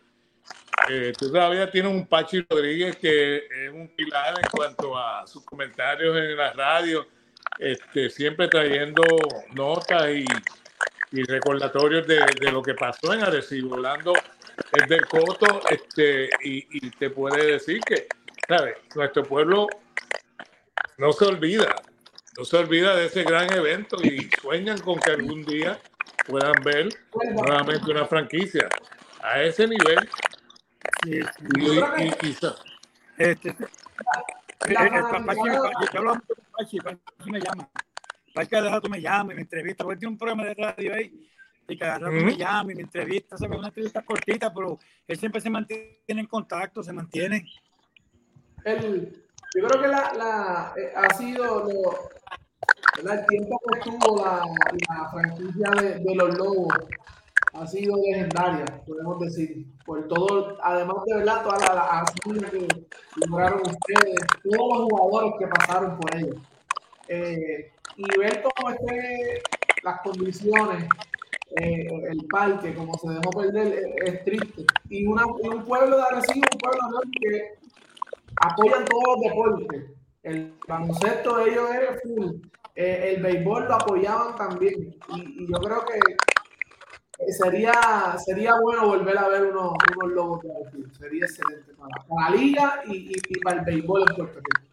Eh, 0.90 1.14
tú 1.18 1.32
todavía 1.32 1.70
tienes 1.70 1.92
un 1.92 2.08
Pachi 2.08 2.46
Rodríguez 2.50 2.96
que 2.96 3.38
es 3.38 3.72
un 3.72 3.88
pilar 3.96 4.34
en 4.42 4.50
cuanto 4.50 4.98
a 4.98 5.28
sus 5.28 5.46
comentarios 5.46 6.18
en 6.18 6.36
la 6.36 6.52
radio, 6.54 7.06
este, 7.60 8.10
siempre 8.10 8.48
trayendo 8.48 9.04
notas 9.54 10.10
y, 10.10 10.26
y 11.12 11.24
recordatorios 11.24 12.08
de, 12.08 12.20
de, 12.40 12.52
lo 12.52 12.62
que 12.62 12.74
pasó 12.74 13.14
en 13.14 13.24
Arecibo. 13.24 13.76
Orlando 13.76 14.14
es 14.74 14.88
del 14.88 15.06
Coto 15.06 15.62
este, 15.70 16.30
y, 16.44 16.66
y 16.72 16.90
te 16.92 17.10
puede 17.10 17.54
decir 17.54 17.82
que, 17.82 18.08
¿sabes? 18.48 18.76
Nuestro 18.96 19.24
pueblo 19.24 19.68
no 20.98 21.12
se 21.14 21.26
olvida, 21.26 21.76
no 22.38 22.46
se 22.46 22.58
olvida 22.58 22.96
de 22.96 23.06
ese 23.06 23.24
gran 23.24 23.52
evento 23.54 23.98
y 24.04 24.30
sueñan 24.42 24.80
con 24.80 25.00
que 25.00 25.12
algún 25.12 25.44
día 25.44 25.80
puedan 26.28 26.54
ver 26.64 26.90
nuevamente 27.34 27.92
una 27.92 28.06
franquicia 28.06 28.70
a 29.22 29.42
ese 29.42 29.68
nivel. 29.68 30.10
Sí, 31.04 31.20
y, 31.58 31.70
y, 31.70 32.14
y, 32.22 32.38
este, 33.18 33.50
eh, 33.50 33.58
eh, 34.68 35.04
Pachi, 35.26 35.42
yo 35.94 36.04
con 36.04 36.22
Pachi, 36.62 36.78
Pachi 36.78 37.32
me 37.32 37.40
llama. 37.40 37.70
Pachi 38.34 38.50
cada 38.50 38.70
rato 38.70 38.88
me 38.90 39.02
llama 39.02 39.34
y 39.34 39.36
me 39.36 39.42
entrevista. 39.42 39.84
Porque 39.84 40.00
tiene 40.00 40.12
un 40.12 40.18
programa 40.18 40.46
de 40.46 40.54
radio 40.54 40.94
ahí 40.94 41.28
y 41.68 41.78
cada 41.78 42.00
rato 42.00 42.12
me 42.12 42.38
llama 42.38 42.72
y 42.72 42.76
me 42.76 42.82
entrevista. 42.82 43.38
¿sabes? 43.38 43.58
Una 43.58 43.70
entrevista 43.70 44.04
cortita, 44.04 44.54
pero 44.54 44.78
él 45.08 45.18
siempre 45.18 45.42
se 45.42 45.50
mantiene 45.50 45.98
en 46.08 46.28
contacto, 46.28 46.84
se 46.84 46.94
mantiene. 46.94 47.46
El, 48.64 49.26
yo 49.56 49.68
creo 49.68 49.82
que 49.82 49.88
la, 49.88 50.14
la 50.14 50.74
eh, 50.78 50.94
ha 50.96 51.14
sido 51.16 51.66
lo, 51.66 53.12
el 53.12 53.26
tiempo 53.26 53.60
que 53.60 53.80
estuvo 53.80 54.24
la, 54.24 54.44
la 54.88 55.10
franquicia 55.10 55.70
de, 55.82 56.00
de, 56.00 56.16
los 56.16 56.38
Lobos 56.38 56.68
ha 57.54 57.68
sido 57.68 57.98
legendaria, 57.98 58.66
podemos 58.86 59.20
decir, 59.20 59.66
por 59.86 60.08
todo, 60.08 60.58
además 60.64 60.98
de 61.06 61.16
verdad, 61.16 61.44
toda 61.44 61.58
la, 61.60 62.06
la 62.34 62.50
que 62.50 62.68
lograron 63.28 63.62
ustedes, 63.62 64.16
todos 64.44 64.80
los 64.80 64.88
jugadores 64.90 65.34
que 65.40 65.48
pasaron 65.48 65.98
por 65.98 66.16
ellos. 66.16 66.36
Eh, 67.08 67.72
y 67.98 68.20
ver 68.20 68.42
cómo 68.42 68.70
esté 68.70 69.42
las 69.84 70.00
condiciones, 70.02 70.88
eh, 71.58 71.88
el 72.10 72.26
parque, 72.28 72.74
como 72.74 72.98
se 72.98 73.10
dejó 73.10 73.30
perder, 73.32 73.68
es, 73.68 74.14
es 74.14 74.24
triste. 74.24 74.66
Y, 74.90 75.06
una, 75.06 75.26
y, 75.44 75.48
un 75.50 75.66
pueblo 75.66 75.98
de 75.98 76.04
Arecibo, 76.04 76.48
un 76.54 76.60
pueblo 76.60 77.02
que 77.20 77.60
apoyan 78.38 78.86
todos 78.86 79.04
los 79.08 79.20
deportes. 79.22 79.92
El 80.24 80.54
baloncesto 80.68 81.38
de 81.38 81.52
ellos 81.52 81.70
es 81.74 82.02
full. 82.02 82.36
Eh, 82.76 83.16
el 83.16 83.24
béisbol 83.24 83.66
lo 83.68 83.74
apoyaban 83.76 84.36
también. 84.38 84.96
Y, 85.16 85.44
y, 85.44 85.48
yo 85.48 85.60
creo 85.60 85.84
que 85.86 86.00
sería, 87.30 88.16
sería 88.24 88.54
bueno 88.62 88.88
volver 88.88 89.18
a 89.18 89.28
ver 89.28 89.44
unos, 89.44 89.74
unos 89.96 90.12
logos 90.12 90.42
de 90.42 90.52
Arecibo. 90.52 90.94
Sería 90.94 91.26
excelente 91.26 91.74
para, 91.74 91.96
para 92.08 92.30
la 92.30 92.36
liga 92.36 92.82
y, 92.88 92.96
y, 92.96 93.14
y, 93.30 93.40
para 93.40 93.60
el 93.60 93.66
béisbol 93.66 94.06
en 94.10 94.16
Puerto 94.16 94.40
Rico. 94.40 94.68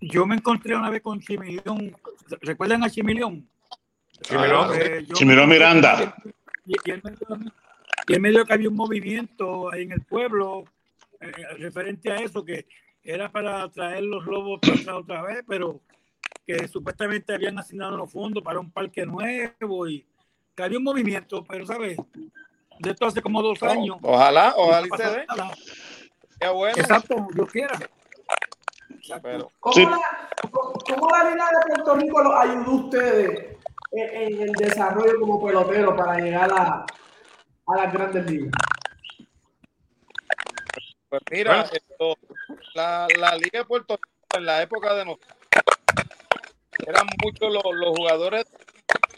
Yo 0.00 0.26
me 0.26 0.34
encontré 0.36 0.74
una 0.74 0.90
vez 0.90 1.00
con 1.02 1.20
Chimilión. 1.20 1.96
¿Recuerdan 2.40 2.82
a 2.82 2.90
Chimilión? 2.90 3.48
Chimilión, 4.22 4.70
eh, 4.74 5.06
Chimilión 5.12 5.48
Miranda. 5.48 6.14
Y, 6.66 6.72
y, 6.84 6.90
él 6.90 7.00
me, 7.04 7.12
y 8.08 8.14
él 8.14 8.20
me 8.20 8.30
dijo 8.30 8.44
que 8.44 8.52
había 8.52 8.68
un 8.68 8.76
movimiento 8.76 9.72
ahí 9.72 9.82
en 9.82 9.92
el 9.92 10.02
pueblo 10.02 10.64
eh, 11.20 11.32
referente 11.58 12.10
a 12.10 12.16
eso, 12.16 12.44
que 12.44 12.66
era 13.04 13.30
para 13.30 13.68
traer 13.70 14.02
los 14.02 14.24
lobos 14.26 14.60
para 14.60 14.96
otra 14.96 15.22
vez, 15.22 15.44
pero 15.46 15.80
que 16.46 16.66
supuestamente 16.66 17.32
habían 17.32 17.58
asignado 17.58 17.96
los 17.96 18.10
fondos 18.10 18.42
para 18.42 18.58
un 18.58 18.70
parque 18.70 19.06
nuevo 19.06 19.88
y 19.88 20.04
que 20.54 20.62
había 20.62 20.78
un 20.78 20.84
movimiento, 20.84 21.44
pero 21.44 21.66
¿sabes? 21.66 21.96
De 22.78 22.90
esto 22.90 23.06
hace 23.06 23.22
como 23.22 23.42
dos 23.42 23.62
años. 23.62 23.96
Oh, 24.02 24.14
ojalá, 24.14 24.54
ojalá 24.56 24.86
y 24.86 24.96
se 24.96 25.10
dé. 25.10 25.26
Qué 26.40 26.48
bueno. 26.48 26.76
Exacto, 26.76 27.28
yo 27.34 27.46
quiera. 27.46 27.78
Pero, 29.22 29.50
¿Cómo, 29.60 29.74
sí. 29.74 29.84
la, 29.84 29.98
¿Cómo, 30.50 31.08
la 31.10 31.30
Liga 31.30 31.46
de 31.46 31.74
Puerto 31.74 31.94
Rico 31.96 32.22
los 32.22 32.34
ayudó 32.34 32.70
a 32.70 32.74
ustedes 32.74 33.56
en, 33.92 34.22
en, 34.22 34.42
el 34.42 34.52
desarrollo 34.52 35.18
como 35.20 35.44
pelotero 35.44 35.96
para 35.96 36.18
llegar 36.18 36.50
a, 36.52 36.86
a 37.66 37.76
las 37.76 37.92
grandes 37.92 38.30
ligas? 38.30 38.52
Pues 41.08 41.22
mira, 41.30 41.62
esto, 41.62 42.16
la, 42.74 43.06
la, 43.18 43.36
Liga 43.36 43.58
de 43.58 43.64
Puerto 43.64 43.96
Rico 43.96 44.38
en 44.38 44.46
la 44.46 44.62
época 44.62 44.94
de 44.94 45.04
nosotros 45.04 45.36
eran 46.86 47.06
muchos 47.22 47.52
los, 47.52 47.62
los 47.74 47.90
jugadores 47.96 48.51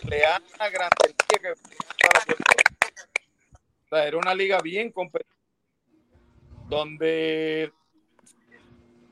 de 0.04 0.20
la 0.58 0.70
grande 0.70 1.08
liga 1.08 1.54
que 1.54 2.08
para 2.08 2.24
Puerto 2.24 2.44
Rico. 2.56 3.02
O 3.84 3.88
sea, 3.88 4.06
era 4.06 4.16
una 4.18 4.34
liga 4.34 4.58
bien 4.60 4.90
competitiva 4.90 5.34
donde 6.68 7.72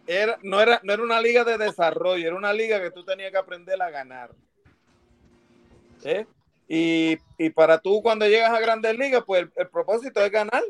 era, 0.06 0.38
no, 0.42 0.60
era, 0.60 0.80
no 0.82 0.92
era 0.92 1.02
una 1.02 1.20
liga 1.20 1.44
de 1.44 1.58
desarrollo, 1.58 2.26
era 2.26 2.36
una 2.36 2.52
liga 2.52 2.80
que 2.80 2.90
tú 2.90 3.04
tenías 3.04 3.30
que 3.30 3.38
aprender 3.38 3.80
a 3.80 3.90
ganar. 3.90 4.30
¿Eh? 6.04 6.26
Y, 6.68 7.18
y, 7.38 7.50
para 7.50 7.78
tú 7.78 8.02
cuando 8.02 8.26
llegas 8.26 8.50
a 8.50 8.60
grandes 8.60 8.96
ligas, 8.98 9.22
pues 9.26 9.42
el, 9.42 9.52
el 9.56 9.68
propósito 9.68 10.24
es 10.24 10.30
ganar. 10.30 10.62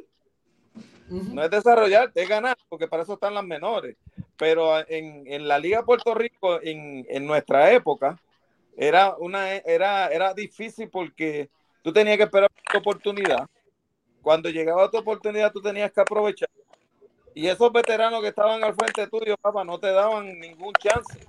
No 1.09 1.45
es 1.45 1.51
desarrollar, 1.51 2.11
es 2.15 2.29
ganar, 2.29 2.57
porque 2.69 2.89
para 2.89 3.03
eso 3.03 3.15
están 3.15 3.35
las 3.35 3.45
menores. 3.45 3.97
Pero 4.39 4.79
en, 4.89 5.27
en 5.27 5.47
la 5.47 5.59
Liga 5.59 5.85
Puerto 5.85 6.15
Rico, 6.15 6.61
en, 6.63 7.07
en, 7.09 7.27
nuestra 7.27 7.71
época, 7.73 8.19
era, 8.77 9.17
una, 9.17 9.55
era, 9.57 10.09
era 10.09 10.35
difícil 10.35 10.89
porque 10.89 11.51
tú 11.83 11.93
tenías 11.93 12.17
que 12.17 12.25
esperar 12.25 12.51
tu 12.71 12.79
oportunidad. 12.79 13.49
Cuando 14.21 14.49
llegaba 14.49 14.91
tu 14.91 14.99
oportunidad, 14.99 15.53
tú 15.53 15.61
tenías 15.61 15.93
que 15.93 16.01
aprovechar. 16.01 16.49
Y 17.35 17.47
esos 17.47 17.73
veteranos 17.73 18.21
que 18.21 18.29
estaban 18.29 18.63
al 18.63 18.75
frente 18.75 19.07
tuyo, 19.09 19.37
papá, 19.39 19.65
no 19.65 19.79
te 19.79 19.91
daban 19.91 20.39
ningún 20.39 20.73
chance. 20.75 21.27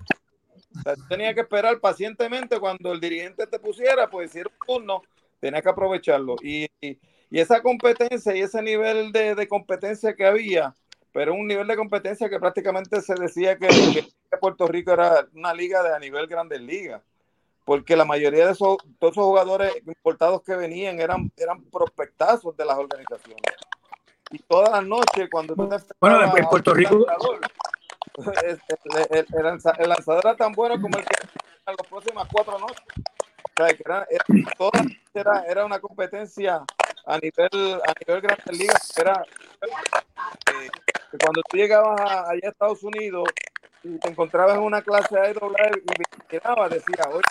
Tenías 1.08 1.34
que 1.34 1.42
esperar 1.42 1.80
pacientemente 1.80 2.60
cuando 2.60 2.92
el 2.92 3.00
dirigente 3.00 3.48
te 3.48 3.60
pusiera, 3.60 4.10
pues 4.10 4.32
si 4.32 4.40
era 4.40 4.50
un 4.50 4.68
turno, 4.68 5.02
tenías 5.40 5.64
que 5.64 5.70
aprovecharlo. 5.70 6.36
Y, 6.42 6.68
y 6.82 6.98
y 7.34 7.40
esa 7.40 7.64
competencia 7.64 8.36
y 8.36 8.42
ese 8.42 8.62
nivel 8.62 9.12
de, 9.12 9.34
de, 9.34 9.48
competencia 9.48 10.16
que 10.16 10.24
había, 10.24 10.76
pero 11.12 11.34
un 11.34 11.48
nivel 11.48 11.66
de 11.66 11.76
competencia 11.76 12.30
que 12.30 12.40
prácticamente 12.40 13.02
se 13.02 13.16
decía 13.16 13.58
que, 13.58 13.68
que 13.68 14.38
Puerto 14.40 14.68
Rico 14.68 14.94
era 14.94 15.28
una 15.34 15.52
liga 15.52 15.82
de 15.82 15.96
a 15.96 15.98
nivel 15.98 16.28
grandes 16.28 16.62
ligas, 16.62 17.02
porque 17.66 17.96
la 17.96 18.06
mayoría 18.06 18.46
de 18.46 18.52
esos, 18.52 18.78
todos 19.00 19.14
esos 19.14 19.26
jugadores 19.26 19.74
importados 19.86 20.42
que 20.44 20.56
venían 20.56 21.00
eran, 21.00 21.32
eran 21.38 21.64
prospectazos 21.66 22.56
de 22.58 22.66
las 22.66 22.78
organizaciones. 22.78 23.42
Y 24.32 24.40
todas 24.40 24.72
las 24.72 24.86
noches, 24.86 25.30
cuando 25.32 25.56
tú 25.56 25.70
bueno, 26.00 26.36
en 26.36 26.46
Puerto 26.48 26.74
Rico, 26.74 27.06
el, 28.44 28.60
el, 29.12 29.28
el, 29.34 29.90
lanzador 29.90 30.22
era 30.26 30.36
tan 30.36 30.52
bueno 30.54 30.76
como 30.82 30.98
el 30.98 31.06
que 31.06 31.16
en 31.66 31.76
las 31.78 31.88
próximas 31.88 32.28
cuatro 32.32 32.60
noches. 32.60 32.84
O 32.98 33.64
sea, 33.64 33.74
que 33.74 33.84
era, 33.86 34.08
era, 34.10 34.26
era, 35.14 35.46
era 35.46 35.66
una 35.66 35.80
competencia 35.80 36.64
a 37.06 37.18
nivel, 37.18 37.82
a 37.86 37.94
nivel 38.00 38.22
Grandes 38.22 38.58
Ligas 38.58 38.98
era 38.98 39.26
eh, 39.62 40.70
que 41.12 41.18
cuando 41.18 41.42
tú 41.50 41.58
llegabas 41.58 42.00
a, 42.00 42.30
allá 42.32 42.48
a 42.48 42.50
Estados 42.50 42.84
Unidos 42.84 43.30
y 43.84 44.00
te 44.00 44.10
encontrabas 44.10 44.56
en 44.56 44.64
una 44.64 44.82
clase 44.82 45.16
de 45.16 45.28
AWL 45.28 45.84
y 45.84 46.22
quedaba, 46.28 46.70
decía, 46.70 47.06
oye, 47.12 47.24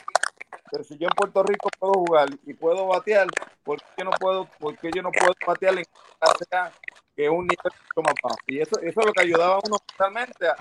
pero 0.70 0.84
si 0.84 0.96
yo 0.98 1.08
en 1.08 1.14
Puerto 1.14 1.42
Rico 1.42 1.68
puedo 1.78 1.92
jugar 1.92 2.28
y 2.46 2.54
puedo 2.54 2.86
batear, 2.86 3.26
¿por 3.62 3.78
qué 3.78 3.86
yo 3.98 4.04
no 4.04 4.10
puedo, 4.12 4.48
por 4.58 4.76
qué 4.78 4.90
yo 4.94 5.02
no 5.02 5.10
puedo 5.10 5.32
batear 5.46 5.78
en 5.78 5.84
clase 6.18 6.44
A, 6.52 6.72
que 7.14 7.24
es 7.24 7.30
un 7.30 7.46
nivel 7.46 7.58
mucho 7.64 8.02
más 8.02 8.14
bajo? 8.22 8.36
Y 8.46 8.60
eso, 8.60 8.78
eso 8.80 9.00
es 9.00 9.06
lo 9.06 9.12
que 9.12 9.22
ayudaba 9.22 9.56
a 9.56 9.60
uno 9.64 9.78
totalmente 9.86 10.48
a 10.48 10.56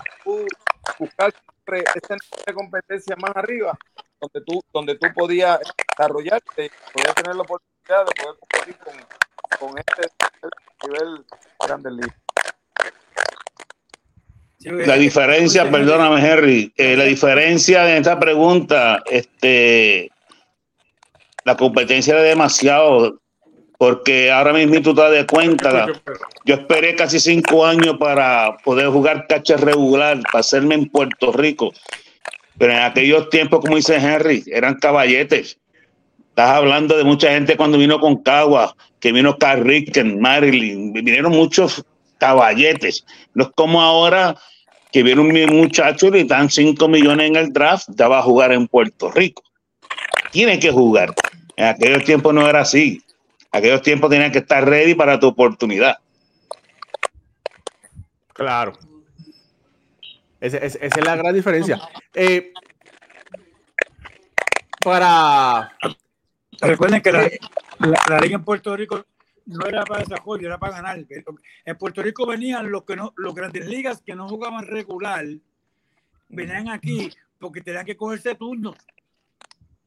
buscar 0.98 1.32
siempre 1.32 1.84
ese 1.94 2.14
nivel 2.14 2.44
de 2.46 2.54
competencia 2.54 3.16
más 3.16 3.32
arriba, 3.36 3.78
donde 4.20 4.44
tú, 4.46 4.60
donde 4.72 4.98
tú 4.98 5.06
podías 5.14 5.60
desarrollarte, 5.96 6.70
podías 6.92 7.14
tener 7.14 7.36
la 7.36 7.42
oportunidad 7.42 8.06
de 8.06 8.22
poder 8.22 8.38
competir 8.38 8.76
con, 8.78 9.68
con 9.68 9.78
este 9.78 10.08
nivel 10.86 11.24
grande 11.58 11.90
liga. 11.90 12.21
La 14.64 14.96
diferencia, 14.96 15.70
perdóname 15.70 16.20
Henry, 16.20 16.72
eh, 16.76 16.96
la 16.96 17.04
diferencia 17.04 17.90
en 17.90 17.98
esta 17.98 18.18
pregunta, 18.18 19.02
este, 19.10 20.10
la 21.44 21.56
competencia 21.56 22.14
era 22.14 22.22
demasiado, 22.22 23.20
porque 23.78 24.30
ahora 24.30 24.52
mismo 24.52 24.80
tú 24.80 24.94
te 24.94 25.00
das 25.00 25.26
cuenta, 25.26 25.88
yo 26.44 26.54
esperé 26.54 26.94
casi 26.94 27.18
cinco 27.18 27.66
años 27.66 27.96
para 27.98 28.56
poder 28.64 28.88
jugar 28.88 29.26
cacha 29.26 29.56
regular, 29.56 30.20
para 30.30 30.40
hacerme 30.40 30.76
en 30.76 30.88
Puerto 30.88 31.32
Rico, 31.32 31.72
pero 32.56 32.72
en 32.72 32.80
aquellos 32.80 33.28
tiempos, 33.30 33.60
como 33.60 33.76
dice 33.76 33.96
Henry, 33.96 34.44
eran 34.46 34.74
caballetes. 34.74 35.58
Estás 36.28 36.50
hablando 36.50 36.96
de 36.96 37.04
mucha 37.04 37.30
gente 37.30 37.56
cuando 37.56 37.78
vino 37.78 37.98
con 37.98 38.22
Cagua, 38.22 38.74
que 39.00 39.12
vino 39.12 39.36
Carl 39.36 39.64
Ricken, 39.64 40.20
Marilyn, 40.20 40.92
vinieron 40.92 41.32
muchos 41.32 41.84
caballetes. 42.22 43.04
No 43.34 43.44
es 43.44 43.50
como 43.56 43.82
ahora 43.82 44.36
que 44.92 45.02
viene 45.02 45.20
un 45.20 45.56
muchacho 45.56 46.06
y 46.06 46.10
le 46.12 46.24
dan 46.24 46.48
5 46.48 46.86
millones 46.86 47.30
en 47.30 47.36
el 47.36 47.52
draft, 47.52 47.88
ya 47.96 48.06
va 48.06 48.20
a 48.20 48.22
jugar 48.22 48.52
en 48.52 48.68
Puerto 48.68 49.10
Rico. 49.10 49.42
Tiene 50.30 50.60
que 50.60 50.70
jugar. 50.70 51.12
En 51.56 51.66
aquellos 51.66 52.04
tiempos 52.04 52.32
no 52.32 52.48
era 52.48 52.60
así. 52.60 53.02
En 53.52 53.58
aquellos 53.58 53.82
tiempos 53.82 54.08
tenías 54.08 54.30
que 54.30 54.38
estar 54.38 54.64
ready 54.64 54.94
para 54.94 55.18
tu 55.18 55.26
oportunidad. 55.26 55.98
Claro. 58.32 58.74
Esa, 60.40 60.58
es 60.58 61.04
la 61.04 61.16
gran 61.16 61.34
diferencia. 61.34 61.80
Eh, 62.14 62.52
para. 64.84 65.76
Recuerden 66.60 67.00
que 67.02 67.12
la, 67.12 67.28
la, 68.08 68.20
liga 68.20 68.36
en 68.36 68.44
Puerto 68.44 68.76
Rico 68.76 69.04
no 69.46 69.66
era 69.66 69.84
para 69.84 70.00
desarrollo, 70.00 70.46
era 70.46 70.58
para 70.58 70.76
ganar. 70.76 71.04
En 71.64 71.78
Puerto 71.78 72.02
Rico 72.02 72.26
venían 72.26 72.70
los 72.70 72.84
que 72.84 72.96
no, 72.96 73.12
los 73.16 73.34
grandes 73.34 73.66
ligas 73.66 74.02
que 74.02 74.14
no 74.14 74.28
jugaban 74.28 74.66
regular, 74.66 75.24
venían 76.28 76.68
aquí 76.68 77.10
porque 77.38 77.60
tenían 77.60 77.84
que 77.84 77.96
cogerse 77.96 78.34
turnos. 78.34 78.76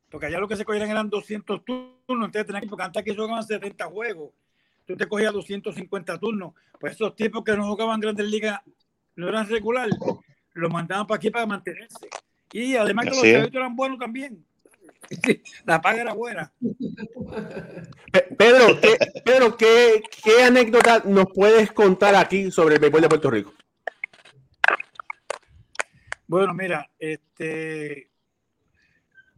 Porque 0.10 0.28
allá 0.28 0.40
lo 0.40 0.48
que 0.48 0.56
se 0.56 0.66
cogían 0.66 0.90
eran 0.90 1.10
200 1.10 1.66
turnos, 1.66 1.90
entonces 2.08 2.46
tenían 2.46 2.62
que, 2.62 2.70
porque 2.70 2.84
antes 2.84 3.04
que 3.04 3.16
jugaban 3.16 3.44
70 3.44 3.86
juegos, 3.86 4.32
tú 4.86 4.96
te 4.96 5.08
cogías 5.08 5.34
250 5.34 6.18
turnos. 6.20 6.54
Pues 6.80 6.94
esos 6.94 7.16
tipos 7.16 7.44
que 7.44 7.56
no 7.56 7.68
jugaban 7.68 8.00
grandes 8.00 8.28
ligas 8.28 8.62
no 9.16 9.28
eran 9.28 9.48
regular, 9.48 9.90
los 10.54 10.72
mandaban 10.72 11.08
para 11.08 11.18
aquí 11.18 11.30
para 11.30 11.46
mantenerse. 11.46 12.08
Y 12.52 12.76
además 12.76 13.06
que 13.06 13.12
los 13.12 13.20
servicios 13.20 13.56
eran 13.56 13.76
buenos 13.76 14.00
también. 14.00 14.46
La 15.66 15.82
paga 15.82 16.02
era 16.02 16.14
buena. 16.14 16.52
Pedro, 18.38 18.80
¿qué, 18.82 18.98
Pedro 19.24 19.58
¿qué, 19.58 20.04
¿qué, 20.24 20.44
anécdota 20.44 21.04
nos 21.06 21.28
puedes 21.34 21.72
contar 21.72 22.16
aquí 22.16 22.52
sobre 22.52 22.76
el 22.76 22.82
béisbol 22.82 23.02
de 23.02 23.10
Puerto 23.10 23.32
Rico? 23.32 23.54
Bueno, 26.28 26.54
mira, 26.54 26.90
este, 26.98 28.10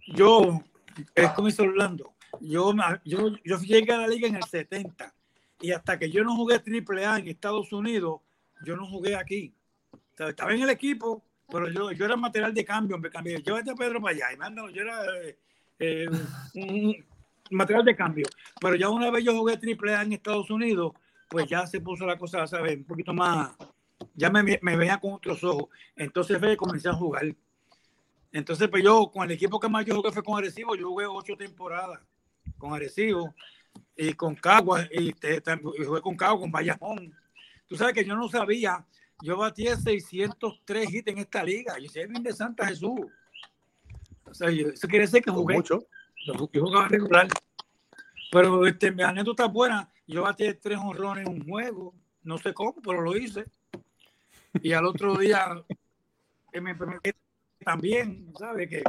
yo, 0.08 0.62
es 1.14 1.30
como 1.32 1.50
hizo 1.50 1.64
Orlando, 1.64 2.16
yo, 2.40 2.74
yo, 3.04 3.36
yo 3.44 3.60
llegué 3.60 3.92
a 3.92 3.98
la 3.98 4.08
liga 4.08 4.28
en 4.28 4.38
el 4.38 4.44
70 4.44 5.14
y 5.60 5.72
hasta 5.72 5.98
que 6.00 6.10
yo 6.10 6.24
no 6.24 6.36
jugué 6.36 6.60
triple 6.60 7.06
A 7.06 7.18
en 7.18 7.28
Estados 7.28 7.74
Unidos, 7.74 8.22
yo 8.64 8.76
no 8.76 8.88
jugué 8.88 9.16
aquí. 9.16 9.54
estaba 10.18 10.54
en 10.54 10.62
el 10.62 10.70
equipo, 10.70 11.26
pero 11.50 11.70
yo, 11.70 11.92
yo 11.92 12.06
era 12.06 12.16
material 12.16 12.54
de 12.54 12.66
cambio, 12.66 12.98
me 12.98 13.10
cambié. 13.10 13.42
Llévate 13.42 13.72
a 13.72 13.76
Pedro 13.76 14.02
para 14.02 14.16
allá 14.16 14.34
y 14.34 14.38
mándalo. 14.38 14.70
Yo 14.70 14.82
era 14.82 15.04
eh, 15.24 15.38
eh, 15.80 16.08
material 17.52 17.86
de 17.86 17.96
cambio. 17.96 18.26
Pero 18.60 18.76
ya 18.76 18.90
una 18.90 19.12
vez 19.12 19.24
yo 19.24 19.38
jugué 19.38 19.58
triple 19.58 19.96
A 19.96 20.02
en 20.02 20.14
Estados 20.14 20.50
Unidos, 20.50 20.94
pues 21.30 21.48
ya 21.48 21.66
se 21.68 21.82
puso 21.82 22.06
la 22.06 22.18
cosa, 22.18 22.48
¿sabes? 22.48 22.78
Un 22.78 22.86
poquito 22.86 23.14
más, 23.14 23.56
ya 24.14 24.30
me, 24.30 24.60
me 24.62 24.78
veía 24.78 24.98
con 24.98 25.14
otros 25.14 25.44
ojos. 25.44 25.70
Entonces 25.96 26.40
fue, 26.40 26.58
comencé 26.58 26.90
a 26.90 26.94
jugar. 26.94 27.36
Entonces, 28.32 28.68
pues 28.68 28.84
yo, 28.84 29.10
con 29.12 29.24
el 29.24 29.32
equipo 29.32 29.60
que 29.60 29.70
más 29.70 29.86
yo 29.86 29.96
jugué 29.96 30.12
fue 30.12 30.24
con 30.24 30.38
Arecibo, 30.38 30.76
yo 30.76 30.90
jugué 30.90 31.06
ocho 31.06 31.36
temporadas 31.36 32.00
con 32.58 32.74
Arecibo 32.74 33.34
y 33.96 34.14
con 34.14 34.36
Cagua, 34.36 34.88
y, 34.92 35.14
jugué 35.86 36.02
con 36.02 36.16
Cagua, 36.16 36.42
con 36.42 36.52
Bayamón. 36.52 37.14
Tú 37.68 37.76
sabes 37.76 37.94
que 37.94 38.06
yo 38.06 38.16
no 38.16 38.28
sabía, 38.30 38.86
yo 39.22 39.38
batí 39.38 39.66
603 39.66 40.94
hits 40.94 41.08
en 41.08 41.18
esta 41.20 41.44
liga, 41.44 41.78
yo 41.80 41.90
soy 41.90 42.08
bien 42.08 42.24
de 42.24 42.34
Santa 42.34 42.68
Jesús. 42.68 43.02
O 44.30 44.34
sea, 44.34 44.50
eso 44.50 44.88
quiere 44.88 45.06
decir 45.06 45.22
que 45.22 45.32
jugué. 45.32 45.56
Mucho. 45.56 45.88
Yo 46.26 46.36
jugaba 46.36 46.88
regular. 46.88 47.28
Pero 48.32 48.66
este, 48.66 48.92
mi 48.92 49.04
anécdota 49.04 49.46
buena. 49.46 49.90
Yo 50.06 50.24
batí 50.24 50.54
tres 50.56 50.78
honrones 50.78 51.28
en 51.28 51.34
un 51.34 51.48
juego. 51.48 51.94
No 52.24 52.38
sé 52.38 52.54
cómo, 52.54 52.76
pero 52.84 53.02
lo 53.02 53.16
hice. 53.16 53.46
Y 54.62 54.74
al 54.74 54.86
otro 54.86 55.16
día 55.16 55.64
me 56.62 56.76
permití 56.76 57.12
también, 57.64 58.34
¿sabes? 58.38 58.70
Que 58.70 58.84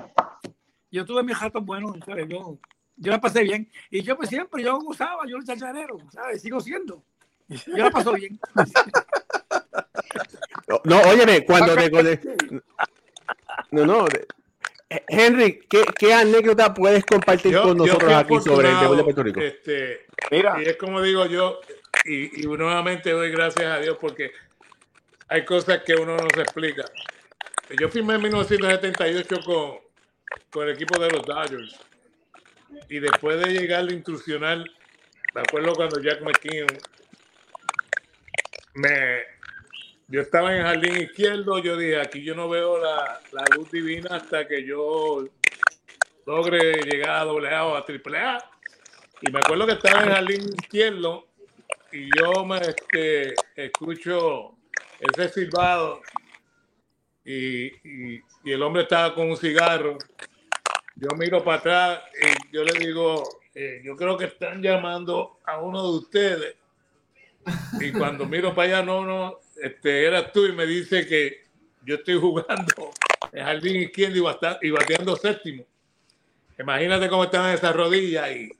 yo 0.90 1.04
tuve 1.04 1.22
mis 1.22 1.36
jatos 1.36 1.64
buenos, 1.64 1.96
¿sabes? 2.04 2.28
Yo, 2.28 2.58
yo 2.96 3.12
la 3.12 3.20
pasé 3.20 3.42
bien. 3.42 3.70
Y 3.90 4.02
yo 4.02 4.16
pues 4.16 4.28
siempre, 4.28 4.62
yo 4.62 4.78
gustaba, 4.80 5.26
yo 5.26 5.36
el 5.36 5.44
chachanero, 5.44 5.98
¿sabes? 6.10 6.42
Sigo 6.42 6.60
siendo. 6.60 7.02
Yo 7.48 7.76
la 7.76 7.90
paso 7.90 8.12
bien. 8.12 8.38
No, 10.84 11.00
óyeme, 11.00 11.44
cuando 11.44 11.74
te... 11.74 11.90
No, 13.70 13.86
no, 13.86 14.06
Henry, 14.90 15.60
¿qué, 15.68 15.84
¿qué, 15.98 16.14
anécdota 16.14 16.72
puedes 16.72 17.04
compartir 17.04 17.58
con 17.60 17.76
nosotros 17.76 18.12
aquí 18.12 18.40
sobre 18.40 18.70
el 18.70 18.96
de 18.96 19.04
Puerto 19.04 19.22
Rico? 19.22 19.40
Este, 19.40 20.06
Mira. 20.30 20.56
Y 20.62 20.66
es 20.66 20.76
como 20.76 21.02
digo 21.02 21.26
yo, 21.26 21.60
y, 22.04 22.42
y, 22.42 22.46
nuevamente 22.46 23.10
doy 23.10 23.30
gracias 23.30 23.66
a 23.66 23.80
Dios 23.80 23.98
porque 24.00 24.32
hay 25.28 25.44
cosas 25.44 25.82
que 25.84 25.94
uno 25.94 26.16
no 26.16 26.26
se 26.34 26.40
explica. 26.40 26.84
Yo 27.78 27.90
firmé 27.90 28.14
en 28.14 28.22
1978 28.22 29.36
con, 29.44 29.78
con 30.50 30.68
el 30.68 30.74
equipo 30.74 30.98
de 30.98 31.10
los 31.10 31.26
Dodgers. 31.26 31.78
Y 32.88 32.98
después 32.98 33.38
de 33.40 33.52
llegar 33.52 33.80
al 33.80 33.92
intrusional, 33.92 34.70
me 35.34 35.40
acuerdo 35.42 35.74
cuando 35.74 36.00
Jack 36.00 36.22
McKeon 36.22 36.68
me, 38.74 39.22
yo 40.08 40.22
estaba 40.22 40.52
en 40.52 40.60
el 40.60 40.64
jardín 40.64 41.02
izquierdo, 41.02 41.58
yo 41.58 41.76
dije, 41.76 42.00
aquí 42.00 42.22
yo 42.22 42.34
no 42.34 42.48
veo 42.48 42.78
la, 42.78 43.20
la 43.32 43.44
luz 43.54 43.70
divina 43.70 44.16
hasta 44.16 44.48
que 44.48 44.64
yo 44.64 45.26
logre 46.24 46.80
llegar 46.82 47.20
a 47.20 47.24
doble 47.24 47.54
A 47.54 47.66
o 47.66 47.76
a 47.76 47.84
triple 47.84 48.18
A. 48.18 48.38
Y 49.20 49.30
me 49.30 49.40
acuerdo 49.40 49.66
que 49.66 49.72
estaba 49.72 50.02
en 50.02 50.08
el 50.08 50.14
jardín 50.14 50.42
izquierdo 50.60 51.26
y 51.92 52.08
yo 52.18 52.44
me 52.44 52.58
este, 52.58 53.34
escucho 53.54 54.54
ese 54.98 55.28
silbado 55.28 56.00
y, 57.24 57.66
y, 57.66 58.22
el 58.44 58.62
hombre 58.62 58.82
estaba 58.82 59.14
con 59.14 59.28
un 59.28 59.36
cigarro. 59.36 59.98
Yo 60.96 61.08
miro 61.18 61.44
para 61.44 61.58
atrás 61.58 62.00
y 62.22 62.54
yo 62.54 62.64
le 62.64 62.78
digo, 62.78 63.22
eh, 63.54 63.82
yo 63.84 63.94
creo 63.94 64.16
que 64.16 64.24
están 64.24 64.62
llamando 64.62 65.38
a 65.44 65.58
uno 65.58 65.82
de 65.82 65.98
ustedes. 65.98 66.56
Y 67.80 67.92
cuando 67.92 68.24
miro 68.24 68.54
para 68.54 68.78
allá, 68.78 68.82
no, 68.82 69.04
no, 69.04 69.38
este, 69.62 70.06
eras 70.06 70.32
tú 70.32 70.46
y 70.46 70.52
me 70.52 70.66
dice 70.66 71.06
que 71.06 71.44
yo 71.84 71.96
estoy 71.96 72.18
jugando 72.18 72.90
en 73.32 73.44
jardín 73.44 73.76
izquierdo 73.76 74.16
y, 74.62 74.70
bateando 74.70 75.16
séptimo. 75.16 75.64
Imagínate 76.58 77.08
cómo 77.08 77.24
estaban 77.24 77.54
esas 77.54 77.74
rodillas 77.74 78.30
y, 78.30 78.50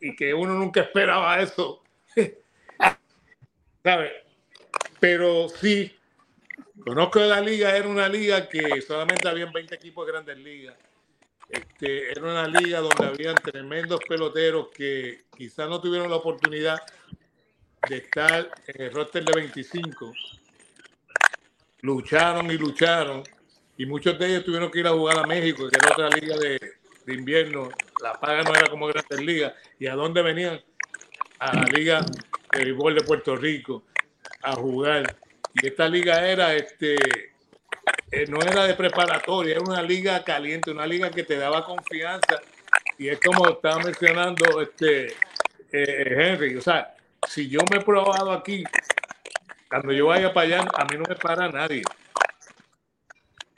y, 0.00 0.16
que 0.16 0.34
uno 0.34 0.54
nunca 0.54 0.82
esperaba 0.82 1.40
eso. 1.40 1.82
¿Sabes? 3.82 4.12
Pero 5.00 5.48
sí, 5.48 5.94
conozco 6.84 7.20
de 7.20 7.28
la 7.28 7.40
liga, 7.40 7.76
era 7.76 7.88
una 7.88 8.08
liga 8.08 8.48
que 8.48 8.80
solamente 8.82 9.28
habían 9.28 9.52
20 9.52 9.74
equipos 9.74 10.06
de 10.06 10.12
grandes 10.12 10.38
ligas. 10.38 10.76
Este, 11.48 12.10
era 12.10 12.22
una 12.22 12.48
liga 12.48 12.80
donde 12.80 13.04
habían 13.04 13.34
tremendos 13.36 14.00
peloteros 14.08 14.68
que 14.68 15.24
quizás 15.36 15.68
no 15.68 15.80
tuvieron 15.80 16.08
la 16.08 16.16
oportunidad 16.16 16.80
de 17.88 17.96
estar 17.98 18.50
en 18.66 18.82
el 18.82 18.92
roster 18.92 19.24
de 19.24 19.32
25, 19.32 20.12
lucharon 21.82 22.50
y 22.50 22.56
lucharon, 22.56 23.22
y 23.76 23.86
muchos 23.86 24.18
de 24.18 24.26
ellos 24.26 24.44
tuvieron 24.44 24.70
que 24.70 24.80
ir 24.80 24.86
a 24.86 24.92
jugar 24.92 25.18
a 25.18 25.26
México, 25.26 25.68
que 25.68 25.76
era 25.76 25.92
otra 25.92 26.08
liga 26.18 26.36
de, 26.36 26.58
invierno, 27.12 27.68
la 28.02 28.14
paga 28.14 28.42
no 28.42 28.54
era 28.54 28.68
como 28.68 28.86
Grandes 28.86 29.20
Ligas, 29.20 29.52
y 29.78 29.86
a 29.86 29.94
dónde 29.94 30.22
venían? 30.22 30.60
A 31.38 31.54
la 31.54 31.64
liga 31.64 32.00
de 32.52 32.64
béisbol 32.64 32.94
de 32.94 33.02
Puerto 33.02 33.36
Rico 33.36 33.84
a 34.42 34.54
jugar. 34.54 35.16
Y 35.54 35.66
esta 35.66 35.86
liga 35.88 36.26
era, 36.26 36.54
este, 36.54 36.94
eh, 38.10 38.26
no 38.28 38.40
era 38.40 38.64
de 38.64 38.74
preparatoria, 38.74 39.56
era 39.56 39.60
una 39.60 39.82
liga 39.82 40.22
caliente, 40.24 40.70
una 40.70 40.86
liga 40.86 41.10
que 41.10 41.24
te 41.24 41.36
daba 41.36 41.66
confianza. 41.66 42.40
Y 42.96 43.08
es 43.08 43.20
como 43.20 43.48
estaba 43.48 43.82
mencionando 43.82 44.60
este 44.62 45.08
eh, 45.72 46.14
Henry, 46.16 46.56
o 46.56 46.62
sea, 46.62 46.93
si 47.28 47.48
yo 47.48 47.60
me 47.70 47.78
he 47.78 47.80
probado 47.84 48.32
aquí, 48.32 48.64
cuando 49.68 49.92
yo 49.92 50.06
vaya 50.06 50.32
para 50.32 50.46
allá, 50.46 50.68
a 50.74 50.84
mí 50.84 50.98
no 50.98 51.04
me 51.08 51.16
para 51.16 51.48
nadie. 51.48 51.82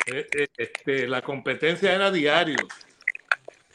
Eh, 0.07 0.27
eh, 0.33 0.49
este, 0.57 1.09
la 1.09 1.23
competencia 1.23 1.93
era 1.93 2.11
diario. 2.11 2.57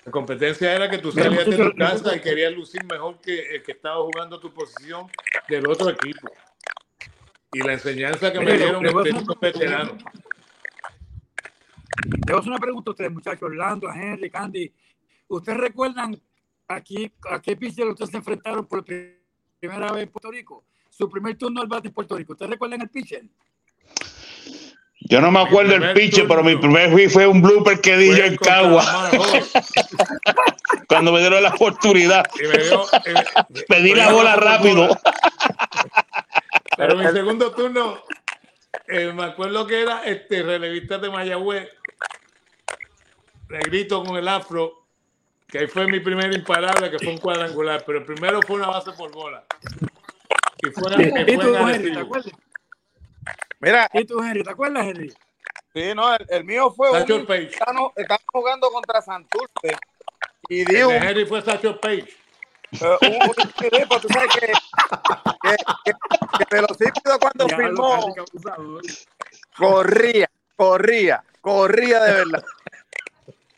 La 0.06 0.12
competencia 0.12 0.74
era 0.74 0.90
que 0.90 0.98
tú 0.98 1.12
salías 1.12 1.46
de 1.46 1.58
tu 1.58 1.76
casa 1.76 2.16
y 2.16 2.22
querías 2.22 2.54
lucir 2.54 2.84
mejor 2.86 3.20
que 3.20 3.56
el 3.56 3.64
que 3.64 3.74
estaba 3.74 4.02
jugando 4.02 4.40
tu 4.40 4.52
posición 4.54 5.08
del 5.48 5.68
otro 5.68 5.90
equipo. 5.90 6.32
Y 7.54 7.60
la 7.60 7.74
enseñanza 7.74 8.32
que 8.32 8.40
me 8.40 8.54
dieron 8.54 8.86
estos 8.86 9.40
veteranos. 9.40 10.04
Le 12.28 12.34
hacer 12.34 12.50
una 12.50 12.60
pregunta 12.60 12.90
a 12.90 12.94
ustedes, 12.94 13.12
muchachos, 13.12 13.44
Orlando, 13.44 13.90
a 13.90 13.96
Henry, 13.96 14.30
Candy. 14.30 14.74
¿Ustedes 15.28 15.58
recuerdan 15.60 16.20
aquí, 16.68 17.12
¿a 17.30 17.42
qué 17.42 17.56
pitcher 17.56 17.88
ustedes 17.88 18.12
se 18.12 18.18
enfrentaron 18.18 18.66
por 18.66 18.84
primera 19.62 19.92
vez 19.92 20.04
en 20.04 20.10
Puerto 20.10 20.32
Rico? 20.32 20.64
Su 20.90 21.10
primer 21.10 21.38
turno 21.38 21.62
al 21.62 21.68
bate 21.68 21.88
en 21.88 21.94
Puerto 21.94 22.18
Rico. 22.18 22.34
¿Ustedes 22.34 22.52
recuerdan 22.52 22.82
el 22.82 22.90
pitcher? 22.90 23.24
Yo 25.02 25.22
no 25.22 25.32
me 25.32 25.42
acuerdo 25.42 25.78
del 25.78 25.94
pitcher, 25.94 26.28
pero 26.28 26.44
mi 26.44 26.56
primer 26.56 26.98
hit 26.98 27.10
fue 27.10 27.28
un 27.28 27.42
blooper 27.42 27.80
que 27.80 27.98
di 27.98 28.16
yo 28.16 28.24
en 28.24 28.38
Cagua. 28.38 28.84
Cuando 30.88 31.12
me 31.12 31.20
dieron 31.20 31.44
la 31.44 31.50
oportunidad. 31.50 32.26
Y 32.36 32.48
me 32.48 32.64
dio, 32.64 32.84
Pedí 33.68 33.92
la 33.96 34.12
bola 34.12 34.36
rápido. 34.36 34.90
Pero 36.78 36.98
mi 36.98 37.04
segundo 37.12 37.52
turno, 37.52 38.02
eh, 38.88 39.12
me 39.14 39.26
acuerdo 39.26 39.68
que 39.68 39.82
era 39.82 40.04
este 40.04 40.42
relevista 40.42 40.98
de 40.98 41.10
Mayagüez, 41.10 41.70
negrito 43.50 44.04
con 44.04 44.18
el 44.18 44.28
afro, 44.28 44.81
que 45.52 45.60
ahí 45.60 45.68
fue 45.68 45.86
mi 45.86 46.00
primer 46.00 46.34
imparable, 46.34 46.90
que 46.90 46.98
fue 46.98 47.10
un 47.10 47.18
cuadrangular, 47.18 47.84
pero 47.86 48.00
el 48.00 48.06
primero 48.06 48.42
fue 48.42 48.56
una 48.56 48.68
base 48.68 48.94
por 48.94 49.12
bola. 49.12 49.44
Y 50.64 50.72
fue, 50.72 50.96
sí, 50.96 51.12
que 51.12 51.38
fue 51.38 51.80
¿te 51.80 52.00
acuerdas? 52.00 52.34
Mira. 53.60 53.90
¿Y 53.94 54.06
tú, 54.06 54.24
Henry? 54.24 54.44
¿Te 54.44 54.52
acuerdas, 54.52 54.88
Henry? 54.88 55.14
Sí, 55.74 55.94
no, 55.94 56.16
el, 56.16 56.44
mío 56.46 56.72
fue 56.72 56.92
Sacho 56.92 57.18
un, 57.18 57.26
Page. 57.26 57.50
Estamos, 57.50 57.92
jugando 58.32 58.70
contra 58.70 59.02
Santurce. 59.02 59.78
Y 60.48 60.64
digo, 60.66 60.92
el 60.92 61.02
de 61.02 61.08
Henry 61.08 61.26
fue 61.26 61.42
Sacho 61.42 61.80
Page. 61.80 62.08
Uh, 62.80 63.06
un, 63.06 63.14
un, 63.14 63.88
pues, 63.90 64.02
tú 64.02 64.08
sabes 64.08 64.34
que, 64.34 64.48
que, 64.48 65.56
que, 65.84 65.94
que 66.38 66.56
Velocípedo 66.56 67.20
cuando 67.20 67.48
ya 67.48 67.58
filmó 67.58 68.16
corría, 69.58 70.32
corría, 70.56 71.24
corría 71.42 72.00
de 72.02 72.14
verdad. 72.14 72.46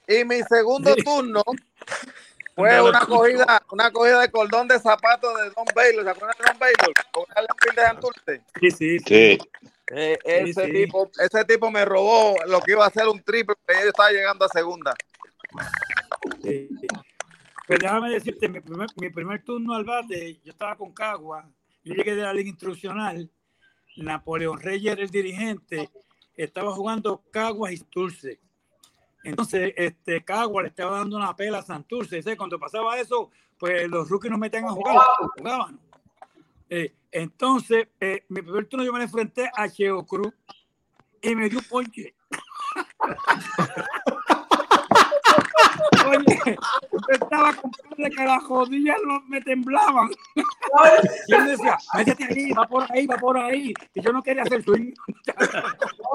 Y 0.07 0.25
mi 0.25 0.41
segundo 0.43 0.95
turno 0.95 1.43
fue 2.55 2.81
una 2.81 2.99
cogida, 3.01 3.63
una 3.71 3.91
cogida 3.91 4.21
de 4.21 4.31
cordón 4.31 4.67
de 4.67 4.79
zapatos 4.79 5.33
de 5.37 5.49
Don 5.49 5.65
Baylor. 5.75 6.03
¿Se 6.03 6.09
acuerdan 6.11 6.35
de 6.37 6.45
Don 6.45 6.59
Baylor? 6.59 6.93
Con 7.11 7.25
el 7.35 7.75
de 7.75 7.81
Santurce. 7.81 8.41
Sí, 8.59 8.71
sí, 8.71 8.99
sí. 8.99 9.37
Eh, 9.91 10.17
ese, 10.23 10.67
Tipo, 10.69 11.11
ese 11.19 11.45
tipo 11.45 11.69
me 11.69 11.83
robó 11.85 12.35
lo 12.47 12.61
que 12.61 12.71
iba 12.71 12.85
a 12.85 12.89
ser 12.89 13.07
un 13.07 13.21
triple, 13.21 13.55
pero 13.65 13.81
yo 13.81 13.89
estaba 13.89 14.11
llegando 14.11 14.45
a 14.45 14.49
segunda. 14.49 14.93
Sí. 16.41 16.69
Pero 17.67 17.79
déjame 17.79 18.09
decirte, 18.11 18.49
mi 18.49 18.59
primer, 18.59 18.87
mi 18.97 19.09
primer 19.09 19.43
turno 19.43 19.73
al 19.73 19.83
bate, 19.83 20.39
yo 20.43 20.51
estaba 20.51 20.75
con 20.75 20.93
Cagua, 20.93 21.49
yo 21.83 21.93
llegué 21.93 22.15
de 22.15 22.23
la 22.23 22.33
liga 22.33 22.49
instruccional, 22.49 23.29
Napoleón 23.97 24.59
Reyes 24.59 24.93
era 24.93 25.03
el 25.03 25.09
dirigente, 25.09 25.89
estaba 26.35 26.73
jugando 26.73 27.23
Cagua 27.31 27.71
y 27.71 27.77
Santurce. 27.77 28.39
Entonces, 29.23 29.73
este 29.77 30.23
Cagua 30.23 30.63
le 30.63 30.69
estaba 30.69 30.97
dando 30.97 31.17
una 31.17 31.35
pela 31.35 31.59
a 31.59 31.63
Santurce. 31.63 32.21
Cuando 32.35 32.59
pasaba 32.59 32.99
eso, 32.99 33.29
pues 33.57 33.87
los 33.89 34.09
rookies 34.09 34.31
no 34.31 34.37
metían 34.37 34.65
a 34.65 34.71
jugar, 34.71 34.97
jugaban. 35.37 35.79
Eh, 36.69 36.93
entonces, 37.11 37.87
eh, 37.99 38.25
mi 38.29 38.41
primer 38.41 38.65
turno 38.65 38.83
yo 38.83 38.91
me 38.91 39.03
enfrenté 39.03 39.49
a 39.55 39.69
Cheo 39.69 40.05
Cruz 40.05 40.33
y 41.21 41.35
me 41.35 41.49
dio 41.49 41.59
ponche. 41.69 42.15
Oye, 46.17 46.57
yo 46.91 47.13
estaba 47.13 47.53
comprando 47.53 48.15
que 48.15 48.25
las 48.25 48.43
rodillas 48.43 48.97
me 49.27 49.41
temblaban. 49.41 50.09
Y 51.27 51.33
él 51.33 51.45
decía, 51.47 51.77
métete 51.95 52.25
ahí, 52.25 52.51
va 52.51 52.67
por 52.67 52.91
ahí, 52.91 53.07
va 53.07 53.17
por 53.17 53.37
ahí. 53.37 53.73
Y 53.93 54.01
yo 54.01 54.11
no 54.11 54.21
quería 54.21 54.43
hacer 54.43 54.63
swing. 54.63 54.93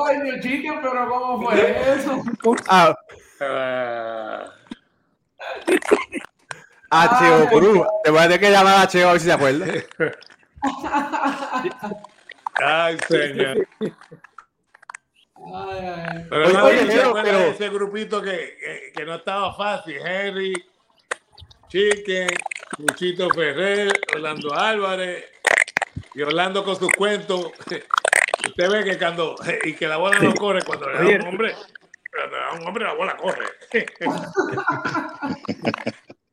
Ay, 0.07 0.19
mi 0.19 0.41
chico, 0.41 0.75
pero 0.83 1.09
¿cómo 1.09 1.47
fue 1.47 1.95
eso? 1.95 2.23
Ah. 2.69 2.95
A 6.91 7.19
Cheo 7.19 7.49
Cruz. 7.49 7.87
Te 8.05 8.11
voy 8.11 8.21
a 8.21 8.23
tener 8.23 8.41
que 8.41 8.51
llamar 8.51 8.81
a 8.81 8.89
Cheo 8.89 9.09
a 9.09 9.13
ver 9.13 9.21
si 9.21 9.27
se 9.27 9.33
acuerda. 9.33 9.67
Ay, 12.55 12.99
señor. 13.09 13.69
Pero 16.29 16.65
oye, 16.65 17.49
ese 17.51 17.69
grupito 17.69 18.23
que, 18.23 18.93
que, 18.95 19.05
no 19.05 19.17
estaba 19.17 19.53
fácil. 19.55 19.97
Henry, 20.05 20.53
Chicken, 21.69 22.29
Luchito 22.79 23.29
Ferrer, 23.31 23.93
Orlando 24.15 24.55
Álvarez 24.55 25.25
y 26.15 26.23
Orlando 26.23 26.65
con 26.65 26.77
sus 26.77 26.93
cuentos. 26.93 27.51
Usted 28.47 28.71
ve 28.71 28.85
que 28.85 28.97
cuando 28.99 29.35
y 29.65 29.73
que 29.75 29.89
la 29.89 29.97
bola 29.97 30.21
no 30.21 30.33
corre 30.35 30.63
cuando 30.63 30.89
le 30.89 30.95
da 30.95 31.03
un 31.03 31.27
hombre, 31.29 31.55
cuando 32.11 32.37
le 32.37 32.43
da 32.43 32.53
un 32.53 32.65
hombre 32.67 32.85
la 32.85 32.95
bola 32.95 33.17
corre. 33.17 33.47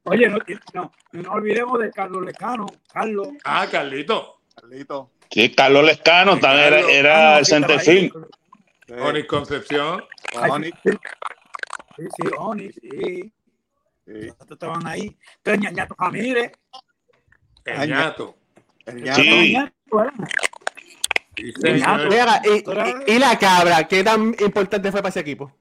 Oye, 0.03 0.29
no, 0.29 0.37
no, 0.73 0.91
no 1.13 1.31
olvidemos 1.31 1.79
de 1.79 1.89
Carlos 1.91 2.23
Lecano. 2.23 2.67
Carlos. 2.93 3.29
Ah, 3.43 3.67
Carlito. 3.69 4.41
Carlito. 4.55 5.09
Sí, 5.31 5.51
Carlos 5.53 5.83
Lescano 5.83 6.39
también 6.39 6.73
era, 6.73 6.91
era 6.91 7.39
el 7.39 7.45
centerfield. 7.45 8.13
Oni 8.89 9.25
Concepción. 9.25 10.03
Oni. 10.49 10.71
Sí, 10.83 10.91
sí, 11.97 12.27
Oni, 12.37 12.71
sí. 12.71 13.33
sí. 14.05 14.29
Estaban 14.49 14.85
ahí. 14.85 15.17
Pero 15.41 15.57
Ñañato 15.57 15.95
Ramírez. 15.97 16.51
El 17.65 17.89
ñato. 17.89 18.35
El 18.85 19.03
ñato. 19.03 19.21
Sí. 19.21 19.57
Y, 21.37 21.47
y, 21.47 21.53
y, 23.07 23.19
la 23.19 23.37
cabra, 23.37 23.83
¿qué 23.87 24.03
tan 24.03 24.35
importante 24.39 24.91
fue 24.91 25.01
para 25.01 25.09
ese 25.09 25.19
equipo? 25.19 25.51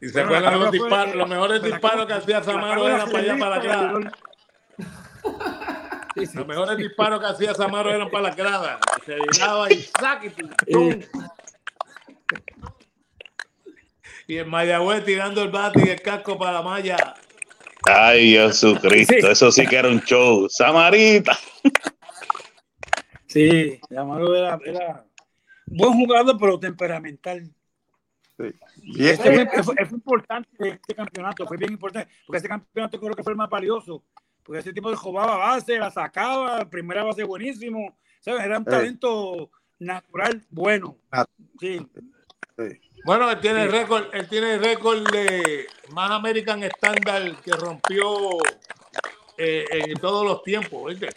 Y 0.00 0.08
se 0.08 0.20
acuerdan 0.20 0.58
los 0.58 0.70
disparos, 0.72 1.14
los 1.14 1.28
mejores 1.28 1.62
disparos 1.62 2.06
que 2.06 2.12
hacía 2.14 2.42
Samaro 2.42 2.88
eran 2.88 3.10
para 3.10 3.22
allá, 3.22 3.38
para 3.38 4.12
la 6.14 6.22
grada. 6.22 6.34
Los 6.34 6.46
mejores 6.46 6.76
disparos 6.76 7.20
que 7.20 7.26
hacía 7.26 7.54
Samaro 7.54 7.90
eran 7.90 8.10
para 8.10 8.28
la 8.28 8.34
grada. 8.34 8.78
Se 9.04 9.16
llegaba 9.16 9.72
y 9.72 9.82
saque 9.82 10.32
Y 14.26 14.36
el 14.36 14.46
Mayagüez 14.46 15.04
tirando 15.04 15.42
el 15.42 15.50
bate 15.50 15.82
y 15.86 15.90
el 15.90 16.00
casco 16.00 16.38
para 16.38 16.52
la 16.52 16.62
malla. 16.62 16.96
Ay, 17.86 18.32
Jesucristo, 18.32 19.30
eso 19.30 19.50
sí 19.50 19.66
que 19.66 19.76
era 19.76 19.88
un 19.88 20.00
show. 20.02 20.48
Samarita. 20.48 21.38
Sí, 23.26 23.80
Samaro 23.88 24.34
era, 24.34 24.58
era 24.64 25.04
buen 25.66 25.92
jugador, 25.92 26.36
pero 26.38 26.58
temperamental. 26.58 27.48
Y 28.82 29.06
este, 29.06 29.62
fue, 29.62 29.76
importante 29.90 30.68
este 30.68 30.94
campeonato, 30.94 31.46
fue 31.46 31.56
bien 31.56 31.72
importante, 31.72 32.10
porque 32.26 32.38
este 32.38 32.48
campeonato 32.48 32.98
creo 32.98 33.14
que 33.14 33.22
fue 33.22 33.32
el 33.32 33.36
más 33.36 33.50
valioso, 33.50 34.02
porque 34.50 34.62
ese 34.62 34.72
tipo 34.72 34.90
de 34.90 34.96
jugaba 34.96 35.36
base, 35.36 35.78
la 35.78 35.92
sacaba, 35.92 36.68
primera 36.68 37.04
base 37.04 37.22
buenísimo, 37.22 37.96
¿sabes? 38.18 38.42
Era 38.42 38.58
un 38.58 38.64
talento 38.64 39.48
natural 39.78 40.44
bueno. 40.50 40.98
Sí. 41.60 41.88
Bueno, 43.04 43.30
él 43.30 43.38
tiene 43.38 43.62
el 43.62 43.70
récord, 43.70 44.06
él 44.12 44.28
tiene 44.28 44.54
el 44.54 44.60
récord 44.60 45.08
de 45.12 45.68
más 45.92 46.10
American 46.10 46.64
Standard 46.64 47.36
que 47.44 47.52
rompió 47.52 48.38
eh, 49.38 49.66
en 49.70 49.94
todos 50.00 50.26
los 50.26 50.42
tiempos, 50.42 50.90
¿viste? 50.90 51.10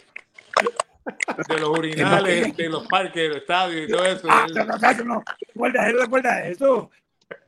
De 1.48 1.58
los 1.58 1.76
urinales, 1.76 2.56
de 2.56 2.68
los 2.68 2.86
parques, 2.86 3.20
de 3.20 3.28
los 3.30 3.38
estadios 3.38 3.88
y 3.88 3.90
todo 3.90 4.04
eso. 4.04 4.28
Ah, 4.30 4.46
no, 4.48 4.64
no, 4.64 5.04
no, 5.04 5.24
recuerda, 5.40 5.90
recuerda 5.90 6.46
eso. 6.46 6.88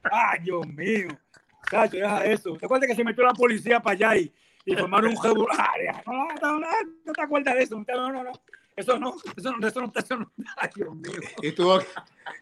Ay, 0.03 0.41
Dios 0.43 0.67
mío. 0.67 1.17
Cacho, 1.71 1.97
deja 1.97 2.25
eso. 2.25 2.57
¿Te 2.57 2.67
acuerdas 2.67 2.89
que 2.89 2.97
se 2.97 3.05
metió 3.05 3.23
la 3.23 3.35
policía 3.35 3.79
para 3.79 3.95
allá 3.95 4.17
y, 4.17 4.35
y 4.67 4.75
formaron 4.75 5.11
un 5.11 5.23
jebulario? 5.23 5.93
No, 6.07 6.29
no, 6.43 6.59
no, 6.61 6.69
no, 7.05 7.13
te 7.13 7.23
acuerdas 7.23 7.55
de 7.55 7.63
eso. 7.63 7.83
No, 7.87 8.13
no, 8.13 8.25
no. 8.25 8.33
Eso 8.77 8.99
no, 8.99 9.15
eso 9.37 9.53
no, 9.57 9.67
eso 9.67 9.81
no, 9.81 9.93
eso 9.95 10.17
no. 10.17 10.33
Ay, 10.57 10.69
Dios 10.75 10.95
mío. 10.95 11.13
Y 11.41 11.53
tuvo, 11.53 11.79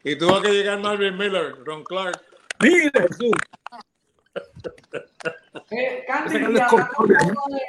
y 0.02 0.16
tuvo 0.16 0.42
que 0.42 0.50
llegar 0.50 0.80
Marvin 0.80 1.16
Miller, 1.16 1.54
Ron 1.64 1.84
Clark. 1.84 2.20
Mire, 2.60 2.90
Jesús. 2.92 3.32
Eh, 5.70 6.04
Candy, 6.08 6.36
un, 6.36 6.54
poco 6.68 7.06
de, 7.06 7.62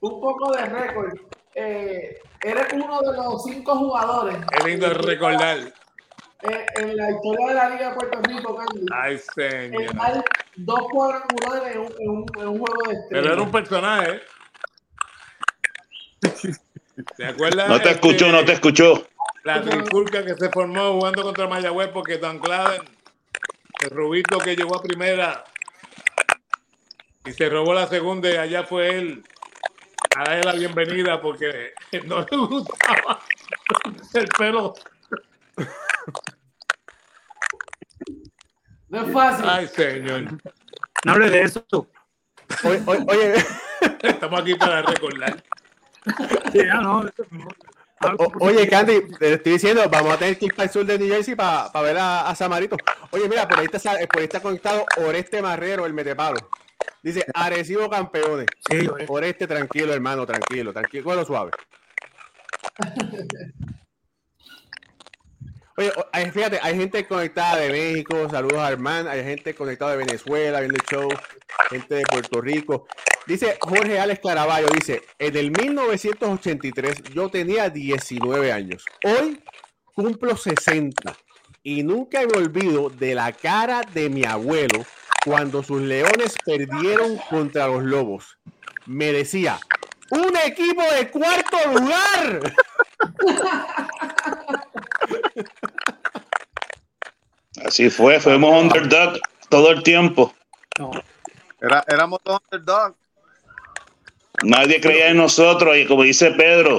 un 0.00 0.20
poco 0.20 0.52
de 0.52 0.64
récord. 0.66 1.18
Eh, 1.54 2.18
eres 2.42 2.72
uno 2.74 3.00
de 3.00 3.16
los 3.16 3.42
cinco 3.44 3.74
jugadores. 3.76 4.36
Es 4.52 4.64
lindo 4.64 4.88
recordar 4.90 5.58
eh, 5.58 6.66
en 6.76 6.96
la 6.96 7.10
historia 7.10 7.46
de 7.48 7.54
la 7.54 7.70
Liga 7.70 7.88
de 7.90 7.94
Puerto 7.96 8.22
Rico, 8.22 8.56
Candy. 8.56 8.86
Ay, 8.92 9.18
señor. 9.18 10.24
Dos 10.64 10.80
cuadrangulares 10.90 11.74
en 11.74 11.80
un, 11.80 11.92
en, 11.98 12.08
un, 12.08 12.26
en 12.38 12.48
un, 12.48 12.58
juego 12.58 12.88
de 12.88 12.94
estrellas. 12.94 13.08
Pero 13.10 13.32
era 13.32 13.42
un 13.42 13.50
personaje. 13.50 14.20
¿Te 17.16 17.26
acuerdas? 17.26 17.68
No 17.68 17.80
te 17.80 17.90
escuchó, 17.90 18.30
no 18.30 18.44
te 18.44 18.52
escuchó. 18.52 19.06
La 19.44 19.62
trifulca 19.62 20.24
que 20.24 20.34
se 20.34 20.50
formó 20.50 20.92
jugando 20.92 21.22
contra 21.22 21.48
Mayagüez 21.48 21.88
porque 21.88 22.18
Dan 22.18 22.38
Claden, 22.38 22.82
el 23.82 23.90
rubito 23.90 24.38
que 24.38 24.54
llegó 24.54 24.76
a 24.76 24.82
primera 24.82 25.44
y 27.24 27.32
se 27.32 27.48
robó 27.48 27.72
la 27.72 27.86
segunda 27.86 28.30
y 28.30 28.36
allá 28.36 28.64
fue 28.64 28.98
él 28.98 29.24
a 30.16 30.24
darle 30.24 30.42
la 30.44 30.52
bienvenida 30.52 31.20
porque 31.22 31.72
no 32.04 32.26
le 32.30 32.36
gustaba 32.36 33.20
el 34.14 34.28
pelo 34.28 34.74
no 38.90 39.06
es 39.06 39.12
fácil. 39.12 39.48
Ay, 39.48 39.68
señor. 39.68 40.22
No 41.04 41.12
hable 41.12 41.30
de 41.30 41.42
eso. 41.42 41.64
Oye, 42.64 42.82
oye, 42.86 43.04
oye, 43.08 43.44
Estamos 44.02 44.40
aquí 44.40 44.54
para 44.54 44.82
recordar. 44.82 45.42
Sí, 46.52 46.58
no, 46.82 47.06
eso 47.06 47.22
es 47.22 47.32
mejor. 47.32 47.54
O- 48.18 48.30
por 48.30 48.42
oye. 48.48 48.66
Candy, 48.68 49.00
te 49.18 49.34
estoy 49.34 49.52
diciendo, 49.52 49.82
vamos 49.90 50.12
a 50.14 50.16
tener 50.18 50.38
que 50.38 50.46
ir 50.46 50.54
para 50.54 50.64
el 50.64 50.70
sur 50.70 50.84
de 50.84 50.98
New 50.98 51.08
Jersey 51.08 51.34
para 51.34 51.70
ver 51.82 51.98
a, 51.98 52.28
a 52.28 52.34
Samarito. 52.34 52.76
Oye, 53.10 53.28
mira, 53.28 53.46
por 53.46 53.58
ahí, 53.60 53.66
está, 53.70 53.92
por 54.08 54.18
ahí 54.18 54.24
está 54.24 54.40
conectado 54.40 54.84
Oreste 54.96 55.42
Marrero, 55.42 55.86
el 55.86 55.92
metepalo. 55.92 56.38
Dice, 57.02 57.24
Arecibo 57.34 57.88
campeones. 57.90 58.46
Sí. 58.68 58.88
Oreste, 59.08 59.46
tranquilo, 59.46 59.92
hermano, 59.92 60.26
tranquilo, 60.26 60.72
tranquilo, 60.72 61.04
bueno, 61.04 61.24
suave. 61.24 61.50
Oye, 65.80 66.30
fíjate, 66.30 66.60
hay 66.62 66.76
gente 66.76 67.06
conectada 67.06 67.56
de 67.56 67.70
México, 67.70 68.28
saludos 68.30 68.58
a 68.58 68.66
Armán, 68.66 69.08
hay 69.08 69.24
gente 69.24 69.54
conectada 69.54 69.92
de 69.92 69.96
Venezuela, 69.96 70.60
viendo 70.60 70.76
el 70.76 70.84
show, 70.84 71.08
gente 71.70 71.94
de 71.94 72.02
Puerto 72.02 72.42
Rico. 72.42 72.86
Dice 73.26 73.56
Jorge 73.58 73.98
Alex 73.98 74.20
Caraballo, 74.22 74.68
dice, 74.68 75.00
en 75.18 75.34
el 75.38 75.50
1983 75.50 77.04
yo 77.14 77.30
tenía 77.30 77.70
19 77.70 78.52
años, 78.52 78.84
hoy 79.04 79.42
cumplo 79.94 80.36
60 80.36 81.16
y 81.62 81.82
nunca 81.82 82.20
me 82.26 82.36
olvido 82.36 82.90
de 82.90 83.14
la 83.14 83.32
cara 83.32 83.80
de 83.80 84.10
mi 84.10 84.26
abuelo 84.26 84.84
cuando 85.24 85.62
sus 85.62 85.80
leones 85.80 86.34
perdieron 86.44 87.16
contra 87.30 87.68
los 87.68 87.84
lobos. 87.84 88.36
Me 88.84 89.14
decía, 89.14 89.58
un 90.10 90.36
equipo 90.44 90.82
de 90.94 91.10
cuarto 91.10 91.56
lugar. 91.72 92.54
Así 97.70 97.88
fue, 97.88 98.18
fuimos 98.18 98.64
underdog 98.64 99.20
todo 99.48 99.70
el 99.70 99.84
tiempo. 99.84 100.34
No, 100.76 100.90
Era, 101.60 101.84
éramos 101.86 102.18
dos 102.24 102.40
underdogs. 102.50 102.96
Nadie 104.42 104.80
creía 104.80 105.10
en 105.10 105.18
nosotros 105.18 105.76
y 105.76 105.86
como 105.86 106.02
dice 106.02 106.32
Pedro, 106.32 106.78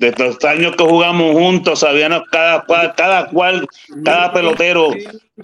de 0.00 0.12
los 0.18 0.44
años 0.44 0.74
que 0.74 0.82
jugamos 0.82 1.36
juntos, 1.36 1.78
sabíamos 1.78 2.22
cada 2.32 2.64
cual, 2.64 2.92
cada 2.96 3.28
cual, 3.28 3.68
cada 4.04 4.32
pelotero, 4.32 4.90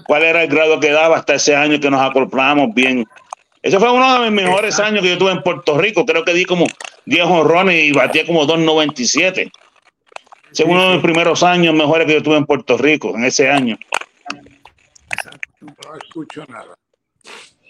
cuál 0.05 0.25
era 0.25 0.43
el 0.43 0.49
grado 0.49 0.81
que 0.81 0.91
daba 0.91 1.19
hasta 1.19 1.35
ese 1.35 1.55
año 1.55 1.79
que 1.79 1.89
nos 1.89 2.01
acoplamos 2.01 2.75
bien. 2.75 3.07
Ese 3.63 3.79
fue 3.79 3.93
uno 3.93 4.13
de 4.21 4.29
mis 4.29 4.43
mejores 4.43 4.81
años 4.81 5.05
que 5.05 5.11
yo 5.11 5.19
tuve 5.19 5.31
en 5.31 5.43
Puerto 5.45 5.79
Rico. 5.79 6.05
Creo 6.05 6.25
que 6.25 6.35
di 6.35 6.45
como 6.45 6.67
10 7.07 7.25
honrones 7.27 7.77
y 7.77 7.93
batía 7.93 8.27
como 8.27 8.45
2.97. 8.45 9.53
Ese 10.51 10.63
es 10.65 10.69
uno 10.69 10.89
de 10.89 10.95
mis 10.95 11.03
primeros 11.05 11.45
años 11.45 11.77
mejores 11.77 12.09
que 12.09 12.15
yo 12.15 12.25
tuve 12.25 12.39
en 12.39 12.47
Puerto 12.47 12.77
Rico, 12.77 13.15
en 13.15 13.25
ese 13.25 13.49
año. 13.49 13.79
No 15.61 15.97
escucho 15.97 16.45
nada. 16.49 16.79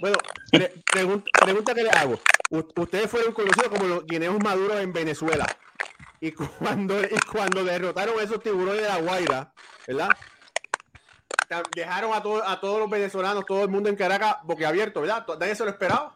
Bueno, 0.00 0.16
pre- 0.52 0.74
pregun- 0.92 1.24
pregunta 1.40 1.74
que 1.74 1.82
le 1.82 1.90
hago. 1.90 2.20
Ustedes 2.76 3.10
fueron 3.10 3.32
conocidos 3.32 3.68
como 3.68 3.84
los 3.86 4.06
guineos 4.06 4.38
maduros 4.42 4.78
en 4.80 4.92
Venezuela. 4.92 5.46
Y 6.20 6.32
cuando, 6.58 7.00
y 7.02 7.08
cuando 7.30 7.64
derrotaron 7.64 8.18
a 8.18 8.22
esos 8.22 8.42
tiburones 8.42 8.82
de 8.82 8.88
la 8.88 9.00
Guaira, 9.00 9.52
¿verdad? 9.86 10.10
Dejaron 11.74 12.12
a, 12.12 12.22
todo- 12.22 12.46
a 12.46 12.60
todos 12.60 12.78
los 12.78 12.90
venezolanos, 12.90 13.46
todo 13.46 13.62
el 13.64 13.70
mundo 13.70 13.88
en 13.88 13.96
Caracas, 13.96 14.36
boquiabierto, 14.44 15.00
¿verdad? 15.00 15.26
Nadie 15.40 15.54
se 15.54 15.64
lo 15.64 15.70
esperaba. 15.70 16.14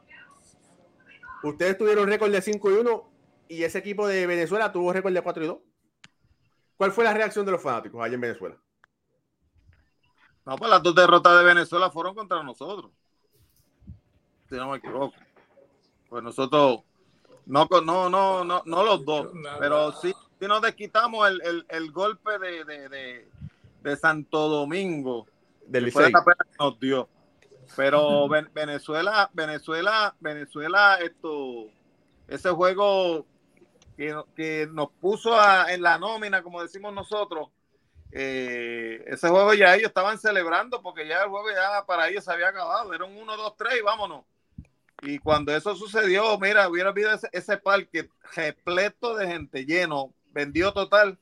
Ustedes 1.43 1.77
tuvieron 1.79 2.07
récord 2.07 2.31
de 2.31 2.43
5 2.43 2.71
y 2.71 2.75
1 2.75 3.13
y 3.49 3.65
ese 3.65 3.79
equipo 3.79 4.07
de 4.07 4.27
Venezuela 4.27 4.71
tuvo 4.71 4.93
récord 4.93 5.13
de 5.15 5.23
4 5.23 5.43
y 5.45 5.47
2. 5.49 5.59
¿Cuál 6.77 6.93
fue 6.93 7.05
la 7.05 7.15
reacción 7.15 7.45
de 7.47 7.53
los 7.53 7.63
fanáticos 7.63 8.03
allá 8.03 8.15
en 8.15 8.21
Venezuela? 8.21 8.57
No, 10.45 10.57
pues 10.57 10.71
las 10.71 10.83
dos 10.83 10.95
derrotas 10.95 11.39
de 11.39 11.45
Venezuela 11.45 11.91
fueron 11.91 12.15
contra 12.15 12.43
nosotros. 12.43 12.91
Si 14.49 14.57
no 14.57 14.71
me 14.71 14.79
equivoco. 14.79 15.15
Pues 16.09 16.23
nosotros, 16.23 16.81
no, 17.47 17.69
con- 17.69 17.87
no, 17.87 18.11
no, 18.11 18.45
no, 18.45 18.63
no 18.67 18.85
los 18.85 19.05
dos, 19.05 19.29
pero 19.59 19.93
sí, 19.93 20.13
sí 20.39 20.47
nos 20.47 20.61
desquitamos 20.61 21.27
el, 21.29 21.41
el, 21.43 21.67
el 21.69 21.91
golpe 21.93 22.39
de, 22.39 22.65
de, 22.65 22.89
de, 22.89 23.29
de 23.83 23.97
Santo 23.97 24.49
Domingo. 24.49 25.27
Del 25.67 25.87
que 25.87 25.91
fue 25.93 26.03
Licey. 26.03 26.13
la 26.13 26.25
pena 26.25 26.37
que 26.45 26.57
nos 26.59 26.79
dio. 26.81 27.09
Pero 27.77 28.29
Ven- 28.29 28.51
Venezuela, 28.53 29.31
Venezuela, 29.33 30.15
Venezuela, 30.21 30.97
esto, 31.01 31.69
ese 32.29 32.51
juego 32.51 33.25
que, 33.97 34.15
que 34.37 34.69
nos 34.71 34.91
puso 35.01 35.35
a- 35.35 35.73
en 35.73 35.81
la 35.81 35.99
nómina, 35.99 36.43
como 36.43 36.61
decimos 36.61 36.93
nosotros, 36.93 37.49
eh, 38.13 39.03
ese 39.07 39.29
juego 39.29 39.55
ya 39.55 39.75
ellos 39.75 39.89
estaban 39.89 40.19
celebrando 40.19 40.83
porque 40.83 41.09
ya 41.09 41.23
el 41.23 41.31
juego 41.31 41.51
ya 41.51 41.85
para 41.87 42.09
ellos 42.09 42.25
se 42.25 42.33
había 42.33 42.49
acabado. 42.49 42.93
Era 42.93 43.05
un 43.05 43.17
1, 43.17 43.37
2, 43.37 43.57
3 43.57 43.79
y 43.79 43.83
vámonos. 43.83 44.25
Y 45.03 45.19
cuando 45.19 45.55
eso 45.55 45.75
sucedió, 45.75 46.39
mira, 46.39 46.69
hubiera 46.69 46.91
habido 46.91 47.13
ese, 47.13 47.29
ese 47.33 47.57
parque 47.57 48.09
repleto 48.37 49.17
de 49.17 49.27
gente 49.27 49.65
lleno, 49.65 50.13
vendió 50.31 50.73
total 50.73 51.19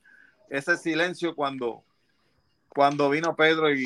ese 0.51 0.77
silencio 0.77 1.35
cuando, 1.35 1.83
cuando 2.69 3.09
vino 3.09 3.35
Pedro 3.37 3.73
y, 3.73 3.85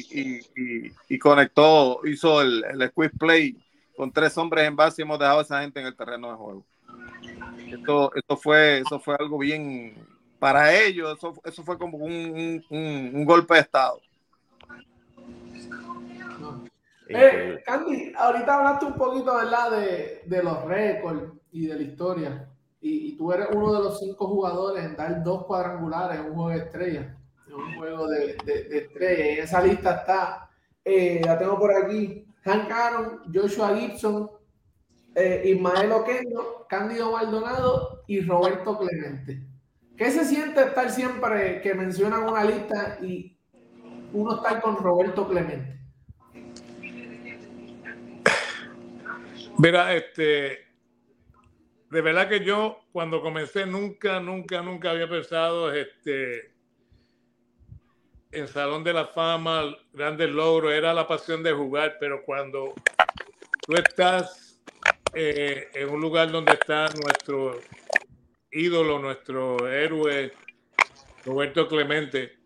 y- 1.08 1.18
conectó, 1.18 2.00
hizo 2.06 2.40
el, 2.42 2.64
el 2.64 2.88
squeeze 2.88 3.16
play 3.16 3.56
con 3.96 4.10
tres 4.10 4.36
hombres 4.36 4.66
en 4.66 4.74
base 4.74 5.00
y 5.00 5.04
hemos 5.04 5.18
dejado 5.18 5.38
a 5.38 5.42
esa 5.42 5.60
gente 5.60 5.78
en 5.78 5.86
el 5.86 5.96
terreno 5.96 6.30
de 6.30 6.36
juego. 6.36 6.66
Esto, 7.70 8.12
esto 8.14 8.36
fue, 8.36 8.78
eso 8.78 8.98
fue 8.98 9.14
algo 9.18 9.38
bien 9.38 9.94
para 10.44 10.78
ellos, 10.78 11.16
eso, 11.16 11.32
eso 11.42 11.62
fue 11.62 11.78
como 11.78 11.96
un, 11.96 12.62
un- 12.68 13.24
golpe 13.24 13.54
de 13.54 13.60
estado. 13.60 13.98
Eh, 17.08 17.62
Candy, 17.64 18.12
ahorita 18.14 18.58
hablaste 18.58 18.84
un 18.84 18.92
poquito, 18.92 19.34
¿verdad? 19.36 19.70
De, 19.70 20.20
de 20.26 20.42
los 20.42 20.62
récords 20.66 21.32
y 21.50 21.66
de 21.66 21.74
la 21.76 21.82
historia. 21.82 22.48
Y, 22.82 23.08
y 23.08 23.16
tú 23.16 23.32
eres 23.32 23.48
uno 23.54 23.72
de 23.72 23.84
los 23.84 23.98
cinco 23.98 24.26
jugadores 24.28 24.84
en 24.84 24.94
dar 24.96 25.24
dos 25.24 25.46
cuadrangulares 25.46 26.20
en 26.20 26.26
un 26.26 26.34
juego 26.34 26.50
de 26.50 26.58
estrella. 26.58 27.16
En 27.46 27.54
un 27.54 27.76
juego 27.78 28.06
de, 28.08 28.36
de, 28.44 28.64
de 28.64 28.78
estrella. 28.80 29.32
Y 29.32 29.38
esa 29.38 29.62
lista 29.62 29.94
está, 29.94 30.50
eh, 30.84 31.22
la 31.24 31.38
tengo 31.38 31.58
por 31.58 31.74
aquí, 31.74 32.26
Hank 32.42 32.70
Aaron, 32.70 33.20
Joshua 33.32 33.74
Gibson, 33.78 34.30
eh, 35.14 35.42
Ismael 35.46 35.90
Oquendo, 35.90 36.66
Cándido 36.68 37.12
Maldonado 37.12 38.02
y 38.06 38.20
Roberto 38.20 38.78
Clemente. 38.78 39.53
¿Qué 39.96 40.10
se 40.10 40.24
siente 40.24 40.60
estar 40.60 40.90
siempre 40.90 41.60
que 41.60 41.72
mencionan 41.74 42.24
una 42.24 42.44
lista 42.44 42.98
y 43.00 43.38
uno 44.12 44.36
estar 44.36 44.60
con 44.60 44.76
Roberto 44.76 45.28
Clemente? 45.28 45.78
Mira, 49.56 49.94
este, 49.94 50.66
de 51.90 52.00
verdad 52.00 52.28
que 52.28 52.44
yo 52.44 52.80
cuando 52.92 53.22
comencé 53.22 53.66
nunca, 53.66 54.18
nunca, 54.18 54.62
nunca 54.62 54.90
había 54.90 55.08
pensado 55.08 55.72
este, 55.72 56.52
en 58.32 58.48
Salón 58.48 58.82
de 58.82 58.92
la 58.92 59.06
Fama, 59.06 59.76
grandes 59.92 60.30
logros, 60.30 60.72
era 60.72 60.92
la 60.92 61.06
pasión 61.06 61.44
de 61.44 61.52
jugar, 61.52 61.98
pero 62.00 62.24
cuando 62.24 62.74
tú 63.64 63.74
estás 63.74 64.60
eh, 65.12 65.68
en 65.72 65.88
un 65.88 66.00
lugar 66.00 66.32
donde 66.32 66.54
está 66.54 66.88
nuestro 67.00 67.60
ídolo, 68.54 68.98
nuestro 68.98 69.68
héroe, 69.68 70.32
Roberto 71.24 71.68
Clemente, 71.68 72.36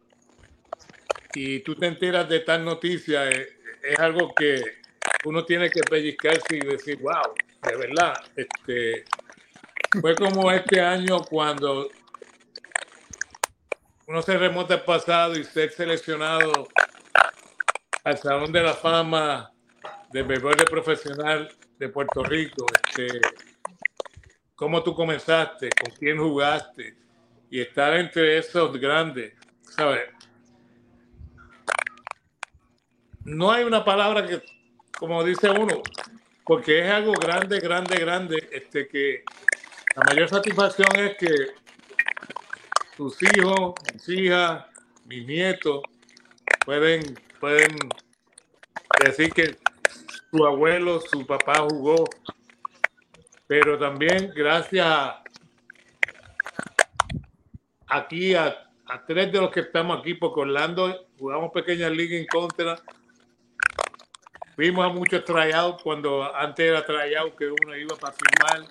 y 1.34 1.60
tú 1.60 1.74
te 1.74 1.86
enteras 1.86 2.28
de 2.28 2.40
tal 2.40 2.64
noticia, 2.64 3.30
eh, 3.30 3.48
es 3.82 3.98
algo 3.98 4.34
que 4.34 4.78
uno 5.24 5.44
tiene 5.44 5.70
que 5.70 5.80
pellizcarse 5.80 6.56
y 6.56 6.60
decir, 6.60 6.98
wow, 7.00 7.34
de 7.62 7.76
verdad, 7.76 8.14
este, 8.34 9.04
fue 10.00 10.14
como 10.14 10.50
este 10.50 10.80
año 10.80 11.20
cuando 11.22 11.88
uno 14.06 14.22
se 14.22 14.38
remonta 14.38 14.74
al 14.74 14.84
pasado 14.84 15.38
y 15.38 15.44
ser 15.44 15.70
seleccionado 15.70 16.68
al 18.04 18.18
Salón 18.18 18.52
de 18.52 18.62
la 18.62 18.74
Fama 18.74 19.52
del 20.10 20.24
béisbol 20.24 20.56
profesional 20.70 21.48
de 21.78 21.88
Puerto 21.88 22.22
Rico, 22.24 22.66
este, 22.74 23.20
cómo 24.58 24.82
tú 24.82 24.92
comenzaste, 24.92 25.70
con 25.70 25.94
quién 25.94 26.18
jugaste 26.18 26.96
y 27.48 27.60
estar 27.60 27.94
entre 27.94 28.38
esos 28.38 28.76
grandes, 28.76 29.32
¿sabes? 29.62 30.10
No 33.22 33.52
hay 33.52 33.62
una 33.62 33.84
palabra 33.84 34.26
que, 34.26 34.42
como 34.98 35.22
dice 35.22 35.48
uno, 35.48 35.80
porque 36.44 36.80
es 36.80 36.90
algo 36.90 37.12
grande, 37.12 37.60
grande, 37.60 37.98
grande, 37.98 38.48
este 38.50 38.88
que 38.88 39.22
la 39.94 40.02
mayor 40.08 40.28
satisfacción 40.28 40.88
es 40.96 41.16
que 41.16 41.30
tus 42.96 43.16
hijos, 43.22 43.74
mis 43.92 44.08
hijas, 44.08 44.64
mis 45.04 45.24
nietos 45.24 45.82
pueden, 46.66 47.16
pueden 47.38 47.76
decir 49.04 49.32
que 49.32 49.56
su 50.32 50.44
abuelo, 50.44 51.00
su 51.00 51.24
papá 51.24 51.60
jugó, 51.70 52.06
pero 53.48 53.76
también 53.78 54.30
gracias 54.36 54.86
a- 54.86 55.22
aquí 57.88 58.34
a, 58.34 58.70
a 58.86 59.04
tres 59.06 59.32
de 59.32 59.40
los 59.40 59.50
que 59.50 59.60
estamos 59.60 59.98
aquí, 59.98 60.14
porque 60.14 60.40
Orlando 60.40 61.08
jugamos 61.18 61.50
pequeñas 61.52 61.90
ligas 61.90 62.20
en 62.20 62.26
contra, 62.26 62.76
Vimos 64.56 64.84
a 64.84 64.88
muchos 64.88 65.24
tryouts 65.24 65.80
cuando 65.84 66.34
antes 66.34 66.66
era 66.66 66.84
tryout 66.84 67.36
que 67.36 67.46
uno 67.46 67.76
iba 67.76 67.94
para 67.94 68.12
firmar. 68.12 68.68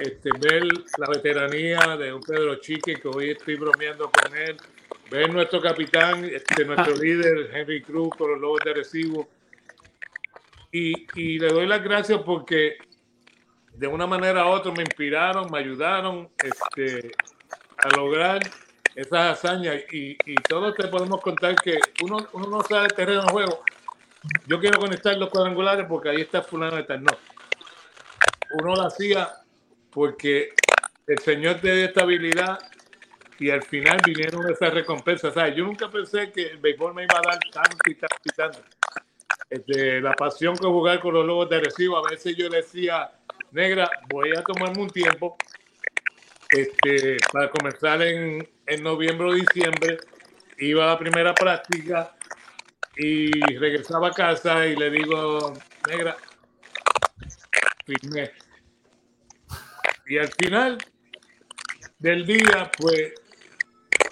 Este, 0.00 0.30
ver 0.38 0.62
la 0.96 1.08
veteranía 1.08 1.96
de 1.96 2.12
un 2.12 2.20
Pedro 2.20 2.54
Chique, 2.60 2.94
que 3.00 3.08
hoy 3.08 3.30
estoy 3.30 3.56
bromeando 3.56 4.08
con 4.12 4.36
él. 4.36 4.56
Ver 5.10 5.34
nuestro 5.34 5.60
capitán, 5.60 6.24
este, 6.24 6.64
nuestro 6.64 6.94
líder, 7.02 7.50
Henry 7.52 7.82
Cruz, 7.82 8.10
con 8.16 8.30
los 8.30 8.40
Lobos 8.40 8.60
de 8.64 8.74
Recibo. 8.74 9.28
Y, 10.70 11.08
y 11.20 11.40
le 11.40 11.48
doy 11.48 11.66
las 11.66 11.82
gracias 11.82 12.20
porque 12.24 12.78
de 13.78 13.86
una 13.86 14.06
manera 14.08 14.44
u 14.44 14.48
otra 14.48 14.72
me 14.72 14.82
inspiraron, 14.82 15.50
me 15.52 15.60
ayudaron 15.60 16.28
este, 16.42 17.12
a 17.76 17.96
lograr 17.96 18.40
esas 18.96 19.38
hazañas. 19.38 19.76
Y, 19.92 20.18
y 20.26 20.34
todos 20.34 20.74
te 20.74 20.88
podemos 20.88 21.20
contar 21.20 21.54
que 21.54 21.78
uno, 22.02 22.26
uno 22.32 22.48
no 22.48 22.62
sabe 22.62 22.86
el 22.86 22.92
terreno 22.92 23.22
de 23.22 23.30
juego. 23.30 23.62
Yo 24.46 24.58
quiero 24.58 24.80
conectar 24.80 25.16
los 25.16 25.30
cuadrangulares 25.30 25.86
porque 25.88 26.08
ahí 26.08 26.20
está 26.22 26.42
fulano 26.42 26.76
de 26.76 26.82
tal. 26.82 27.04
No. 27.04 27.12
Uno 28.60 28.74
lo 28.74 28.82
hacía 28.82 29.28
porque 29.92 30.50
el 31.06 31.18
Señor 31.20 31.60
te 31.60 31.72
dio 31.72 31.84
estabilidad 31.84 32.58
y 33.38 33.50
al 33.50 33.62
final 33.62 33.98
vinieron 34.04 34.50
esas 34.50 34.74
recompensas. 34.74 35.34
¿sabes? 35.34 35.54
Yo 35.54 35.64
nunca 35.64 35.88
pensé 35.88 36.32
que 36.32 36.48
el 36.48 36.58
béisbol 36.58 36.94
me 36.94 37.04
iba 37.04 37.16
a 37.16 37.22
dar 37.22 37.38
tanto 37.52 37.78
y 37.88 37.94
tanto 37.94 38.16
y 38.24 38.30
tanto. 38.30 38.58
Este, 39.48 40.00
la 40.00 40.14
pasión 40.14 40.56
que 40.56 40.66
jugar 40.66 40.98
con 40.98 41.14
los 41.14 41.24
lobos 41.24 41.48
de 41.48 41.60
recibo, 41.60 41.96
a 41.96 42.10
veces 42.10 42.36
yo 42.36 42.48
le 42.48 42.58
decía, 42.58 43.12
negra, 43.52 43.90
voy 44.08 44.30
a 44.36 44.42
tomarme 44.42 44.82
un 44.82 44.90
tiempo 44.90 45.36
este, 46.50 47.18
para 47.32 47.50
comenzar 47.50 48.02
en, 48.02 48.48
en 48.66 48.82
noviembre 48.82 49.28
o 49.28 49.32
diciembre. 49.32 49.98
Iba 50.58 50.84
a 50.84 50.88
la 50.88 50.98
primera 50.98 51.34
práctica 51.34 52.14
y 52.96 53.30
regresaba 53.56 54.08
a 54.08 54.12
casa 54.12 54.66
y 54.66 54.74
le 54.74 54.90
digo, 54.90 55.52
negra, 55.88 56.16
firmé. 57.86 58.32
Y 60.06 60.18
al 60.18 60.28
final 60.32 60.78
del 61.98 62.26
día, 62.26 62.70
pues, 62.76 63.12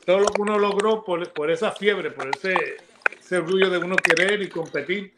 todo 0.05 0.21
lo 0.21 0.27
que 0.27 0.43
uno 0.43 0.59
logró 0.59 1.03
por, 1.03 1.33
por 1.33 1.51
esa 1.51 1.73
fiebre, 1.73 2.11
por 2.11 2.29
ese, 2.35 2.77
ese 3.19 3.39
orgullo 3.39 3.71
de 3.71 3.79
uno 3.79 3.97
querer 3.97 4.41
y 4.43 4.49
competir 4.49 5.15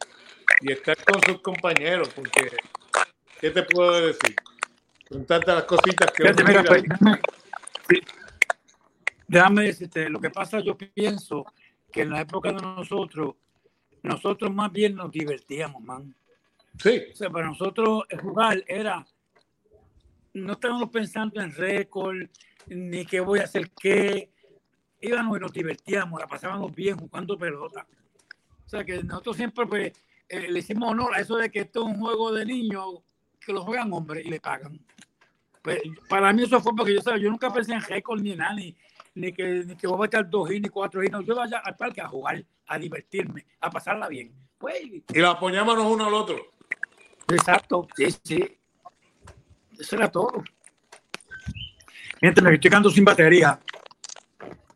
y 0.61 0.71
estar 0.71 0.97
con 1.03 1.21
sus 1.21 1.41
compañeros, 1.41 2.09
porque, 2.09 2.51
¿qué 3.39 3.51
te 3.51 3.63
puedo 3.63 4.07
decir? 4.07 4.35
Con 5.09 5.25
tantas 5.25 5.55
las 5.55 5.63
cositas 5.65 6.11
que 6.11 6.23
Fíjate, 6.23 6.43
mira, 6.43 6.63
pues, 6.63 6.83
sí. 7.89 8.01
Déjame 9.27 9.63
decirte, 9.63 10.09
lo 10.09 10.19
que 10.19 10.29
pasa, 10.29 10.59
yo 10.59 10.77
pienso 10.77 11.45
que 11.91 12.01
en 12.01 12.11
la 12.11 12.21
época 12.21 12.51
de 12.51 12.61
nosotros, 12.61 13.35
nosotros 14.03 14.53
más 14.53 14.71
bien 14.71 14.95
nos 14.95 15.11
divertíamos, 15.11 15.81
man. 15.83 16.15
Sí, 16.77 17.01
O 17.11 17.15
sea, 17.15 17.29
para 17.29 17.47
nosotros 17.47 18.03
jugar 18.21 18.63
era, 18.67 19.05
no 20.33 20.53
estábamos 20.53 20.89
pensando 20.89 21.41
en 21.41 21.53
récord, 21.53 22.17
ni 22.67 23.05
qué 23.05 23.19
voy 23.19 23.39
a 23.39 23.43
hacer 23.43 23.69
qué. 23.71 24.31
Íbamos 25.01 25.37
y 25.37 25.41
nos 25.41 25.53
divertíamos, 25.53 26.19
la 26.19 26.27
pasábamos 26.27 26.73
bien 26.73 26.97
jugando 26.97 27.37
pelota. 27.37 27.85
O 28.65 28.69
sea, 28.69 28.83
que 28.83 29.03
nosotros 29.03 29.35
siempre 29.35 29.65
pues, 29.65 29.93
eh, 30.27 30.47
le 30.49 30.59
hicimos 30.59 30.91
honor 30.91 31.15
a 31.15 31.21
eso 31.21 31.37
de 31.37 31.49
que 31.49 31.61
esto 31.61 31.81
es 31.81 31.87
un 31.87 31.99
juego 31.99 32.31
de 32.31 32.45
niños 32.45 32.99
que 33.49 33.53
lo 33.53 33.63
juegan 33.63 33.91
hombres 33.91 34.23
y 34.23 34.29
le 34.29 34.39
pagan. 34.39 34.79
Pues, 35.63 35.81
para 36.07 36.31
mí 36.31 36.43
eso 36.43 36.61
fue 36.61 36.71
porque 36.75 36.93
yo, 36.93 37.01
¿sabes? 37.01 37.19
yo 37.19 37.31
nunca 37.31 37.51
pensé 37.51 37.73
en 37.73 37.81
récord 37.81 38.21
ni 38.21 38.35
nada, 38.35 38.53
ni, 38.53 38.75
ni 39.15 39.33
que, 39.33 39.63
ni 39.65 39.75
que 39.75 39.87
voy 39.87 40.03
a 40.03 40.05
echar 40.05 40.29
dos 40.29 40.51
hits 40.51 40.61
ni 40.61 40.69
cuatro 40.69 41.03
hits. 41.03 41.11
No, 41.11 41.21
yo 41.21 41.35
vaya 41.35 41.57
al 41.57 41.75
parque 41.75 41.99
a 41.99 42.07
jugar, 42.07 42.45
a 42.67 42.77
divertirme, 42.77 43.47
a 43.59 43.71
pasarla 43.71 44.07
bien. 44.07 44.31
Pues, 44.59 44.81
y 44.83 45.03
la 45.19 45.31
apoyábamos 45.31 45.83
uno 45.83 46.05
al 46.05 46.13
otro. 46.13 46.37
Exacto, 47.27 47.87
sí, 47.95 48.05
sí. 48.23 48.57
Eso 49.79 49.95
era 49.95 50.11
todo. 50.11 50.43
Mientras 52.21 52.43
me 52.43 52.53
estoy 52.53 52.69
quedando 52.69 52.91
sin 52.91 53.03
batería. 53.03 53.59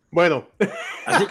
Bueno, 0.10 0.48
Así, 1.06 1.26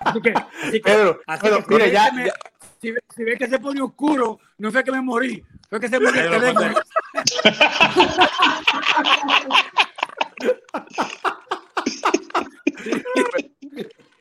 así 0.00 0.20
que, 0.20 0.30
así 0.30 0.72
que, 0.72 0.80
Pedro, 0.82 1.20
así 1.26 1.42
Pedro, 1.42 1.64
que 1.66 1.74
mire, 1.74 1.90
ya, 1.90 2.10
ya- 2.24 2.32
Si, 2.80 2.90
ve- 2.90 3.00
si 3.14 3.24
ves 3.24 3.38
que 3.38 3.48
se 3.48 3.58
pone 3.58 3.80
oscuro, 3.80 4.38
no 4.58 4.70
fue 4.70 4.84
que 4.84 4.92
me 4.92 5.00
morí, 5.00 5.42
fue 5.68 5.80
que 5.80 5.88
se 5.88 5.98
murió 5.98 6.20
el 6.22 6.30
teléfono. 6.30 6.74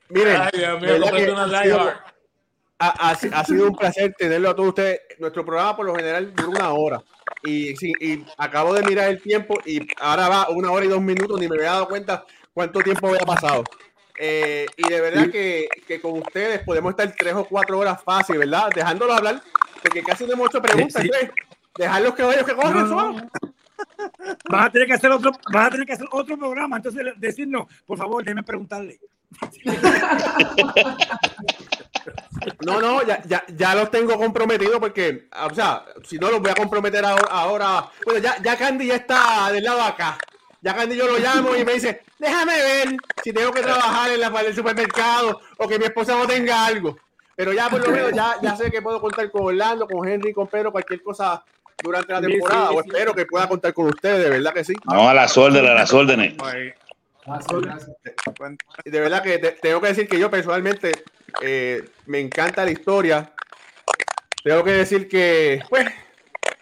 miren, 0.09 0.41
Ay, 0.41 0.49
Dios 0.53 0.81
mío, 0.81 0.91
¿verdad 0.91 1.01
comprate 1.01 1.25
que 1.25 1.31
una 1.31 1.43
ha 1.59 1.63
sido- 1.63 1.93
ha, 2.79 3.09
ha- 3.09 3.39
ha 3.39 3.43
sido 3.45 3.67
un 3.67 3.75
placer 3.75 4.13
tenerlo 4.17 4.49
a 4.49 4.55
todos 4.55 4.69
ustedes. 4.69 4.99
Nuestro 5.19 5.45
programa 5.45 5.75
por 5.75 5.85
lo 5.85 5.95
general 5.95 6.33
dura 6.35 6.49
una 6.49 6.73
hora. 6.73 7.03
Y, 7.43 7.75
sí, 7.77 7.93
y 7.99 8.25
acabo 8.37 8.73
de 8.73 8.83
mirar 8.83 9.09
el 9.09 9.21
tiempo 9.21 9.59
y 9.65 9.87
ahora 9.99 10.27
va 10.29 10.49
una 10.49 10.71
hora 10.71 10.85
y 10.85 10.89
dos 10.89 11.01
minutos, 11.01 11.39
ni 11.39 11.47
me 11.47 11.55
había 11.55 11.71
dado 11.71 11.87
cuenta 11.87 12.25
cuánto 12.53 12.81
tiempo 12.81 13.07
había 13.07 13.21
pasado. 13.21 13.63
Eh, 14.17 14.65
y 14.77 14.89
de 14.89 15.01
verdad 15.01 15.29
que, 15.29 15.67
que 15.87 15.99
con 15.99 16.19
ustedes 16.19 16.61
podemos 16.61 16.91
estar 16.91 17.13
tres 17.17 17.33
o 17.33 17.45
cuatro 17.45 17.79
horas 17.79 18.01
fácil, 18.03 18.37
¿verdad? 18.37 18.69
Dejándolos 18.73 19.17
hablar, 19.17 19.41
porque 19.81 20.03
casi 20.03 20.25
no 20.25 20.33
hemos 20.33 20.49
hecho 20.49 20.61
preguntas. 20.61 21.01
Sí, 21.01 21.09
sí. 21.09 21.27
dejarlos 21.77 22.15
que 22.15 22.23
vayan, 22.23 22.45
que 22.45 22.55
corren 22.55 22.89
No. 22.89 23.29
Vas 24.49 24.67
a 24.67 24.71
tener 24.71 24.87
que 24.87 24.93
hacer 24.93 25.11
otro, 25.11 25.31
vas 25.51 25.67
a 25.67 25.71
tener 25.71 25.85
que 25.85 25.93
hacer 25.93 26.07
otro 26.11 26.37
programa. 26.37 26.77
Entonces 26.77 27.03
decirnos, 27.17 27.65
por 27.85 27.97
favor, 27.97 28.23
déjeme 28.23 28.43
preguntarle. 28.43 28.99
No, 32.65 32.79
no, 32.79 33.03
ya, 33.03 33.21
ya, 33.23 33.43
ya 33.47 33.75
los 33.75 33.91
tengo 33.91 34.17
comprometidos 34.17 34.79
porque, 34.79 35.27
o 35.49 35.53
sea, 35.53 35.83
si 36.03 36.17
no 36.17 36.29
los 36.29 36.39
voy 36.41 36.51
a 36.51 36.55
comprometer 36.55 37.03
ahora. 37.03 37.27
ahora 37.29 37.89
bueno, 38.05 38.19
ya, 38.21 38.41
ya 38.41 38.57
Candy 38.57 38.87
ya 38.87 38.95
está 38.95 39.51
del 39.51 39.63
lado 39.63 39.77
de 39.79 39.83
acá. 39.85 40.17
Ya 40.65 40.73
Candy 40.75 40.95
yo 40.95 41.05
lo 41.05 41.19
llamo 41.19 41.55
y 41.55 41.63
me 41.63 41.73
dice, 41.75 42.01
déjame 42.17 42.55
ver 42.55 42.95
si 43.23 43.31
tengo 43.31 43.51
que 43.51 43.61
trabajar 43.61 44.09
en 44.09 44.19
la 44.19 44.31
parte 44.31 44.47
del 44.47 44.55
supermercado 44.55 45.39
o 45.59 45.67
que 45.67 45.77
mi 45.77 45.85
esposa 45.85 46.17
no 46.17 46.25
tenga 46.25 46.65
algo. 46.65 46.97
Pero 47.35 47.53
ya 47.53 47.69
por 47.69 47.85
lo 47.85 47.91
menos 47.93 48.11
ya, 48.13 48.37
ya 48.41 48.55
sé 48.55 48.71
que 48.71 48.81
puedo 48.81 48.99
contar 48.99 49.29
con 49.29 49.43
Orlando, 49.43 49.85
con 49.87 50.07
Henry, 50.07 50.33
con 50.33 50.47
Pedro, 50.47 50.71
cualquier 50.71 51.03
cosa 51.03 51.43
durante 51.83 52.13
la 52.13 52.19
Sí, 52.19 52.25
temporada. 52.31 52.69
sí, 52.69 52.75
o 52.77 52.79
espero 52.81 53.13
que 53.13 53.27
pueda 53.27 53.47
contar 53.47 53.75
con 53.75 53.85
ustedes, 53.89 54.23
de 54.23 54.29
verdad 54.31 54.53
que 54.55 54.63
sí. 54.63 54.73
No, 54.85 55.07
a 55.07 55.13
las 55.13 55.37
órdenes, 55.37 55.69
a 55.69 55.73
las 55.75 55.93
órdenes. 55.93 56.35
De 58.85 58.99
verdad 58.99 59.21
que 59.21 59.37
te- 59.37 59.51
tengo 59.51 59.79
que 59.79 59.87
decir 59.89 60.07
que 60.07 60.17
yo 60.17 60.31
personalmente 60.31 60.93
eh, 61.41 61.83
me 62.07 62.19
encanta 62.21 62.65
la 62.65 62.71
historia. 62.71 63.31
Tengo 64.43 64.63
que 64.63 64.71
decir 64.71 65.07
que, 65.07 65.61
pues, 65.69 65.85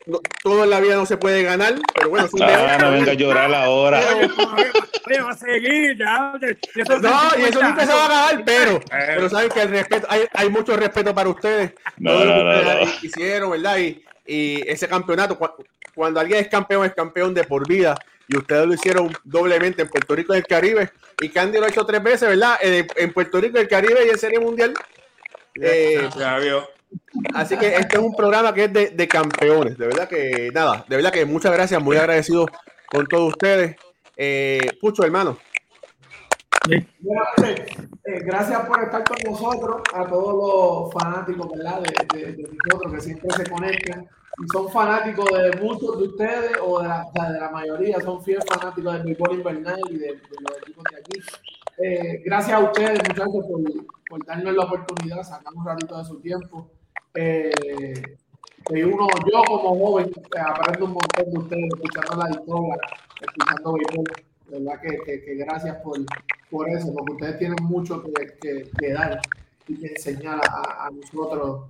no- 0.05 0.19
todo 0.41 0.63
en 0.63 0.69
la 0.69 0.79
vida 0.79 0.95
no 0.95 1.05
se 1.05 1.17
puede 1.17 1.43
ganar, 1.43 1.75
pero 1.93 2.09
bueno, 2.09 2.25
es 2.25 2.33
un 2.33 2.43
Ah, 2.43 2.77
no 2.79 2.91
venga 2.91 3.11
a 3.11 3.15
llorar 3.15 3.53
ahora. 3.53 3.99
Oye, 3.99 4.25
oye, 4.25 4.71
oye, 5.07 5.21
va 5.21 5.31
a 5.31 5.37
seguir, 5.37 5.97
ya. 5.97 6.33
y 6.75 6.81
eso- 6.81 6.99
No, 6.99 7.21
y 7.39 7.43
eso 7.43 7.61
nunca 7.61 7.85
se 7.85 7.93
va 7.93 8.05
a 8.05 8.07
ganar, 8.09 8.43
pero, 8.45 8.71
Eh. 8.77 8.81
pero 9.15 9.29
saben 9.29 9.49
que 9.49 9.61
el 9.61 9.69
respeto, 9.69 10.07
hay, 10.09 10.25
hay 10.33 10.49
mucho 10.49 10.75
respeto 10.77 11.13
para 11.15 11.29
ustedes. 11.29 11.73
No, 11.97 12.11
todo 12.11 12.25
lo 12.25 12.33
que 12.33 12.43
no, 12.43 12.49
ustedes 12.59 12.87
no. 12.87 13.07
hicieron, 13.07 13.51
¿verdad? 13.51 13.77
Y, 13.77 14.03
y 14.25 14.69
ese 14.69 14.87
campeonato, 14.87 15.37
cu- 15.37 15.63
cuando 15.95 16.19
alguien 16.19 16.39
es 16.39 16.47
campeón, 16.47 16.85
es 16.85 16.93
campeón 16.93 17.33
de 17.33 17.43
por 17.43 17.67
vida. 17.67 17.95
Y 18.27 18.37
ustedes 18.37 18.65
lo 18.65 18.73
hicieron 18.73 19.11
doblemente 19.25 19.81
en 19.81 19.89
Puerto 19.89 20.15
Rico 20.15 20.33
y 20.33 20.37
el 20.37 20.47
Caribe. 20.47 20.91
Y 21.21 21.27
Candy 21.29 21.59
lo 21.59 21.65
ha 21.65 21.69
hecho 21.69 21.85
tres 21.85 22.01
veces, 22.01 22.29
¿verdad? 22.29 22.57
En, 22.61 22.87
en 22.95 23.11
Puerto 23.13 23.39
Rico, 23.39 23.59
el 23.59 23.67
Caribe 23.67 24.05
y 24.05 24.09
en 24.09 24.17
Serie 24.17 24.39
Mundial. 24.39 24.73
Eh, 25.61 26.09
ya 26.17 26.37
vio. 26.39 26.67
Así 27.33 27.57
que 27.57 27.75
este 27.75 27.97
es 27.97 28.03
un 28.03 28.15
programa 28.15 28.53
que 28.53 28.65
es 28.65 28.73
de, 28.73 28.89
de 28.91 29.07
campeones. 29.07 29.77
De 29.77 29.87
verdad 29.87 30.07
que 30.07 30.49
nada, 30.53 30.85
de 30.87 30.95
verdad 30.95 31.11
que 31.11 31.25
muchas 31.25 31.51
gracias, 31.53 31.81
muy 31.81 31.97
agradecido 31.97 32.45
con 32.87 33.05
todos 33.07 33.29
ustedes. 33.29 33.75
Eh, 34.17 34.59
Pucho, 34.81 35.03
hermano. 35.03 35.37
Bueno, 36.99 37.23
eh, 37.45 37.65
eh, 38.05 38.19
gracias 38.23 38.61
por 38.65 38.81
estar 38.83 39.03
con 39.03 39.17
nosotros, 39.31 39.81
a 39.93 40.05
todos 40.07 40.33
los 40.93 40.93
fanáticos 40.93 41.49
¿verdad? 41.57 41.81
De, 41.81 42.17
de- 42.19 42.31
de 42.33 42.43
nosotros 42.43 42.93
que 42.93 43.01
siempre 43.01 43.29
se 43.35 43.49
conectan 43.49 44.07
y 44.41 44.47
son 44.51 44.69
fanáticos 44.71 45.25
de 45.29 45.59
muchos 45.61 45.97
de 45.99 46.03
ustedes 46.05 46.51
o 46.61 46.81
de 46.81 46.87
la, 46.87 47.05
de 47.13 47.39
la 47.39 47.49
mayoría, 47.51 47.99
son 47.99 48.23
fieles 48.23 48.45
fanáticos 48.47 48.93
del 48.93 49.03
béisbol 49.03 49.33
invernal 49.33 49.79
y 49.89 49.97
de, 49.97 50.07
de 50.07 50.19
los 50.41 50.57
equipos 50.59 50.83
de 50.89 50.97
aquí. 50.99 51.19
Eh, 51.79 52.21
gracias 52.25 52.55
a 52.57 52.59
ustedes, 52.63 52.99
muchachos, 53.09 53.45
por, 53.47 53.61
por 54.09 54.25
darnos 54.25 54.53
la 54.55 54.63
oportunidad, 54.63 55.23
sacar 55.23 55.53
un 55.53 55.65
ratito 55.65 55.97
de 55.97 56.05
su 56.05 56.19
tiempo. 56.21 56.71
Eh, 57.15 57.91
uno, 58.85 59.07
yo 59.31 59.43
como 59.43 59.77
joven, 59.85 60.09
eh, 60.15 60.39
aprendo 60.39 60.85
un 60.85 60.91
montón 60.93 61.31
de 61.31 61.37
ustedes, 61.39 61.65
escuchando 61.73 62.23
la 62.23 62.29
historia, 62.31 62.75
escuchando 63.21 63.73
béisbol. 63.73 64.05
De 64.47 64.59
verdad 64.59 64.81
que, 64.81 64.97
que- 65.05 65.23
que 65.23 65.35
gracias 65.35 65.75
por, 65.77 65.97
por 66.49 66.69
eso, 66.69 66.93
porque 66.93 67.13
ustedes 67.13 67.39
tienen 67.39 67.57
mucho 67.63 68.01
que, 68.03 68.11
que- 68.41 68.69
que 68.79 68.93
dar 68.93 69.19
y 69.67 69.75
que 69.79 69.87
enseñar 69.87 70.39
a, 70.47 70.85
a 70.87 70.89
nosotros 70.91 71.61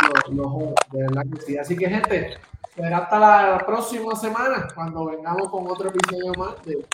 los, 0.00 0.34
los 0.36 0.46
jóvenes, 0.46 0.74
de 0.92 1.00
verdad 1.02 1.22
que 1.34 1.40
sí. 1.42 1.58
Así 1.58 1.76
que, 1.76 1.88
gente, 1.88 2.36
será 2.74 2.98
hasta 2.98 3.18
la 3.18 3.58
próxima 3.66 4.14
semana 4.16 4.68
cuando 4.74 5.06
vengamos 5.06 5.48
con 5.50 5.66
otro 5.66 5.88
episodio 5.90 6.32
más 6.38 6.62
de 6.64 6.84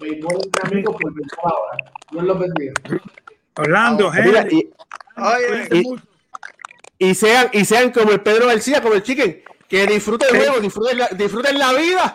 Béisbol 0.00 0.34
entre 0.44 0.68
Amigos 0.72 0.96
por 1.00 1.12
Béisbol 1.12 1.38
Ahora. 1.52 1.92
Dios 2.10 2.24
los 2.24 2.38
bendiga. 2.38 2.72
Orlando, 3.56 4.12
Henry, 4.12 4.70
y, 7.10 7.14
sean, 7.14 7.48
y 7.52 7.64
sean 7.64 7.90
como 7.90 8.12
el 8.12 8.20
Pedro 8.20 8.46
García, 8.46 8.80
como 8.80 8.94
el 8.94 9.02
Chicken, 9.02 9.42
que 9.68 9.86
disfruten 9.86 10.34
el 10.34 10.40
juego, 10.42 10.60
disfruten 10.60 10.98
la, 10.98 11.08
disfruten 11.08 11.58
la 11.58 11.72
vida. 11.72 12.12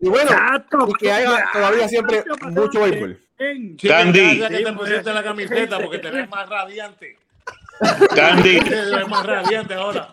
Y 0.00 0.08
bueno, 0.08 0.30
Exacto. 0.30 0.88
y 0.88 0.92
que 0.94 1.12
haya 1.12 1.44
todavía 1.52 1.88
siempre 1.88 2.24
mucho 2.42 2.80
béisbol. 2.82 3.20
Candy. 3.86 4.40
que 4.40 4.64
te 4.64 4.72
pusiste 4.72 5.12
la 5.12 5.22
camiseta 5.22 5.78
porque 5.78 5.98
te 5.98 6.10
ves 6.10 6.28
más 6.28 6.48
radiante. 6.48 7.18
Candy, 8.14 8.60
Te 8.60 8.74
ves 8.74 9.08
más 9.08 9.26
radiante 9.26 9.74
ahora. 9.74 10.08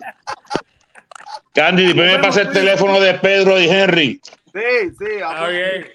Candy, 1.53 1.85
después 1.87 2.11
me 2.11 2.19
pasa 2.19 2.41
el 2.41 2.51
teléfono 2.51 2.99
de 2.99 3.13
Pedro 3.15 3.59
y 3.59 3.69
Henry. 3.69 4.21
Sí, 4.53 4.91
sí. 4.99 5.05
Está 5.15 5.47
bien. 5.47 5.87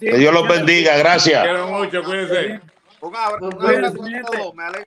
Que 0.00 0.16
Dios 0.16 0.32
los 0.32 0.48
bendiga, 0.48 0.96
gracias. 0.98 1.42
Quiero 1.42 1.68
mucho, 1.68 2.02
cuídense. 2.02 2.60
Un 3.00 3.16
abrazo, 3.16 3.46
un 3.46 3.66
abrazo 3.66 4.02
a 4.02 4.30
todos. 4.30 4.54
Me 4.54 4.64
alegro. 4.64 4.86